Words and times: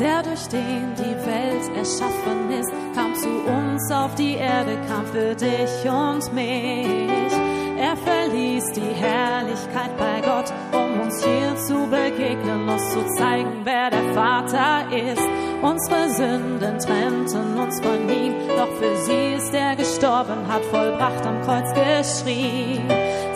der 0.00 0.22
durch 0.22 0.48
den 0.48 0.94
die 0.96 1.16
Welt 1.26 1.76
erschaffen 1.76 2.50
ist, 2.58 2.72
kam 2.94 3.14
zu 3.14 3.28
uns 3.28 3.92
auf 3.92 4.14
die 4.14 4.34
Erde, 4.34 4.78
kam 4.88 5.04
für 5.06 5.34
dich 5.34 5.84
und 5.84 6.32
mich. 6.32 7.32
Er 7.78 7.96
verließ 7.96 8.72
die 8.72 8.94
Herrlichkeit 8.94 9.96
bei 9.98 10.20
Gott, 10.20 10.52
um 10.72 11.00
uns 11.00 11.22
hier 11.22 11.56
zu 11.56 11.86
begegnen, 11.86 12.68
uns 12.68 12.92
zu 12.92 13.04
zeigen, 13.16 13.60
wer 13.64 13.90
der 13.90 14.14
Vater 14.14 14.84
ist. 14.90 15.28
Unsere 15.62 16.08
Sünden 16.10 16.78
trennten 16.78 17.58
uns 17.58 17.80
von 17.80 18.08
ihm, 18.08 18.34
doch 18.56 18.72
für 18.78 18.96
sie 19.04 19.34
ist 19.36 19.54
er 19.54 19.76
gestorben, 19.76 20.46
hat 20.48 20.64
vollbracht 20.64 21.26
am 21.26 21.42
Kreuz 21.42 21.68
geschrien. 21.74 22.88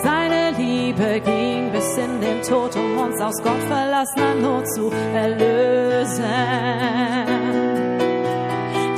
Seine 0.03 0.51
Liebe 0.57 1.21
ging 1.21 1.44
in 1.97 2.21
den 2.21 2.43
Tod, 2.43 2.75
um 2.77 2.99
uns 2.99 3.21
aus 3.21 3.41
Gott 3.43 3.63
verlassener 3.69 4.35
Not 4.35 4.67
zu 4.75 4.91
erlösen. 5.15 6.25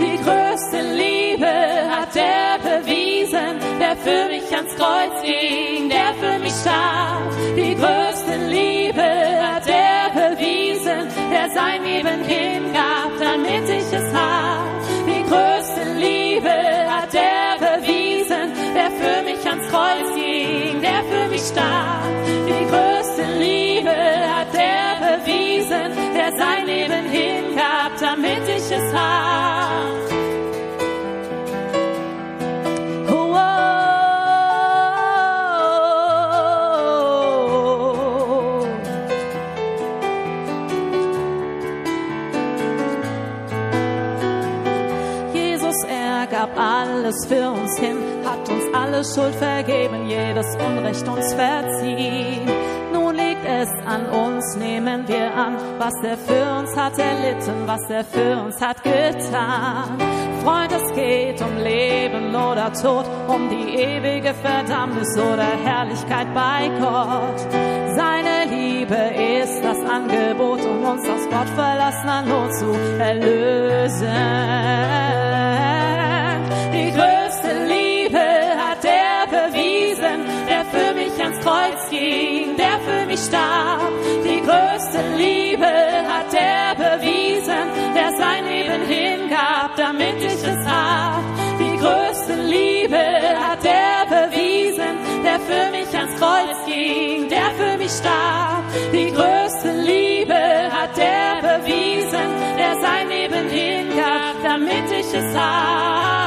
Die 0.00 0.16
größte 0.24 0.80
Liebe 0.94 1.46
hat 1.90 2.14
er 2.16 2.58
bewiesen, 2.58 3.60
der 3.80 3.96
für 3.96 4.28
mich 4.28 4.54
ans 4.54 4.74
Kreuz 4.76 5.22
ging, 5.22 5.88
der 5.88 6.14
für 6.20 6.38
mich 6.38 6.52
starb. 6.52 7.22
Die 7.56 7.74
größte 7.74 8.36
Liebe 8.48 9.02
hat 9.02 9.66
er 9.68 10.10
bewiesen, 10.30 11.08
der 11.30 11.50
sein 11.50 11.82
Leben 11.84 12.24
hingab, 12.24 13.10
damit 13.20 13.68
ich 13.68 13.92
es 13.92 14.14
hab. 14.14 14.66
Die 15.06 15.22
größte 15.28 15.92
Liebe 15.98 16.50
hat 16.88 17.14
er 17.14 17.58
bewiesen, 17.58 18.52
der 18.74 18.90
für 18.90 19.22
mich 19.22 19.46
ans 19.46 19.68
Kreuz 19.68 20.14
ging, 20.14 20.80
der 20.80 21.02
für 21.10 21.28
mich 21.28 21.42
starb. 21.42 22.25
Sein 26.36 26.66
Leben 26.66 27.06
hingab, 27.08 27.92
damit 28.00 28.48
ich 28.48 28.70
es 28.70 28.92
hab. 28.92 29.80
Oh, 33.10 33.34
oh, 33.34 33.46
oh. 37.92 38.66
Jesus, 45.32 45.84
er 45.84 46.26
gab 46.26 46.58
alles 46.58 47.26
für 47.26 47.50
uns 47.50 47.78
hin, 47.78 47.98
hat 48.24 48.48
uns 48.48 48.64
alle 48.74 49.04
Schuld 49.04 49.34
vergeben, 49.34 50.06
jedes 50.08 50.56
Unrecht 50.56 51.06
uns 51.08 51.34
verziehen. 51.34 52.55
Es 53.66 53.86
an 53.86 54.06
uns, 54.06 54.56
nehmen 54.56 55.08
wir 55.08 55.34
an, 55.34 55.56
was 55.78 55.94
er 56.04 56.16
für 56.16 56.58
uns 56.58 56.76
hat 56.76 56.98
erlitten, 56.98 57.66
was 57.66 57.90
er 57.90 58.04
für 58.04 58.36
uns 58.44 58.60
hat 58.60 58.82
getan. 58.84 59.98
Freund, 60.44 60.70
es 60.70 60.94
geht 60.94 61.42
um 61.42 61.56
Leben 61.56 62.28
oder 62.34 62.72
Tod, 62.72 63.06
um 63.26 63.48
die 63.48 63.74
ewige 63.74 64.34
Verdammnis 64.34 65.18
oder 65.18 65.48
Herrlichkeit 65.64 66.32
bei 66.32 66.70
Gott. 66.78 67.40
Seine 67.96 68.44
Liebe 68.48 68.94
ist 69.42 69.64
das 69.64 69.78
Angebot, 69.90 70.60
um 70.64 70.84
uns 70.84 71.08
aus 71.08 71.28
Gott 71.28 71.48
verlassener 71.56 72.22
Not 72.22 72.54
zu 72.54 72.72
erlösen. 73.00 74.06
Starb. 83.16 83.92
Die 84.24 84.40
größte 84.40 85.00
Liebe 85.16 85.66
hat 85.66 86.32
er 86.32 86.74
bewiesen, 86.74 87.66
der 87.94 88.10
sein 88.16 88.44
Leben 88.44 88.82
hingab, 88.86 89.76
damit 89.76 90.16
ich 90.20 90.42
es 90.54 90.66
hab. 90.66 91.22
Die 91.58 91.76
größte 91.78 92.34
Liebe 92.34 92.98
hat 92.98 93.64
er 93.64 94.06
bewiesen, 94.06 94.94
der 95.24 95.38
für 95.40 95.70
mich 95.70 95.90
ans 95.96 96.14
Kreuz 96.20 96.58
ging, 96.66 97.28
der 97.28 97.50
für 97.58 97.76
mich 97.78 97.92
starb. 97.92 98.64
Die 98.92 99.10
größte 99.12 99.72
Liebe 99.72 100.34
hat 100.70 100.96
er 100.98 101.58
bewiesen, 101.58 102.28
der 102.58 102.80
sein 102.80 103.08
Leben 103.08 103.48
hingab, 103.48 104.34
damit 104.42 104.90
ich 104.90 105.14
es 105.14 105.36
hab. 105.36 106.25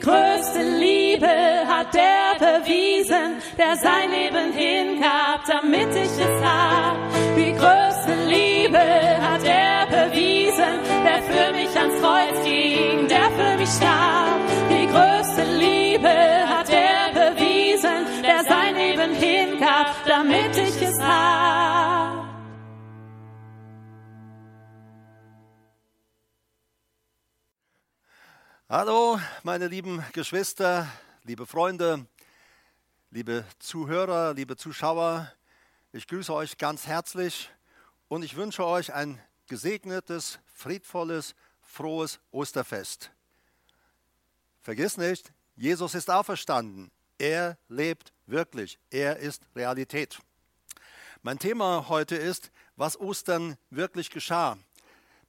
Die 0.00 0.06
größte 0.06 0.62
Liebe 0.78 1.26
hat 1.26 1.92
der 1.92 2.38
bewiesen, 2.38 3.36
der 3.58 3.76
sein 3.76 4.10
Leben 4.10 4.50
hingab, 4.54 5.44
damit 5.46 5.94
ich 5.94 6.09
meine 29.44 29.68
lieben 29.68 30.04
Geschwister, 30.12 30.86
liebe 31.24 31.46
Freunde, 31.46 32.06
liebe 33.10 33.44
Zuhörer, 33.58 34.34
liebe 34.34 34.56
Zuschauer. 34.56 35.32
Ich 35.92 36.06
grüße 36.06 36.32
euch 36.34 36.58
ganz 36.58 36.86
herzlich 36.86 37.50
und 38.08 38.22
ich 38.22 38.36
wünsche 38.36 38.66
euch 38.66 38.92
ein 38.92 39.18
gesegnetes, 39.46 40.40
friedvolles, 40.52 41.34
frohes 41.62 42.20
Osterfest. 42.32 43.12
Vergiss 44.60 44.98
nicht, 44.98 45.32
Jesus 45.56 45.94
ist 45.94 46.10
auferstanden. 46.10 46.90
Er 47.16 47.56
lebt 47.68 48.12
wirklich. 48.26 48.78
Er 48.90 49.18
ist 49.18 49.42
Realität. 49.56 50.18
Mein 51.22 51.38
Thema 51.38 51.88
heute 51.88 52.16
ist, 52.16 52.50
was 52.76 52.98
Ostern 52.98 53.56
wirklich 53.70 54.10
geschah. 54.10 54.58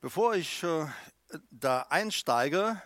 Bevor 0.01 0.35
ich 0.35 0.63
äh, 0.63 0.87
da 1.49 1.83
einsteige, 1.89 2.81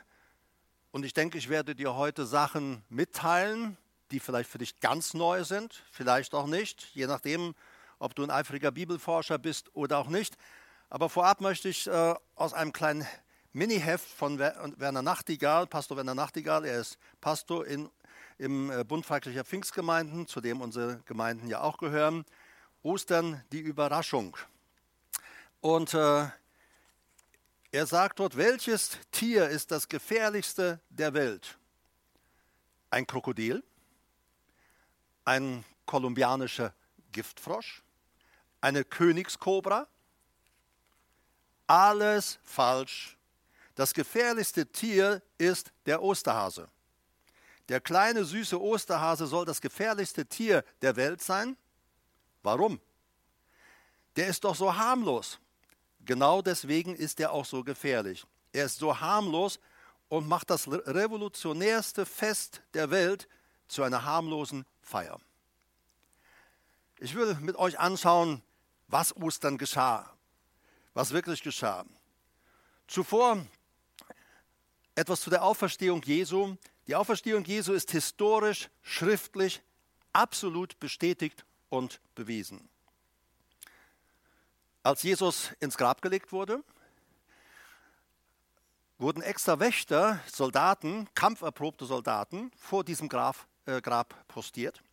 und 0.96 1.04
ich 1.04 1.14
denke, 1.14 1.38
ich 1.38 1.50
werde 1.50 1.76
dir 1.76 1.96
heute 1.96 2.26
Sachen 2.26 2.82
mitteilen, 2.88 3.76
die 4.12 4.22
vielleicht 4.22 4.50
für 4.50 4.60
dich 4.60 4.80
ganz 4.80 5.14
neu 5.14 5.44
sind, 5.44 5.84
vielleicht 5.92 6.34
auch 6.34 6.48
nicht, 6.48 6.88
je 6.94 7.06
nachdem, 7.06 7.54
ob 8.00 8.16
du 8.16 8.24
ein 8.24 8.32
eifriger 8.32 8.72
Bibelforscher 8.72 9.38
bist 9.38 9.76
oder 9.76 9.98
auch 9.98 10.08
nicht. 10.08 10.38
Aber 10.90 11.10
vorab 11.10 11.42
möchte 11.42 11.68
ich 11.68 11.86
äh, 11.88 12.16
aus 12.36 12.54
einem 12.54 12.72
kleinen 12.72 13.06
Mini-Heft 13.52 14.08
von 14.08 14.40
Wer- 14.40 14.72
Werner 14.78 15.02
Nachtigall, 15.02 15.68
Pastor 15.68 15.98
Werner 15.98 16.16
Nachtigall, 16.16 16.64
er 16.64 16.80
ist 16.80 16.98
Pastor 17.20 17.68
in, 17.68 17.90
im 18.38 18.72
äh, 18.72 18.86
Bund 18.86 19.06
feindlicher 19.06 19.44
Pfingstgemeinden, 19.44 20.28
zu 20.28 20.40
dem 20.40 20.62
unsere 20.62 21.02
Gemeinden 21.04 21.50
ja 21.50 21.60
auch 21.60 21.78
gehören. 21.78 22.24
Ostern 22.84 23.44
die 23.52 23.60
Überraschung. 23.60 24.38
Und 25.60 25.94
äh, 25.94 26.28
er 27.76 27.86
sagt 27.86 28.20
dort, 28.20 28.38
welches 28.38 28.98
Tier 29.12 29.50
ist 29.50 29.70
das 29.70 29.90
gefährlichste 29.90 30.80
der 30.90 31.14
Welt? 31.14 31.58
Ein 32.90 33.06
Krokodil? 33.06 33.66
Ein 35.26 35.66
kolumbianischer 35.86 36.74
Giftfrosch? 37.12 37.84
Eine 38.62 38.86
Königskobra? 38.86 39.90
Alles 41.68 42.40
falsch. 42.44 43.18
Das 43.76 43.94
gefährlichste 43.94 44.66
Tier 44.68 45.22
ist 45.38 45.74
der 45.86 46.02
Osterhase. 46.02 46.70
Der 47.68 47.82
kleine 47.82 48.24
süße 48.24 48.62
Osterhase 48.62 49.28
soll 49.28 49.44
das 49.44 49.60
gefährlichste 49.60 50.26
Tier 50.26 50.64
der 50.82 50.96
Welt 50.96 51.22
sein? 51.22 51.58
Warum? 52.42 52.80
Der 54.16 54.28
ist 54.28 54.46
doch 54.46 54.56
so 54.56 54.74
harmlos. 54.74 55.42
Genau 56.06 56.42
deswegen 56.42 56.96
ist 56.96 57.20
er 57.20 57.32
auch 57.32 57.46
so 57.46 57.64
gefährlich. 57.64 58.26
Er 58.54 58.66
ist 58.66 58.78
so 58.78 59.00
harmlos 59.00 59.60
und 60.08 60.28
macht 60.28 60.50
das 60.50 60.68
revolutionärste 60.68 62.06
Fest 62.06 62.62
der 62.74 62.92
Welt 62.92 63.28
zu 63.68 63.84
einer 63.84 64.06
harmlosen 64.06 64.66
Feier. 64.82 65.20
Ich 67.00 67.16
will 67.16 67.36
mit 67.42 67.56
euch 67.58 67.80
anschauen, 67.80 68.42
was 68.88 69.16
Ostern 69.18 69.58
geschah, 69.58 70.16
was 70.94 71.12
wirklich 71.12 71.42
geschah. 71.42 71.86
Zuvor 72.88 73.46
etwas 74.94 75.22
zu 75.22 75.30
der 75.30 75.44
Auferstehung 75.44 76.02
Jesu. 76.04 76.56
Die 76.88 76.96
Auferstehung 76.96 77.44
Jesu 77.44 77.74
ist 77.74 77.92
historisch, 77.92 78.70
schriftlich 78.84 79.62
absolut 80.14 80.80
bestätigt 80.80 81.46
und 81.70 82.00
bewiesen. 82.14 82.70
Als 84.86 85.02
Jesus 85.02 85.50
ins 85.62 85.78
Grab 85.78 86.04
gelegt 86.04 86.32
wurde, 86.32 86.64
wurden 89.00 89.24
extra 89.24 89.60
Wächter, 89.60 90.20
Soldaten, 90.32 91.10
kampferprobte 91.16 91.86
Soldaten 91.86 92.52
vor 92.56 92.84
diesem 92.84 93.10
Grab, 93.10 93.36
äh, 93.66 93.82
Grab 93.82 94.28
postiert. 94.28 94.84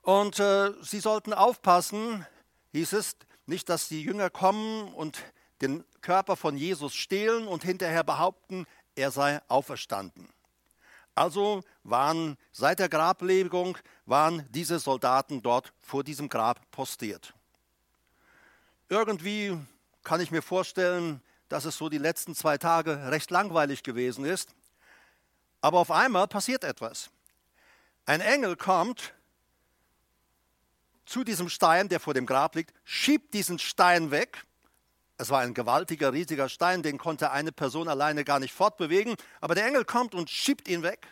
Und 0.00 0.40
äh, 0.40 0.72
sie 0.80 1.00
sollten 1.00 1.34
aufpassen, 1.34 2.26
hieß 2.72 2.94
es, 2.94 3.16
nicht, 3.44 3.68
dass 3.68 3.88
die 3.88 4.02
Jünger 4.02 4.30
kommen 4.30 4.94
und 4.94 5.22
den 5.60 5.84
Körper 6.00 6.34
von 6.34 6.56
Jesus 6.56 6.94
stehlen 6.94 7.46
und 7.46 7.62
hinterher 7.62 8.04
behaupten, 8.04 8.64
er 8.94 9.10
sei 9.10 9.42
auferstanden. 9.48 10.30
Also 11.14 11.62
waren 11.82 12.38
seit 12.52 12.78
der 12.78 12.88
Grablegung 12.88 13.76
waren 14.06 14.48
diese 14.48 14.78
Soldaten 14.78 15.42
dort 15.42 15.74
vor 15.78 16.04
diesem 16.04 16.30
Grab 16.30 16.70
postiert. 16.70 17.34
Irgendwie 18.88 19.58
kann 20.02 20.20
ich 20.20 20.30
mir 20.30 20.42
vorstellen, 20.42 21.22
dass 21.48 21.64
es 21.64 21.76
so 21.76 21.88
die 21.88 21.98
letzten 21.98 22.34
zwei 22.34 22.58
Tage 22.58 23.10
recht 23.10 23.30
langweilig 23.30 23.82
gewesen 23.82 24.24
ist. 24.24 24.54
Aber 25.60 25.78
auf 25.78 25.90
einmal 25.90 26.28
passiert 26.28 26.64
etwas. 26.64 27.10
Ein 28.06 28.20
Engel 28.20 28.56
kommt 28.56 29.14
zu 31.06 31.24
diesem 31.24 31.48
Stein, 31.48 31.88
der 31.88 32.00
vor 32.00 32.14
dem 32.14 32.26
Grab 32.26 32.54
liegt, 32.54 32.74
schiebt 32.84 33.34
diesen 33.34 33.58
Stein 33.58 34.10
weg 34.10 34.44
es 35.16 35.30
war 35.30 35.40
ein 35.40 35.54
gewaltiger, 35.54 36.12
riesiger 36.12 36.48
Stein, 36.48 36.82
den 36.82 36.98
konnte 36.98 37.30
eine 37.30 37.52
Person 37.52 37.88
alleine 37.88 38.24
gar 38.24 38.40
nicht 38.40 38.52
fortbewegen. 38.52 39.14
Aber 39.40 39.54
der 39.54 39.66
Engel 39.66 39.84
kommt 39.84 40.14
und 40.14 40.28
schiebt 40.28 40.68
ihn 40.68 40.82
weg. 40.82 41.06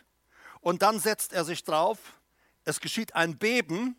Und 0.59 0.81
dann 0.81 0.99
setzt 0.99 1.33
er 1.33 1.45
sich 1.45 1.63
drauf. 1.63 1.97
Es 2.65 2.79
geschieht 2.79 3.15
ein 3.15 3.37
Beben. 3.37 3.95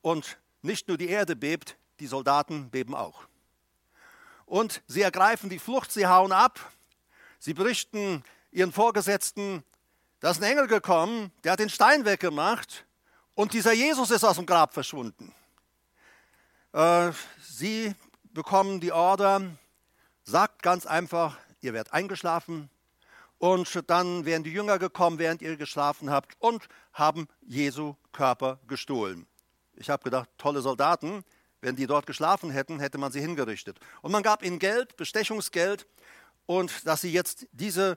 Und 0.00 0.38
nicht 0.62 0.88
nur 0.88 0.96
die 0.96 1.08
Erde 1.08 1.36
bebt, 1.36 1.76
die 2.00 2.06
Soldaten 2.06 2.70
beben 2.70 2.94
auch. 2.94 3.26
Und 4.44 4.82
sie 4.86 5.02
ergreifen 5.02 5.50
die 5.50 5.58
Flucht, 5.58 5.92
sie 5.92 6.06
hauen 6.06 6.32
ab. 6.32 6.60
Sie 7.38 7.54
berichten 7.54 8.24
ihren 8.50 8.72
Vorgesetzten, 8.72 9.64
da 10.20 10.30
ist 10.30 10.42
ein 10.42 10.50
Engel 10.50 10.66
gekommen, 10.66 11.30
der 11.44 11.52
hat 11.52 11.58
den 11.58 11.68
Stein 11.68 12.04
weggemacht 12.04 12.86
und 13.34 13.52
dieser 13.52 13.72
Jesus 13.72 14.10
ist 14.10 14.24
aus 14.24 14.36
dem 14.36 14.46
Grab 14.46 14.72
verschwunden. 14.72 15.34
Äh, 16.72 17.12
sie 17.42 17.94
bekommen 18.32 18.80
die 18.80 18.92
Order, 18.92 19.42
sagt 20.24 20.62
ganz 20.62 20.86
einfach, 20.86 21.36
ihr 21.60 21.72
werdet 21.72 21.92
eingeschlafen. 21.92 22.70
Und 23.38 23.90
dann 23.90 24.24
wären 24.24 24.42
die 24.42 24.52
Jünger 24.52 24.78
gekommen, 24.78 25.18
während 25.18 25.42
ihr 25.42 25.56
geschlafen 25.56 26.10
habt, 26.10 26.36
und 26.38 26.68
haben 26.94 27.28
Jesu 27.42 27.94
Körper 28.12 28.58
gestohlen. 28.66 29.26
Ich 29.74 29.90
habe 29.90 30.02
gedacht, 30.02 30.30
tolle 30.38 30.62
Soldaten, 30.62 31.22
wenn 31.60 31.76
die 31.76 31.86
dort 31.86 32.06
geschlafen 32.06 32.50
hätten, 32.50 32.80
hätte 32.80 32.98
man 32.98 33.12
sie 33.12 33.20
hingerichtet. 33.20 33.78
Und 34.02 34.12
man 34.12 34.22
gab 34.22 34.42
ihnen 34.42 34.58
Geld, 34.58 34.96
Bestechungsgeld, 34.96 35.86
und 36.46 36.86
dass 36.86 37.00
sie 37.00 37.12
jetzt 37.12 37.46
diese 37.52 37.96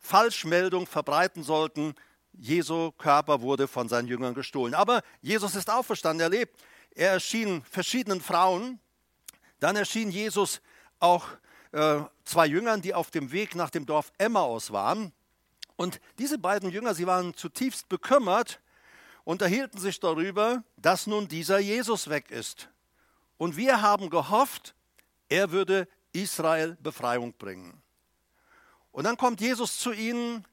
Falschmeldung 0.00 0.86
verbreiten 0.86 1.42
sollten, 1.42 1.94
Jesu 2.32 2.90
Körper 2.92 3.40
wurde 3.40 3.68
von 3.68 3.88
seinen 3.88 4.08
Jüngern 4.08 4.34
gestohlen. 4.34 4.74
Aber 4.74 5.02
Jesus 5.22 5.54
ist 5.54 5.70
auferstanden, 5.70 6.20
er 6.20 6.28
lebt. 6.28 6.60
Er 6.90 7.12
erschien 7.12 7.62
verschiedenen 7.64 8.20
Frauen, 8.20 8.80
dann 9.60 9.76
erschien 9.76 10.10
Jesus 10.10 10.60
auch 11.00 11.26
äh, 11.72 12.00
zwei 12.24 12.46
Jüngern, 12.46 12.82
die 12.82 12.94
auf 12.94 13.10
dem 13.10 13.32
Weg 13.32 13.54
nach 13.54 13.70
dem 13.70 13.86
Dorf 13.86 14.12
Emmaus 14.18 14.72
waren. 14.72 15.12
Und 15.76 16.00
diese 16.18 16.38
beiden 16.38 16.70
Jünger, 16.70 16.94
sie 16.94 17.06
waren 17.06 17.34
zutiefst 17.34 17.88
bekümmert, 17.88 18.60
unterhielten 19.24 19.80
sich 19.80 19.98
darüber, 19.98 20.62
dass 20.76 21.06
nun 21.06 21.28
dieser 21.28 21.58
Jesus 21.58 22.08
weg 22.08 22.30
ist. 22.30 22.68
Und 23.36 23.56
wir 23.56 23.82
haben 23.82 24.10
gehofft, 24.10 24.74
er 25.28 25.50
würde 25.50 25.88
Israel 26.12 26.76
Befreiung 26.80 27.32
bringen. 27.34 27.82
Und 28.92 29.04
dann 29.04 29.16
kommt 29.16 29.40
Jesus 29.40 29.78
zu 29.78 29.92
ihnen 29.92 30.44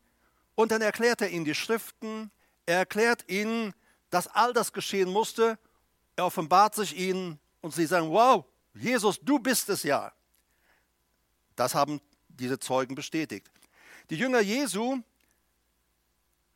und 0.56 0.72
dann 0.72 0.82
erklärt 0.82 1.22
er 1.22 1.30
ihnen 1.30 1.46
die 1.46 1.56
Schriften, 1.56 2.32
er 2.66 2.80
erklärt 2.80 3.30
ihnen, 3.30 3.74
dass 4.10 4.28
all 4.28 4.54
das 4.54 4.74
geschehen 4.74 5.10
musste, 5.10 5.60
er 6.16 6.26
offenbart 6.26 6.76
sich 6.76 6.98
ihnen 6.98 7.40
und 7.62 7.74
sie 7.74 7.86
sagen, 7.86 8.10
wow, 8.10 8.46
Jesus, 8.74 9.20
du 9.22 9.40
bist 9.40 9.70
es 9.70 9.84
ja. 9.84 10.12
Das 11.56 11.76
haben 11.76 12.02
diese 12.30 12.60
Zeugen 12.60 12.96
bestätigt. 12.96 13.52
Die 14.10 14.16
Jünger 14.16 14.42
Jesu 14.42 15.00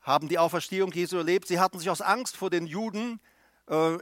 haben 0.01 0.27
die 0.27 0.39
Auferstehung 0.39 0.91
Jesu 0.91 1.17
erlebt. 1.17 1.48
Sie 1.48 1.60
hatten 1.60 1.79
sich 1.79 1.89
aus 1.89 2.01
Angst 2.01 2.36
vor 2.36 2.50
den 2.50 2.67
Juden 2.67 3.20
äh, 3.67 3.98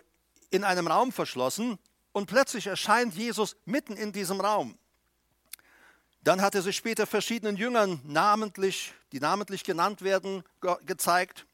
in 0.49 0.63
einem 0.63 0.87
Raum 0.87 1.11
verschlossen 1.11 1.77
und 2.13 2.27
plötzlich 2.27 2.67
erscheint 2.67 3.13
Jesus 3.15 3.57
mitten 3.65 3.97
in 3.97 4.13
diesem 4.13 4.39
Raum. 4.39 4.77
Dann 6.23 6.41
hat 6.41 6.55
er 6.55 6.61
sich 6.61 6.77
später 6.77 7.05
verschiedenen 7.05 7.57
Jüngern 7.57 7.99
namentlich, 8.05 8.93
die 9.11 9.19
namentlich 9.19 9.65
genannt 9.65 10.01
werden, 10.01 10.43
ge 10.61 10.77
gezeigt. 10.85 11.45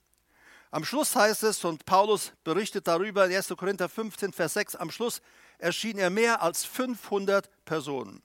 Am 0.70 0.86
Schluss 0.86 1.16
heißt 1.16 1.42
es, 1.42 1.66
und 1.66 1.86
Paulus 1.86 2.34
berichtet 2.44 2.88
darüber 2.88 3.26
in 3.26 3.36
1. 3.36 3.48
Korinther 3.58 3.90
15, 3.90 4.32
Vers 4.32 4.54
6, 4.54 4.76
am 4.76 4.92
Schluss 4.92 5.22
erschien 5.58 5.98
er 5.98 6.12
mehr 6.12 6.44
als 6.44 6.64
500 6.66 7.50
Personen. 7.66 8.22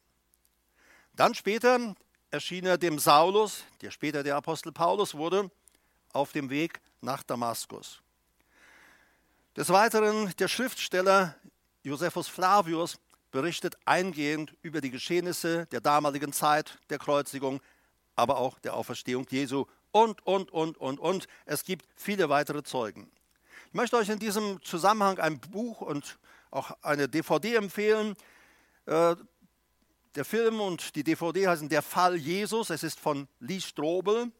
Dann 1.14 1.34
später 1.34 1.94
erschien 2.30 2.66
er 2.66 2.76
dem 2.76 2.98
Saulus, 2.98 3.64
der 3.80 3.90
später 3.90 4.22
der 4.22 4.36
Apostel 4.36 4.72
Paulus 4.72 5.14
wurde, 5.14 5.50
auf 6.12 6.32
dem 6.32 6.50
Weg 6.50 6.80
nach 7.00 7.22
Damaskus. 7.22 8.02
Des 9.56 9.70
Weiteren 9.70 10.34
der 10.38 10.48
Schriftsteller 10.48 11.36
Josephus 11.84 12.28
Flavius 12.28 12.98
berichtet 13.30 13.76
eingehend 13.84 14.56
über 14.62 14.80
die 14.80 14.90
Geschehnisse 14.90 15.66
der 15.66 15.82
damaligen 15.82 16.32
Zeit 16.32 16.78
der 16.88 16.98
Kreuzigung, 16.98 17.60
aber 18.16 18.38
auch 18.38 18.58
der 18.58 18.74
Auferstehung 18.74 19.26
Jesu 19.28 19.66
und, 19.92 20.26
und, 20.26 20.50
und, 20.50 20.78
und, 20.78 20.98
und. 20.98 21.26
Es 21.44 21.62
gibt 21.62 21.86
viele 21.94 22.30
weitere 22.30 22.62
Zeugen. 22.62 23.10
Ich 23.68 23.74
möchte 23.74 23.98
euch 23.98 24.08
in 24.08 24.18
diesem 24.18 24.62
Zusammenhang 24.62 25.18
ein 25.18 25.38
Buch 25.38 25.82
und 25.82 26.18
auch 26.50 26.70
eine 26.80 27.06
DVD 27.06 27.56
empfehlen. 27.56 28.16
Äh, 28.86 29.16
der 30.14 30.24
Film 30.24 30.60
und 30.60 30.96
die 30.96 31.04
DVD 31.04 31.48
heißen 31.48 31.68
Der 31.68 31.82
Fall 31.82 32.16
Jesus. 32.16 32.70
Es 32.70 32.82
ist 32.82 32.98
von 32.98 33.28
Lee 33.40 33.60
Strobel. 33.60 34.32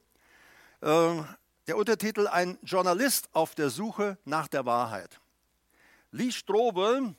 Äh, 0.81 1.23
der 1.67 1.77
Untertitel 1.77 2.27
Ein 2.27 2.59
Journalist 2.63 3.29
auf 3.35 3.55
der 3.55 3.69
Suche 3.69 4.17
nach 4.25 4.49
der 4.49 4.65
Wahrheit. 4.65 5.21
Lee 6.11 6.31
Strobel 6.31 7.15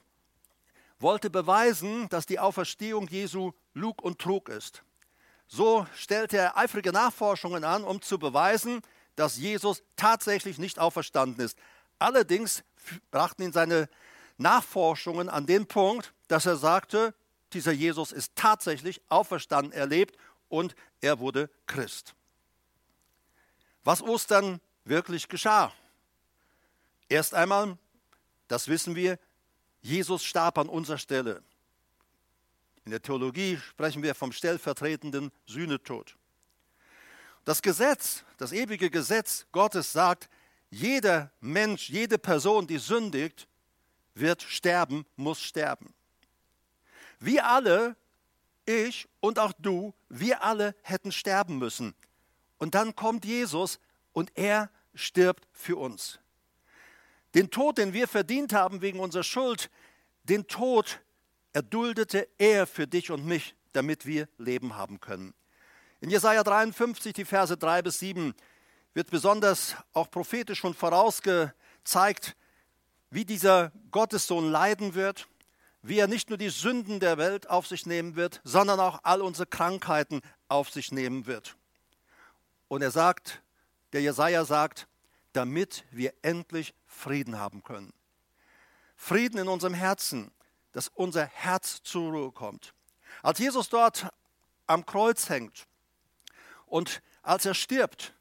wollte 1.05 1.29
beweisen, 1.29 2.09
dass 2.09 2.25
die 2.25 2.39
Auferstehung 2.39 3.07
Jesu 3.07 3.51
Lug 3.75 4.01
und 4.01 4.17
Trug 4.17 4.49
ist. 4.49 4.83
So 5.45 5.85
stellte 5.95 6.37
er 6.37 6.57
eifrige 6.57 6.91
Nachforschungen 6.91 7.63
an, 7.63 7.83
um 7.83 8.01
zu 8.01 8.17
beweisen, 8.17 8.81
dass 9.15 9.37
Jesus 9.37 9.83
tatsächlich 9.97 10.57
nicht 10.57 10.79
auferstanden 10.79 11.45
ist. 11.45 11.59
Allerdings 11.99 12.63
brachten 13.11 13.43
ihn 13.43 13.53
seine 13.53 13.87
Nachforschungen 14.39 15.29
an 15.29 15.45
den 15.45 15.67
Punkt, 15.67 16.11
dass 16.27 16.47
er 16.47 16.55
sagte, 16.55 17.13
dieser 17.53 17.71
Jesus 17.71 18.11
ist 18.11 18.35
tatsächlich 18.35 18.99
auferstanden, 19.07 19.73
erlebt 19.73 20.17
und 20.49 20.75
er 21.01 21.19
wurde 21.19 21.51
Christ. 21.67 22.15
Was 23.83 24.01
Ostern 24.01 24.59
wirklich 24.85 25.27
geschah. 25.27 25.71
Erst 27.09 27.35
einmal, 27.35 27.77
das 28.47 28.67
wissen 28.69 28.95
wir, 28.95 29.19
Jesus 29.85 30.23
starb 30.23 30.57
an 30.57 30.67
unserer 30.67 30.97
Stelle. 30.97 31.43
In 32.85 32.91
der 32.91 33.03
Theologie 33.03 33.57
sprechen 33.57 34.01
wir 34.01 34.15
vom 34.15 34.31
stellvertretenden 34.31 35.31
Sühnetod. 35.45 36.17
Das 37.43 37.61
Gesetz, 37.61 38.23
das 38.37 38.51
ewige 38.51 38.89
Gesetz 38.89 39.45
Gottes 39.51 39.93
sagt, 39.93 40.27
jeder 40.71 41.31
Mensch, 41.39 41.87
jede 41.89 42.17
Person, 42.17 42.65
die 42.65 42.79
sündigt, 42.79 43.47
wird 44.15 44.41
sterben, 44.41 45.05
muss 45.17 45.39
sterben. 45.39 45.93
Wir 47.19 47.45
alle, 47.47 47.95
ich 48.65 49.07
und 49.19 49.37
auch 49.37 49.53
du, 49.59 49.93
wir 50.09 50.43
alle 50.43 50.75
hätten 50.81 51.11
sterben 51.11 51.59
müssen. 51.59 51.93
Und 52.57 52.73
dann 52.73 52.95
kommt 52.95 53.23
Jesus 53.23 53.79
und 54.13 54.31
er 54.35 54.71
stirbt 54.95 55.47
für 55.51 55.77
uns. 55.77 56.19
Den 57.35 57.51
Tod, 57.51 57.77
den 57.77 57.93
wir 57.93 58.07
verdient 58.07 58.53
haben 58.53 58.81
wegen 58.81 58.99
unserer 58.99 59.23
Schuld, 59.23 59.69
den 60.23 60.47
Tod 60.47 61.01
erduldete 61.53 62.27
er 62.37 62.65
für 62.65 62.87
dich 62.87 63.11
und 63.11 63.25
mich, 63.25 63.55
damit 63.73 64.05
wir 64.05 64.27
Leben 64.37 64.75
haben 64.75 64.99
können. 65.01 65.33
In 65.99 66.09
Jesaja 66.09 66.43
53, 66.43 67.13
die 67.13 67.25
Verse 67.25 67.55
3 67.55 67.81
bis 67.81 67.99
7, 67.99 68.33
wird 68.93 69.11
besonders 69.11 69.75
auch 69.91 70.09
prophetisch 70.09 70.59
schon 70.59 70.73
vorausgezeigt, 70.73 72.35
wie 73.09 73.25
dieser 73.25 73.71
Gottessohn 73.91 74.49
leiden 74.49 74.95
wird, 74.95 75.27
wie 75.81 75.99
er 75.99 76.07
nicht 76.07 76.29
nur 76.29 76.37
die 76.37 76.49
Sünden 76.49 76.99
der 76.99 77.17
Welt 77.17 77.49
auf 77.49 77.67
sich 77.67 77.85
nehmen 77.85 78.15
wird, 78.15 78.39
sondern 78.43 78.79
auch 78.79 79.01
all 79.03 79.21
unsere 79.21 79.45
Krankheiten 79.45 80.21
auf 80.47 80.69
sich 80.69 80.91
nehmen 80.91 81.27
wird. 81.27 81.57
Und 82.67 82.81
er 82.81 82.91
sagt, 82.91 83.41
der 83.93 84.01
Jesaja 84.01 84.45
sagt, 84.45 84.87
damit 85.35 85.83
wir 85.91 86.13
endlich 86.21 86.73
Frieden 86.85 87.37
haben 87.37 87.63
können. 87.63 87.93
Frieden 88.95 89.39
in 89.39 89.47
unserem 89.47 89.73
Herzen, 89.73 90.31
dass 90.71 90.87
unser 90.87 91.25
Herz 91.25 91.81
zur 91.83 92.11
Ruhe 92.11 92.31
kommt. 92.31 92.73
Als 93.21 93.39
Jesus 93.39 93.69
dort 93.69 94.07
am 94.67 94.85
Kreuz 94.85 95.29
hängt 95.29 95.67
und 96.65 97.01
als 97.21 97.45
er 97.45 97.53
stirbt, 97.53 98.13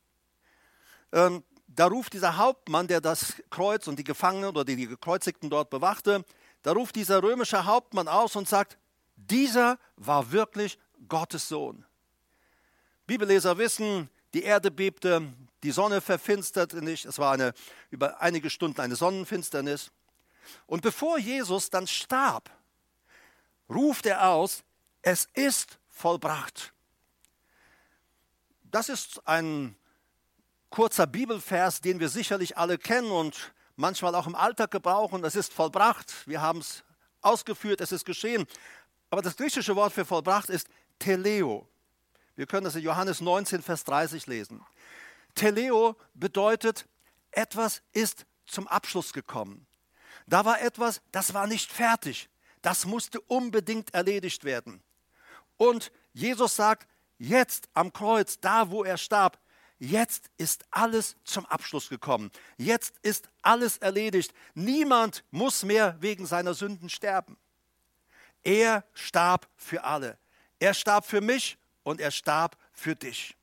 ähm, 1.13 1.45
da 1.67 1.87
ruft 1.87 2.13
dieser 2.13 2.37
Hauptmann, 2.37 2.87
der 2.87 3.01
das 3.01 3.35
Kreuz 3.51 3.89
und 3.89 3.99
die 3.99 4.05
Gefangenen 4.05 4.51
oder 4.51 4.65
die, 4.65 4.77
die 4.77 4.87
Gekreuzigten 4.87 5.51
dort 5.51 5.71
bewachte, 5.71 6.25
da 6.63 6.73
ruft 6.73 6.97
dieser 6.97 7.23
römische 7.23 7.67
Hauptmann 7.67 8.09
aus 8.09 8.37
und 8.37 8.49
sagt, 8.49 8.79
dieser 9.17 9.79
war 9.97 10.33
wirklich 10.33 10.79
Gottes 11.09 11.49
Sohn. 11.49 11.85
Bibelleser 13.07 13.59
wissen, 13.59 14.09
die 14.33 14.43
Erde 14.43 14.71
bebte, 14.71 15.33
die 15.65 15.73
Sonne 15.73 16.03
verfinsterte 16.03 16.83
nicht, 16.83 17.07
es 17.07 17.19
war 17.19 17.33
eine, 17.33 17.55
über 17.91 18.21
einige 18.21 18.51
Stunden 18.51 18.83
eine 18.83 18.97
Sonnenfinsternis. 18.97 19.91
Und 20.67 20.83
bevor 20.83 21.19
Jesus 21.19 21.71
dann 21.71 21.87
starb, 21.87 22.51
ruft 23.71 24.05
er 24.05 24.29
aus, 24.29 24.63
es 25.01 25.29
ist 25.33 25.79
vollbracht. 25.89 26.75
Das 28.65 28.91
ist 28.91 29.27
ein 29.27 29.75
kurzer 30.69 31.07
Bibelvers, 31.07 31.81
den 31.81 31.99
wir 31.99 32.11
sicherlich 32.11 32.59
alle 32.59 32.77
kennen 32.77 33.11
und 33.11 33.55
manchmal 33.77 34.15
auch 34.17 34.27
im 34.27 34.35
Alltag 34.35 34.71
gebrauchen. 34.71 35.25
Es 35.25 35.35
ist 35.35 35.55
vollbracht. 35.55 36.27
Wir 36.27 36.43
haben 36.43 36.59
es 36.59 36.85
ausgeführt, 37.23 37.81
es 37.81 37.91
ist 37.91 38.05
geschehen. 38.05 38.47
Aber 39.09 39.23
das 39.23 39.37
griechische 39.37 39.77
Wort 39.77 39.95
für 39.95 40.05
vollbracht 40.05 40.51
ist 40.51 40.69
Teleo. 40.99 41.67
Wir 42.37 42.47
können 42.47 42.65
das 42.65 42.75
in 42.75 42.83
Johannes 42.83 43.23
19, 43.23 43.63
Vers 43.63 43.85
30 43.85 44.27
lesen. 44.27 44.61
Teleo 45.35 45.97
bedeutet, 46.15 46.87
etwas 47.31 47.83
ist 47.93 48.27
zum 48.47 48.69
Abschluss 48.69 49.13
gekommen. 49.13 49.67
Da 50.27 50.45
war 50.45 50.61
etwas, 50.61 51.03
das 51.13 51.35
war 51.35 51.47
nicht 51.47 51.73
fertig. 51.73 52.29
Das 52.63 52.87
musste 52.87 53.21
unbedingt 53.21 53.93
erledigt 53.93 54.45
werden. 54.45 54.83
Und 55.57 55.93
Jesus 56.13 56.57
sagt, 56.57 56.89
jetzt 57.19 57.69
am 57.75 57.93
Kreuz, 57.93 58.41
da 58.41 58.71
wo 58.71 58.85
er 58.85 58.97
starb, 58.97 59.39
jetzt 59.79 60.31
ist 60.39 60.65
alles 60.71 61.17
zum 61.25 61.45
Abschluss 61.47 61.89
gekommen. 61.89 62.31
Jetzt 62.57 62.95
ist 63.03 63.29
alles 63.43 63.79
erledigt. 63.79 64.33
Niemand 64.55 65.25
muss 65.31 65.63
mehr 65.63 65.97
wegen 66.01 66.27
seiner 66.27 66.55
Sünden 66.55 66.89
sterben. 66.89 67.37
Er 68.43 68.85
starb 68.95 69.49
für 69.57 69.85
alle. 69.85 70.19
Er 70.59 70.75
starb 70.75 71.07
für 71.07 71.21
mich 71.21 71.59
und 71.83 72.01
er 72.01 72.11
starb 72.11 72.57
für 72.73 72.95
dich. 72.95 73.37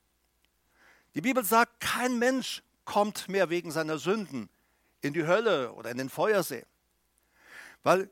Die 1.15 1.21
Bibel 1.21 1.43
sagt, 1.43 1.79
kein 1.79 2.17
Mensch 2.19 2.63
kommt 2.85 3.27
mehr 3.29 3.49
wegen 3.49 3.71
seiner 3.71 3.97
Sünden 3.97 4.49
in 5.01 5.13
die 5.13 5.25
Hölle 5.25 5.73
oder 5.73 5.91
in 5.91 5.97
den 5.97 6.09
Feuersee. 6.09 6.65
Weil 7.83 8.09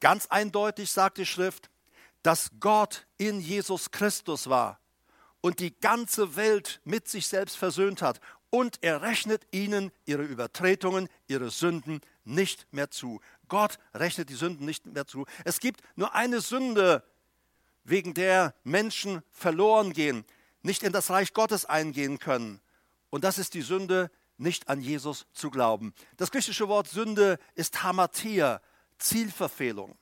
ganz 0.00 0.26
eindeutig 0.26 0.90
sagt 0.90 1.18
die 1.18 1.26
Schrift, 1.26 1.70
dass 2.22 2.50
Gott 2.60 3.06
in 3.18 3.40
Jesus 3.40 3.90
Christus 3.90 4.48
war 4.48 4.80
und 5.40 5.60
die 5.60 5.78
ganze 5.80 6.36
Welt 6.36 6.80
mit 6.84 7.08
sich 7.08 7.28
selbst 7.28 7.56
versöhnt 7.56 8.02
hat. 8.02 8.20
Und 8.50 8.78
er 8.82 9.02
rechnet 9.02 9.46
ihnen 9.50 9.92
ihre 10.04 10.22
Übertretungen, 10.22 11.08
ihre 11.28 11.50
Sünden 11.50 12.00
nicht 12.24 12.72
mehr 12.72 12.90
zu. 12.90 13.20
Gott 13.48 13.78
rechnet 13.94 14.28
die 14.28 14.34
Sünden 14.34 14.66
nicht 14.66 14.86
mehr 14.86 15.06
zu. 15.06 15.26
Es 15.44 15.60
gibt 15.60 15.82
nur 15.94 16.14
eine 16.14 16.40
Sünde, 16.40 17.04
wegen 17.84 18.14
der 18.14 18.54
Menschen 18.64 19.22
verloren 19.30 19.92
gehen, 19.92 20.24
nicht 20.66 20.82
in 20.82 20.92
das 20.92 21.10
Reich 21.10 21.32
Gottes 21.32 21.64
eingehen 21.64 22.18
können. 22.18 22.60
Und 23.08 23.24
das 23.24 23.38
ist 23.38 23.54
die 23.54 23.62
Sünde, 23.62 24.10
nicht 24.36 24.68
an 24.68 24.80
Jesus 24.80 25.26
zu 25.32 25.50
glauben. 25.50 25.94
Das 26.18 26.30
griechische 26.30 26.68
Wort 26.68 26.88
Sünde 26.88 27.38
ist 27.54 27.82
Hamatia, 27.82 28.60
Zielverfehlung. 28.98 29.96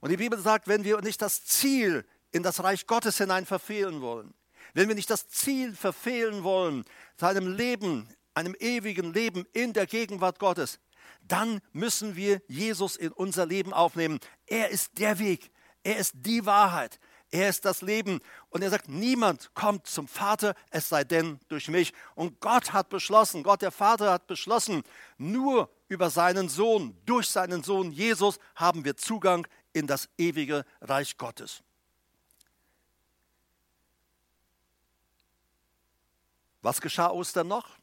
Und 0.00 0.10
die 0.10 0.16
Bibel 0.16 0.38
sagt, 0.38 0.66
wenn 0.66 0.82
wir 0.82 1.00
nicht 1.00 1.22
das 1.22 1.44
Ziel 1.44 2.04
in 2.32 2.42
das 2.42 2.62
Reich 2.64 2.86
Gottes 2.86 3.18
hinein 3.18 3.46
verfehlen 3.46 4.00
wollen, 4.00 4.34
wenn 4.74 4.88
wir 4.88 4.94
nicht 4.94 5.10
das 5.10 5.28
Ziel 5.28 5.76
verfehlen 5.76 6.42
wollen, 6.42 6.84
zu 7.16 7.26
einem 7.26 7.54
Leben, 7.54 8.08
einem 8.34 8.56
ewigen 8.58 9.12
Leben 9.12 9.44
in 9.52 9.72
der 9.72 9.86
Gegenwart 9.86 10.38
Gottes, 10.38 10.80
dann 11.22 11.60
müssen 11.72 12.16
wir 12.16 12.40
Jesus 12.48 12.96
in 12.96 13.12
unser 13.12 13.46
Leben 13.46 13.72
aufnehmen. 13.72 14.18
Er 14.46 14.70
ist 14.70 14.98
der 14.98 15.18
Weg, 15.18 15.52
er 15.84 15.98
ist 15.98 16.14
die 16.14 16.46
Wahrheit, 16.46 16.98
er 17.32 17.48
ist 17.48 17.64
das 17.64 17.80
Leben. 17.80 18.20
Und 18.50 18.62
er 18.62 18.70
sagt, 18.70 18.88
niemand 18.88 19.52
kommt 19.54 19.86
zum 19.86 20.06
Vater, 20.06 20.54
es 20.70 20.88
sei 20.88 21.02
denn 21.02 21.40
durch 21.48 21.68
mich. 21.68 21.92
Und 22.14 22.40
Gott 22.40 22.72
hat 22.72 22.90
beschlossen, 22.90 23.42
Gott 23.42 23.62
der 23.62 23.72
Vater 23.72 24.12
hat 24.12 24.26
beschlossen, 24.26 24.82
nur 25.16 25.70
über 25.88 26.10
seinen 26.10 26.48
Sohn, 26.48 26.96
durch 27.06 27.28
seinen 27.28 27.62
Sohn 27.64 27.90
Jesus 27.90 28.38
haben 28.54 28.84
wir 28.84 28.96
Zugang 28.96 29.46
in 29.72 29.86
das 29.86 30.08
ewige 30.18 30.64
Reich 30.82 31.16
Gottes. 31.16 31.62
Was 36.60 36.80
geschah 36.80 37.10
Ostern 37.10 37.48
noch? 37.48 37.78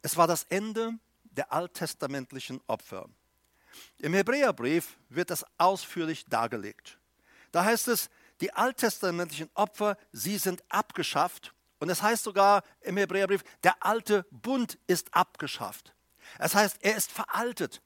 Es 0.00 0.16
war 0.16 0.26
das 0.26 0.44
Ende 0.44 0.94
der 1.24 1.52
alttestamentlichen 1.52 2.60
Opfer. 2.66 3.06
Im 3.98 4.14
Hebräerbrief 4.14 4.96
wird 5.08 5.30
das 5.30 5.44
ausführlich 5.58 6.24
dargelegt. 6.24 6.98
Da 7.54 7.64
heißt 7.64 7.86
es, 7.86 8.10
die 8.40 8.52
alttestamentlichen 8.52 9.48
Opfer, 9.54 9.96
sie 10.10 10.38
sind 10.38 10.64
abgeschafft. 10.70 11.54
Und 11.78 11.88
es 11.88 12.02
heißt 12.02 12.24
sogar 12.24 12.64
im 12.80 12.96
Hebräerbrief, 12.96 13.44
der 13.62 13.76
alte 13.78 14.26
Bund 14.32 14.76
ist 14.88 15.14
abgeschafft. 15.14 15.94
Es 16.40 16.56
heißt, 16.56 16.78
er 16.80 16.96
ist 16.96 17.12
veraltet. 17.12 17.80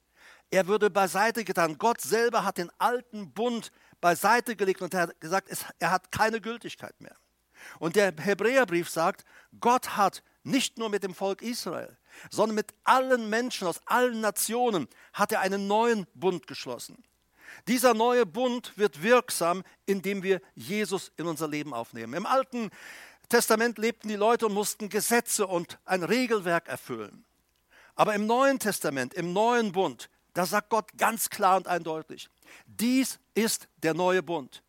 Er 0.50 0.68
würde 0.68 0.88
beiseite 0.88 1.44
getan. 1.44 1.76
Gott 1.76 2.00
selber 2.00 2.46
hat 2.46 2.56
den 2.56 2.70
alten 2.78 3.30
Bund 3.34 3.70
beiseite 4.00 4.56
gelegt 4.56 4.80
und 4.80 4.94
er 4.94 5.02
hat 5.02 5.20
gesagt, 5.20 5.50
er 5.78 5.90
hat 5.90 6.12
keine 6.12 6.40
Gültigkeit 6.40 6.98
mehr. 6.98 7.16
Und 7.78 7.94
der 7.94 8.14
Hebräerbrief 8.16 8.88
sagt, 8.88 9.26
Gott 9.60 9.98
hat 9.98 10.22
nicht 10.44 10.78
nur 10.78 10.88
mit 10.88 11.02
dem 11.02 11.14
Volk 11.14 11.42
Israel, 11.42 11.94
sondern 12.30 12.54
mit 12.54 12.72
allen 12.84 13.28
Menschen 13.28 13.68
aus 13.68 13.82
allen 13.84 14.22
Nationen 14.22 14.88
hat 15.12 15.30
er 15.30 15.40
einen 15.40 15.66
neuen 15.66 16.06
Bund 16.14 16.46
geschlossen. 16.46 17.04
Dieser 17.66 17.94
neue 17.94 18.26
Bund 18.26 18.72
wird 18.76 19.02
wirksam, 19.02 19.62
indem 19.86 20.22
wir 20.22 20.40
Jesus 20.54 21.12
in 21.16 21.26
unser 21.26 21.48
Leben 21.48 21.74
aufnehmen. 21.74 22.14
Im 22.14 22.26
Alten 22.26 22.70
Testament 23.28 23.78
lebten 23.78 24.08
die 24.08 24.16
Leute 24.16 24.46
und 24.46 24.54
mussten 24.54 24.88
Gesetze 24.88 25.46
und 25.46 25.78
ein 25.84 26.02
Regelwerk 26.02 26.68
erfüllen. 26.68 27.24
Aber 27.94 28.14
im 28.14 28.26
Neuen 28.26 28.58
Testament, 28.58 29.12
im 29.14 29.32
neuen 29.32 29.72
Bund, 29.72 30.08
da 30.34 30.46
sagt 30.46 30.70
Gott 30.70 30.96
ganz 30.96 31.30
klar 31.30 31.56
und 31.56 31.66
eindeutig, 31.66 32.30
dies 32.66 33.18
ist 33.34 33.68
der 33.82 33.92
neue 33.92 34.22
Bund. 34.22 34.62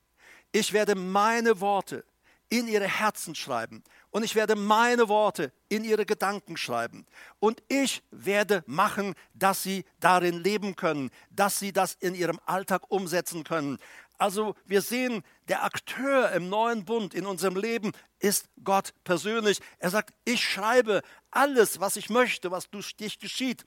Ich 0.51 0.73
werde 0.73 0.95
meine 0.95 1.61
Worte 1.61 2.03
in 2.49 2.67
ihre 2.67 2.87
Herzen 2.87 3.35
schreiben. 3.35 3.83
Und 4.11 4.23
ich 4.23 4.35
werde 4.35 4.55
meine 4.55 5.07
Worte 5.07 5.51
in 5.67 5.83
ihre 5.83 6.05
Gedanken 6.05 6.57
schreiben. 6.57 7.05
Und 7.39 7.61
ich 7.67 8.01
werde 8.09 8.63
machen, 8.65 9.13
dass 9.33 9.61
sie 9.61 9.85
darin 9.99 10.39
leben 10.43 10.75
können, 10.75 11.11
dass 11.29 11.59
sie 11.59 11.71
das 11.71 11.93
in 11.99 12.15
ihrem 12.15 12.39
Alltag 12.45 12.89
umsetzen 12.89 13.43
können. 13.43 13.77
Also 14.17 14.55
wir 14.65 14.81
sehen, 14.81 15.23
der 15.47 15.63
Akteur 15.63 16.31
im 16.33 16.49
neuen 16.49 16.85
Bund 16.85 17.13
in 17.13 17.25
unserem 17.25 17.55
Leben 17.55 17.91
ist 18.19 18.49
Gott 18.63 18.93
persönlich. 19.03 19.59
Er 19.77 19.91
sagt, 19.91 20.13
ich 20.25 20.43
schreibe 20.43 21.01
alles, 21.31 21.79
was 21.79 21.95
ich 21.95 22.09
möchte, 22.09 22.51
was 22.51 22.69
durch 22.69 22.97
dich 22.97 23.19
geschieht. 23.19 23.63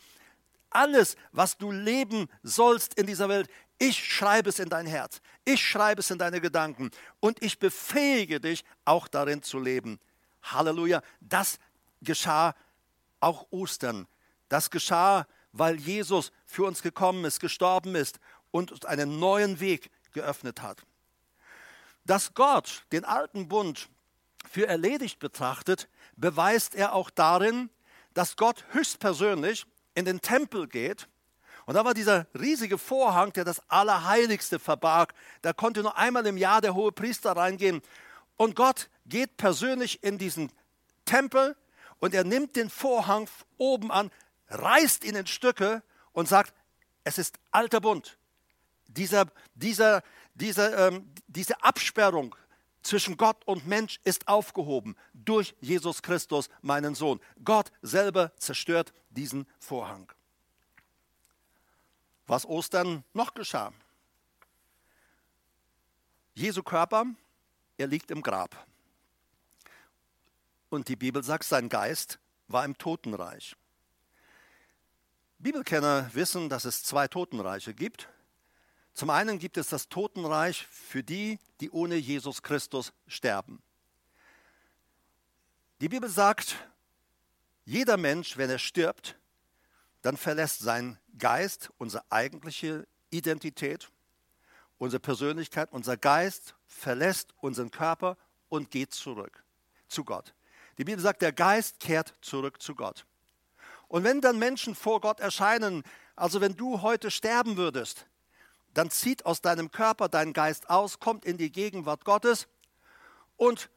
Alles, 0.68 1.16
was 1.30 1.56
du 1.56 1.70
leben 1.70 2.28
sollst 2.42 2.94
in 2.94 3.06
dieser 3.06 3.28
Welt, 3.28 3.48
ich 3.78 4.04
schreibe 4.04 4.50
es 4.50 4.58
in 4.58 4.68
dein 4.68 4.86
Herz. 4.86 5.20
Ich 5.44 5.66
schreibe 5.66 6.00
es 6.00 6.10
in 6.10 6.18
deine 6.18 6.40
Gedanken. 6.40 6.90
Und 7.18 7.42
ich 7.42 7.58
befähige 7.58 8.38
dich, 8.38 8.64
auch 8.84 9.08
darin 9.08 9.42
zu 9.42 9.58
leben. 9.58 9.98
Halleluja. 10.42 11.02
Das 11.20 11.58
geschah 12.00 12.54
auch 13.20 13.46
Ostern. 13.50 14.06
Das 14.48 14.70
geschah, 14.70 15.26
weil 15.52 15.76
Jesus 15.76 16.32
für 16.44 16.64
uns 16.64 16.82
gekommen 16.82 17.24
ist, 17.24 17.40
gestorben 17.40 17.94
ist 17.94 18.18
und 18.50 18.72
uns 18.72 18.84
einen 18.84 19.18
neuen 19.18 19.60
Weg 19.60 19.90
geöffnet 20.12 20.62
hat. 20.62 20.82
Dass 22.04 22.34
Gott 22.34 22.84
den 22.92 23.04
alten 23.04 23.48
Bund 23.48 23.88
für 24.50 24.66
erledigt 24.66 25.18
betrachtet, 25.18 25.88
beweist 26.16 26.74
er 26.74 26.94
auch 26.94 27.10
darin, 27.10 27.70
dass 28.12 28.36
Gott 28.36 28.64
höchstpersönlich 28.72 29.66
in 29.94 30.04
den 30.04 30.20
Tempel 30.20 30.68
geht. 30.68 31.08
Und 31.64 31.74
da 31.74 31.84
war 31.84 31.94
dieser 31.94 32.26
riesige 32.38 32.76
Vorhang, 32.76 33.32
der 33.32 33.44
das 33.44 33.62
Allerheiligste 33.70 34.58
verbarg. 34.58 35.14
Da 35.42 35.52
konnte 35.52 35.82
nur 35.82 35.96
einmal 35.96 36.26
im 36.26 36.36
Jahr 36.36 36.60
der 36.60 36.74
hohe 36.74 36.92
Priester 36.92 37.32
reingehen. 37.32 37.82
Und 38.42 38.56
Gott 38.56 38.90
geht 39.06 39.36
persönlich 39.36 40.02
in 40.02 40.18
diesen 40.18 40.50
Tempel 41.04 41.56
und 42.00 42.12
er 42.12 42.24
nimmt 42.24 42.56
den 42.56 42.70
Vorhang 42.70 43.30
oben 43.56 43.92
an, 43.92 44.10
reißt 44.48 45.04
ihn 45.04 45.14
in 45.14 45.28
Stücke 45.28 45.84
und 46.10 46.26
sagt, 46.28 46.52
es 47.04 47.18
ist 47.18 47.38
alter 47.52 47.80
Bund. 47.80 48.18
Dieser, 48.88 49.26
dieser, 49.54 50.02
dieser, 50.34 50.88
ähm, 50.88 51.08
diese 51.28 51.62
Absperrung 51.62 52.34
zwischen 52.82 53.16
Gott 53.16 53.36
und 53.46 53.68
Mensch 53.68 54.00
ist 54.02 54.26
aufgehoben 54.26 54.96
durch 55.14 55.54
Jesus 55.60 56.02
Christus, 56.02 56.50
meinen 56.62 56.96
Sohn. 56.96 57.20
Gott 57.44 57.70
selber 57.80 58.32
zerstört 58.38 58.92
diesen 59.10 59.46
Vorhang. 59.60 60.10
Was 62.26 62.44
Ostern 62.44 63.04
noch 63.12 63.34
geschah. 63.34 63.72
Jesu 66.34 66.64
Körper, 66.64 67.06
er 67.82 67.88
liegt 67.88 68.10
im 68.10 68.22
Grab. 68.22 68.66
Und 70.70 70.88
die 70.88 70.96
Bibel 70.96 71.22
sagt, 71.22 71.44
sein 71.44 71.68
Geist 71.68 72.18
war 72.48 72.64
im 72.64 72.78
Totenreich. 72.78 73.56
Bibelkenner 75.38 76.08
wissen, 76.14 76.48
dass 76.48 76.64
es 76.64 76.84
zwei 76.84 77.08
Totenreiche 77.08 77.74
gibt. 77.74 78.08
Zum 78.94 79.10
einen 79.10 79.38
gibt 79.38 79.56
es 79.56 79.68
das 79.68 79.88
Totenreich 79.88 80.66
für 80.66 81.02
die, 81.02 81.38
die 81.60 81.70
ohne 81.70 81.96
Jesus 81.96 82.42
Christus 82.42 82.92
sterben. 83.08 83.60
Die 85.80 85.88
Bibel 85.88 86.08
sagt, 86.08 86.56
jeder 87.64 87.96
Mensch, 87.96 88.36
wenn 88.36 88.50
er 88.50 88.58
stirbt, 88.58 89.18
dann 90.02 90.16
verlässt 90.16 90.60
sein 90.60 90.98
Geist 91.18 91.70
unsere 91.78 92.04
eigentliche 92.10 92.86
Identität, 93.10 93.90
unsere 94.82 94.98
Persönlichkeit, 94.98 95.70
unser 95.70 95.96
Geist 95.96 96.56
verlässt 96.66 97.34
unseren 97.40 97.70
Körper 97.70 98.16
und 98.48 98.72
geht 98.72 98.92
zurück 98.92 99.44
zu 99.86 100.02
Gott. 100.02 100.34
Die 100.76 100.82
Bibel 100.82 101.00
sagt, 101.00 101.22
der 101.22 101.30
Geist 101.30 101.78
kehrt 101.78 102.16
zurück 102.20 102.60
zu 102.60 102.74
Gott. 102.74 103.06
Und 103.86 104.02
wenn 104.02 104.20
dann 104.20 104.40
Menschen 104.40 104.74
vor 104.74 105.00
Gott 105.00 105.20
erscheinen, 105.20 105.84
also 106.16 106.40
wenn 106.40 106.56
du 106.56 106.82
heute 106.82 107.12
sterben 107.12 107.56
würdest, 107.56 108.06
dann 108.74 108.90
zieht 108.90 109.24
aus 109.24 109.40
deinem 109.40 109.70
Körper 109.70 110.08
dein 110.08 110.32
Geist 110.32 110.68
aus, 110.68 110.98
kommt 110.98 111.24
in 111.26 111.36
die 111.36 111.52
Gegenwart 111.52 112.04
Gottes 112.04 112.48
und 113.36 113.70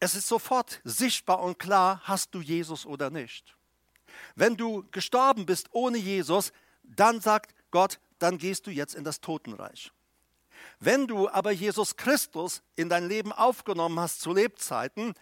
es 0.00 0.16
ist 0.16 0.26
sofort 0.26 0.80
sichtbar 0.82 1.40
und 1.40 1.60
klar, 1.60 2.00
hast 2.02 2.34
du 2.34 2.40
Jesus 2.40 2.84
oder 2.84 3.10
nicht. 3.10 3.56
Wenn 4.34 4.56
du 4.56 4.84
gestorben 4.90 5.46
bist 5.46 5.68
ohne 5.70 5.98
Jesus, 5.98 6.52
dann 6.82 7.20
sagt 7.20 7.54
Gott, 7.70 8.00
dann 8.18 8.38
gehst 8.38 8.66
du 8.66 8.72
jetzt 8.72 8.96
in 8.96 9.04
das 9.04 9.20
Totenreich. 9.20 9.92
Wenn 10.84 11.06
du 11.06 11.28
aber 11.28 11.52
Jesus 11.52 11.94
Christus 11.94 12.60
in 12.74 12.88
dein 12.88 13.08
Leben 13.08 13.30
aufgenommen 13.30 14.00
hast 14.00 14.20
zu 14.20 14.32
Lebzeiten 14.32 15.14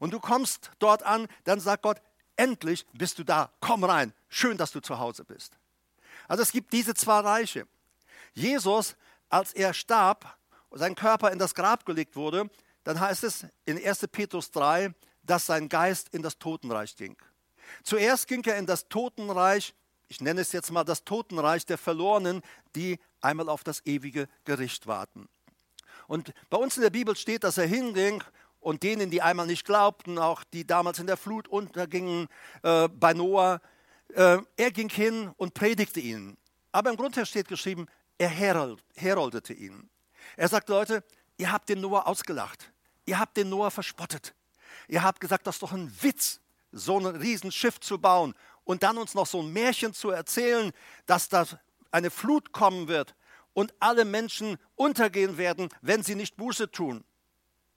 und 0.00 0.12
du 0.12 0.18
kommst 0.18 0.72
dort 0.80 1.04
an, 1.04 1.28
dann 1.44 1.60
sagt 1.60 1.84
Gott, 1.84 2.02
endlich 2.34 2.84
bist 2.92 3.20
du 3.20 3.22
da, 3.22 3.52
komm 3.60 3.84
rein, 3.84 4.12
schön, 4.28 4.56
dass 4.56 4.72
du 4.72 4.80
zu 4.80 4.98
Hause 4.98 5.24
bist. 5.24 5.56
Also 6.26 6.42
es 6.42 6.50
gibt 6.50 6.72
diese 6.72 6.92
zwei 6.94 7.20
Reiche. 7.20 7.68
Jesus, 8.34 8.96
als 9.28 9.52
er 9.52 9.74
starb, 9.74 10.36
sein 10.72 10.96
Körper 10.96 11.30
in 11.30 11.38
das 11.38 11.54
Grab 11.54 11.86
gelegt 11.86 12.16
wurde, 12.16 12.50
dann 12.82 12.98
heißt 12.98 13.22
es 13.22 13.46
in 13.64 13.78
1. 13.78 14.08
Petrus 14.10 14.50
3, 14.50 14.92
dass 15.22 15.46
sein 15.46 15.68
Geist 15.68 16.08
in 16.08 16.22
das 16.22 16.36
Totenreich 16.36 16.96
ging. 16.96 17.16
Zuerst 17.84 18.26
ging 18.26 18.42
er 18.42 18.58
in 18.58 18.66
das 18.66 18.88
Totenreich, 18.88 19.72
ich 20.08 20.20
nenne 20.20 20.40
es 20.40 20.52
jetzt 20.52 20.70
mal 20.70 20.84
das 20.84 21.04
Totenreich 21.04 21.66
der 21.66 21.78
Verlorenen, 21.78 22.42
die 22.74 22.98
einmal 23.20 23.48
auf 23.48 23.64
das 23.64 23.84
ewige 23.84 24.28
Gericht 24.44 24.86
warten. 24.86 25.28
Und 26.06 26.32
bei 26.50 26.56
uns 26.56 26.76
in 26.76 26.82
der 26.82 26.90
Bibel 26.90 27.16
steht, 27.16 27.44
dass 27.44 27.58
er 27.58 27.66
hinging 27.66 28.22
und 28.60 28.82
denen, 28.82 29.10
die 29.10 29.22
einmal 29.22 29.46
nicht 29.46 29.64
glaubten, 29.64 30.18
auch 30.18 30.44
die 30.44 30.66
damals 30.66 30.98
in 30.98 31.06
der 31.06 31.16
Flut 31.16 31.48
untergingen 31.48 32.28
äh, 32.62 32.88
bei 32.88 33.12
Noah, 33.12 33.60
äh, 34.14 34.38
er 34.56 34.70
ging 34.70 34.88
hin 34.88 35.32
und 35.36 35.54
predigte 35.54 36.00
ihnen. 36.00 36.36
Aber 36.72 36.90
im 36.90 36.96
Grunde 36.96 37.26
steht 37.26 37.48
geschrieben, 37.48 37.86
er 38.18 38.28
herold, 38.28 38.82
heroldete 38.94 39.52
ihnen. 39.52 39.90
Er 40.36 40.48
sagt, 40.48 40.68
Leute, 40.68 41.02
ihr 41.38 41.50
habt 41.50 41.68
den 41.68 41.80
Noah 41.80 42.06
ausgelacht. 42.06 42.70
Ihr 43.04 43.18
habt 43.18 43.36
den 43.36 43.48
Noah 43.48 43.70
verspottet. 43.70 44.34
Ihr 44.88 45.02
habt 45.02 45.20
gesagt, 45.20 45.46
das 45.46 45.56
ist 45.56 45.62
doch 45.62 45.72
ein 45.72 45.92
Witz, 46.02 46.40
so 46.72 46.98
ein 46.98 47.06
Riesenschiff 47.06 47.80
zu 47.80 47.98
bauen 47.98 48.34
und 48.66 48.82
dann 48.82 48.98
uns 48.98 49.14
noch 49.14 49.26
so 49.26 49.40
ein 49.40 49.52
Märchen 49.52 49.94
zu 49.94 50.10
erzählen, 50.10 50.72
dass 51.06 51.30
da 51.30 51.46
eine 51.92 52.10
Flut 52.10 52.52
kommen 52.52 52.88
wird 52.88 53.14
und 53.54 53.72
alle 53.80 54.04
Menschen 54.04 54.58
untergehen 54.74 55.38
werden, 55.38 55.70
wenn 55.80 56.02
sie 56.02 56.16
nicht 56.16 56.36
Buße 56.36 56.70
tun. 56.70 57.04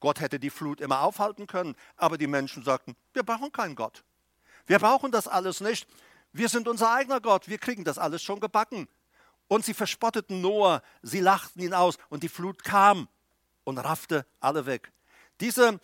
Gott 0.00 0.20
hätte 0.20 0.38
die 0.38 0.50
Flut 0.50 0.80
immer 0.80 1.00
aufhalten 1.00 1.46
können, 1.46 1.76
aber 1.96 2.18
die 2.18 2.26
Menschen 2.26 2.64
sagten, 2.64 2.96
wir 3.14 3.22
brauchen 3.22 3.52
keinen 3.52 3.76
Gott. 3.76 4.04
Wir 4.66 4.78
brauchen 4.78 5.12
das 5.12 5.28
alles 5.28 5.60
nicht. 5.60 5.88
Wir 6.32 6.48
sind 6.48 6.68
unser 6.68 6.92
eigener 6.92 7.20
Gott, 7.20 7.48
wir 7.48 7.58
kriegen 7.58 7.84
das 7.84 7.96
alles 7.96 8.22
schon 8.22 8.40
gebacken. 8.40 8.88
Und 9.46 9.64
sie 9.64 9.74
verspotteten 9.74 10.40
Noah, 10.40 10.82
sie 11.02 11.20
lachten 11.20 11.60
ihn 11.62 11.74
aus 11.74 11.98
und 12.08 12.22
die 12.22 12.28
Flut 12.28 12.64
kam 12.64 13.08
und 13.64 13.78
raffte 13.78 14.26
alle 14.40 14.66
weg. 14.66 14.92
Diese, 15.40 15.80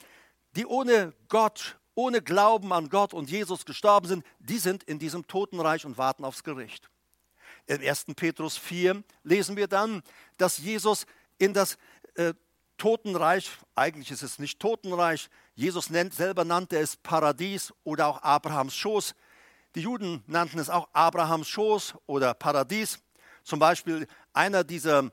die 0.57 0.67
ohne 0.67 1.15
Gott, 1.29 1.79
ohne 1.97 2.23
Glauben 2.23 2.73
an 2.73 2.89
Gott 2.89 3.13
und 3.13 3.31
Jesus 3.31 3.65
gestorben 3.65 4.07
sind, 4.07 4.25
die 4.39 4.59
sind 4.59 4.85
in 4.85 5.01
diesem 5.01 5.27
Totenreich 5.27 5.85
und 5.85 5.99
warten 5.99 6.25
aufs 6.25 6.45
Gericht. 6.45 6.89
Im 7.67 7.81
1. 7.81 8.07
Petrus 8.15 8.57
4 8.59 9.03
lesen 9.25 9.57
wir 9.57 9.67
dann, 9.67 10.03
dass 10.37 10.59
Jesus 10.59 11.07
in 11.39 11.53
das 11.53 11.79
äh, 12.15 12.35
Totenreich, 12.77 13.51
eigentlich 13.75 14.11
ist 14.11 14.23
es 14.23 14.39
nicht 14.39 14.61
Totenreich, 14.61 15.29
Jesus 15.55 15.89
nennt, 15.89 16.15
selber 16.15 16.45
nannte 16.45 16.79
es 16.79 16.97
Paradies 16.97 17.73
oder 17.83 18.07
auch 18.07 18.23
Abrahams 18.23 18.77
Schoß. 18.77 19.15
Die 19.75 19.81
Juden 19.81 20.23
nannten 20.27 20.59
es 20.59 20.69
auch 20.69 20.89
Abrahams 20.93 21.49
Schoß 21.49 21.95
oder 22.07 22.35
Paradies. 22.35 22.99
Zum 23.43 23.59
Beispiel 23.59 24.07
einer 24.35 24.65
dieser 24.65 25.11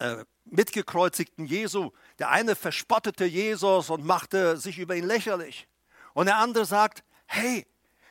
äh, 0.00 0.24
mitgekreuzigten 0.44 1.46
Jesu, 1.46 1.92
der 2.18 2.30
eine 2.30 2.56
verspottete 2.56 3.24
Jesus 3.24 3.90
und 3.90 4.04
machte 4.04 4.56
sich 4.56 4.78
über 4.78 4.96
ihn 4.96 5.06
lächerlich. 5.06 5.68
Und 6.16 6.24
der 6.24 6.38
andere 6.38 6.64
sagt, 6.64 7.04
hey, 7.26 7.66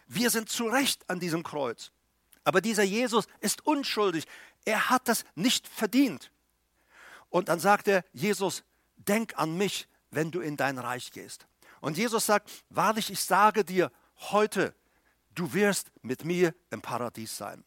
wir 0.06 0.30
sind 0.30 0.48
zu 0.48 0.68
Recht 0.68 1.10
an 1.10 1.20
diesem 1.20 1.42
Kreuz. 1.42 1.92
Aber 2.44 2.62
dieser 2.62 2.84
Jesus 2.84 3.26
ist 3.40 3.66
unschuldig. 3.66 4.26
Er 4.64 4.92
hat 4.92 5.08
das 5.08 5.26
nicht 5.34 5.68
verdient. 5.68 6.30
Und 7.32 7.50
dann 7.50 7.60
sagt 7.60 7.88
er, 7.88 8.06
Jesus, 8.14 8.64
denk 8.96 9.36
an 9.40 9.58
mich, 9.58 9.88
wenn 10.12 10.30
du 10.30 10.42
in 10.42 10.56
dein 10.56 10.78
Reich 10.78 11.14
gehst. 11.14 11.48
Und 11.82 11.98
Jesus 11.98 12.28
sagt, 12.28 12.52
wahrlich, 12.70 13.10
ich 13.10 13.24
sage 13.24 13.66
dir 13.66 13.92
heute, 14.18 14.76
du 15.34 15.52
wirst 15.56 15.92
mit 16.04 16.26
mir 16.26 16.54
im 16.70 16.84
Paradies 16.84 17.36
sein. 17.36 17.64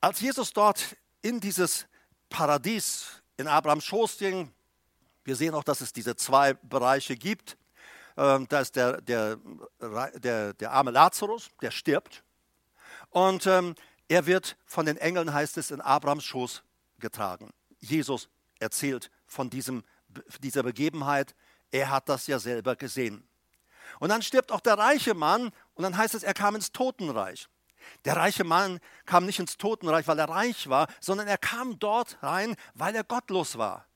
Als 0.00 0.18
Jesus 0.18 0.52
dort 0.52 0.96
in 1.20 1.38
dieses 1.38 1.86
Paradies 2.28 3.22
in 3.36 3.46
Abrahams 3.46 3.84
Schoß 3.84 4.18
ging, 4.18 4.52
wir 5.22 5.36
sehen 5.36 5.54
auch, 5.54 5.62
dass 5.62 5.82
es 5.82 5.92
diese 5.92 6.16
zwei 6.16 6.54
Bereiche 6.54 7.14
gibt. 7.14 7.56
Ähm, 8.16 8.46
da 8.48 8.60
ist 8.60 8.76
der, 8.76 9.00
der, 9.00 9.38
der, 10.14 10.54
der 10.54 10.72
arme 10.72 10.90
Lazarus, 10.90 11.50
der 11.60 11.70
stirbt. 11.70 12.22
Und 13.10 13.46
ähm, 13.46 13.74
er 14.08 14.26
wird 14.26 14.56
von 14.64 14.86
den 14.86 14.96
Engeln, 14.96 15.32
heißt 15.32 15.56
es, 15.58 15.70
in 15.70 15.80
Abrahams 15.80 16.24
Schoß 16.24 16.62
getragen. 16.98 17.50
Jesus 17.78 18.28
erzählt 18.58 19.10
von 19.26 19.50
diesem, 19.50 19.84
dieser 20.40 20.62
Begebenheit. 20.62 21.34
Er 21.70 21.90
hat 21.90 22.08
das 22.08 22.26
ja 22.26 22.38
selber 22.38 22.76
gesehen. 22.76 23.26
Und 23.98 24.08
dann 24.08 24.22
stirbt 24.22 24.52
auch 24.52 24.60
der 24.60 24.78
reiche 24.78 25.14
Mann 25.14 25.50
und 25.74 25.82
dann 25.82 25.96
heißt 25.96 26.14
es, 26.14 26.22
er 26.22 26.34
kam 26.34 26.54
ins 26.54 26.72
Totenreich. 26.72 27.48
Der 28.04 28.16
reiche 28.16 28.44
Mann 28.44 28.80
kam 29.06 29.26
nicht 29.26 29.38
ins 29.38 29.56
Totenreich, 29.56 30.06
weil 30.06 30.18
er 30.18 30.28
reich 30.28 30.68
war, 30.68 30.86
sondern 31.00 31.26
er 31.26 31.38
kam 31.38 31.78
dort 31.78 32.22
rein, 32.22 32.54
weil 32.74 32.94
er 32.94 33.04
gottlos 33.04 33.58
war. 33.58 33.86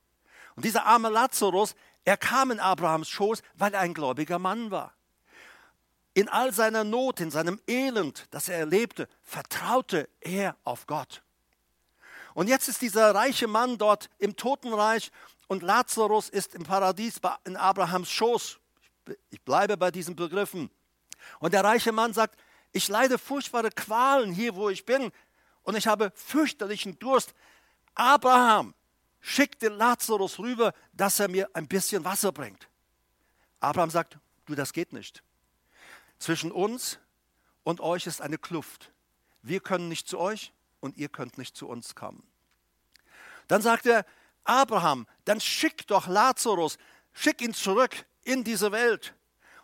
Und 0.57 0.65
dieser 0.65 0.87
arme 0.87 1.09
Lazarus, 1.09 1.75
er 2.07 2.17
kam 2.17 2.53
in 2.53 2.61
Abrahams 2.61 3.09
Schoß, 3.09 3.43
weil 3.55 3.75
er 3.75 3.81
ein 3.81 3.93
gläubiger 3.93 4.39
Mann 4.39 4.71
war. 4.71 4.95
In 6.15 6.29
all 6.29 6.53
seiner 6.53 6.85
Not, 6.85 7.21
in 7.21 7.33
seinem 7.33 7.61
Elend, 7.67 8.27
das 8.31 8.49
er 8.49 8.59
erlebte, 8.59 9.09
vertraute 9.23 10.09
er 10.21 10.57
auf 10.63 10.87
Gott. 10.87 11.23
Und 12.33 12.49
jetzt 12.49 12.69
ist 12.69 12.81
dieser 12.81 13.15
reiche 13.15 13.49
Mann 13.49 13.77
dort 13.77 14.09
im 14.19 14.37
Totenreich 14.37 15.11
und 15.49 15.65
Lazarus 15.65 16.29
ist 16.29 16.55
im 16.55 16.63
Paradies 16.63 17.21
in 17.45 17.57
Abrahams 17.57 18.11
Schoß. 18.11 18.61
Ich 19.31 19.43
bleibe 19.43 19.77
bei 19.77 19.91
diesen 19.91 20.15
Begriffen. 20.15 20.71
Und 21.41 21.55
der 21.55 21.65
reiche 21.65 21.91
Mann 21.91 22.13
sagt, 22.13 22.39
ich 22.71 22.87
leide 22.87 23.19
furchtbare 23.19 23.71
Qualen 23.71 24.33
hier, 24.33 24.55
wo 24.55 24.71
ich 24.71 24.87
bin, 24.87 25.11
und 25.65 25.77
ich 25.77 25.89
habe 25.89 26.13
fürchterlichen 26.15 27.01
Durst. 27.01 27.35
Abraham 27.97 28.75
schickte 29.27 29.69
Lazarus 29.69 30.39
rüber, 30.39 30.73
dass 30.93 31.19
er 31.19 31.27
mir 31.27 31.51
ein 31.53 31.67
bisschen 31.67 32.05
Wasser 32.05 32.31
bringt. 32.31 32.69
Abraham 33.59 33.91
sagt, 33.91 34.19
du, 34.45 34.55
das 34.55 34.73
geht 34.73 34.93
nicht. 34.93 35.25
Zwischen 36.21 36.53
uns 36.53 37.01
und 37.65 37.81
euch 37.81 38.07
ist 38.07 38.21
eine 38.21 38.39
Kluft. 38.39 38.93
Wir 39.43 39.59
können 39.59 39.89
nicht 39.89 40.09
zu 40.09 40.21
euch 40.21 40.53
und 40.79 40.97
ihr 40.97 41.09
könnt 41.09 41.39
nicht 41.39 41.57
zu 41.57 41.67
uns 41.67 41.97
kommen. 41.97 42.23
Dann 43.49 43.63
sagt 43.63 43.87
er, 43.87 44.07
Abraham, 44.45 45.09
dann 45.25 45.41
schick 45.41 45.89
doch 45.89 46.07
Lazarus, 46.07 46.79
schick 47.13 47.43
ihn 47.43 47.53
zurück 47.53 48.07
in 48.23 48.45
diese 48.45 48.71
Welt 48.71 49.13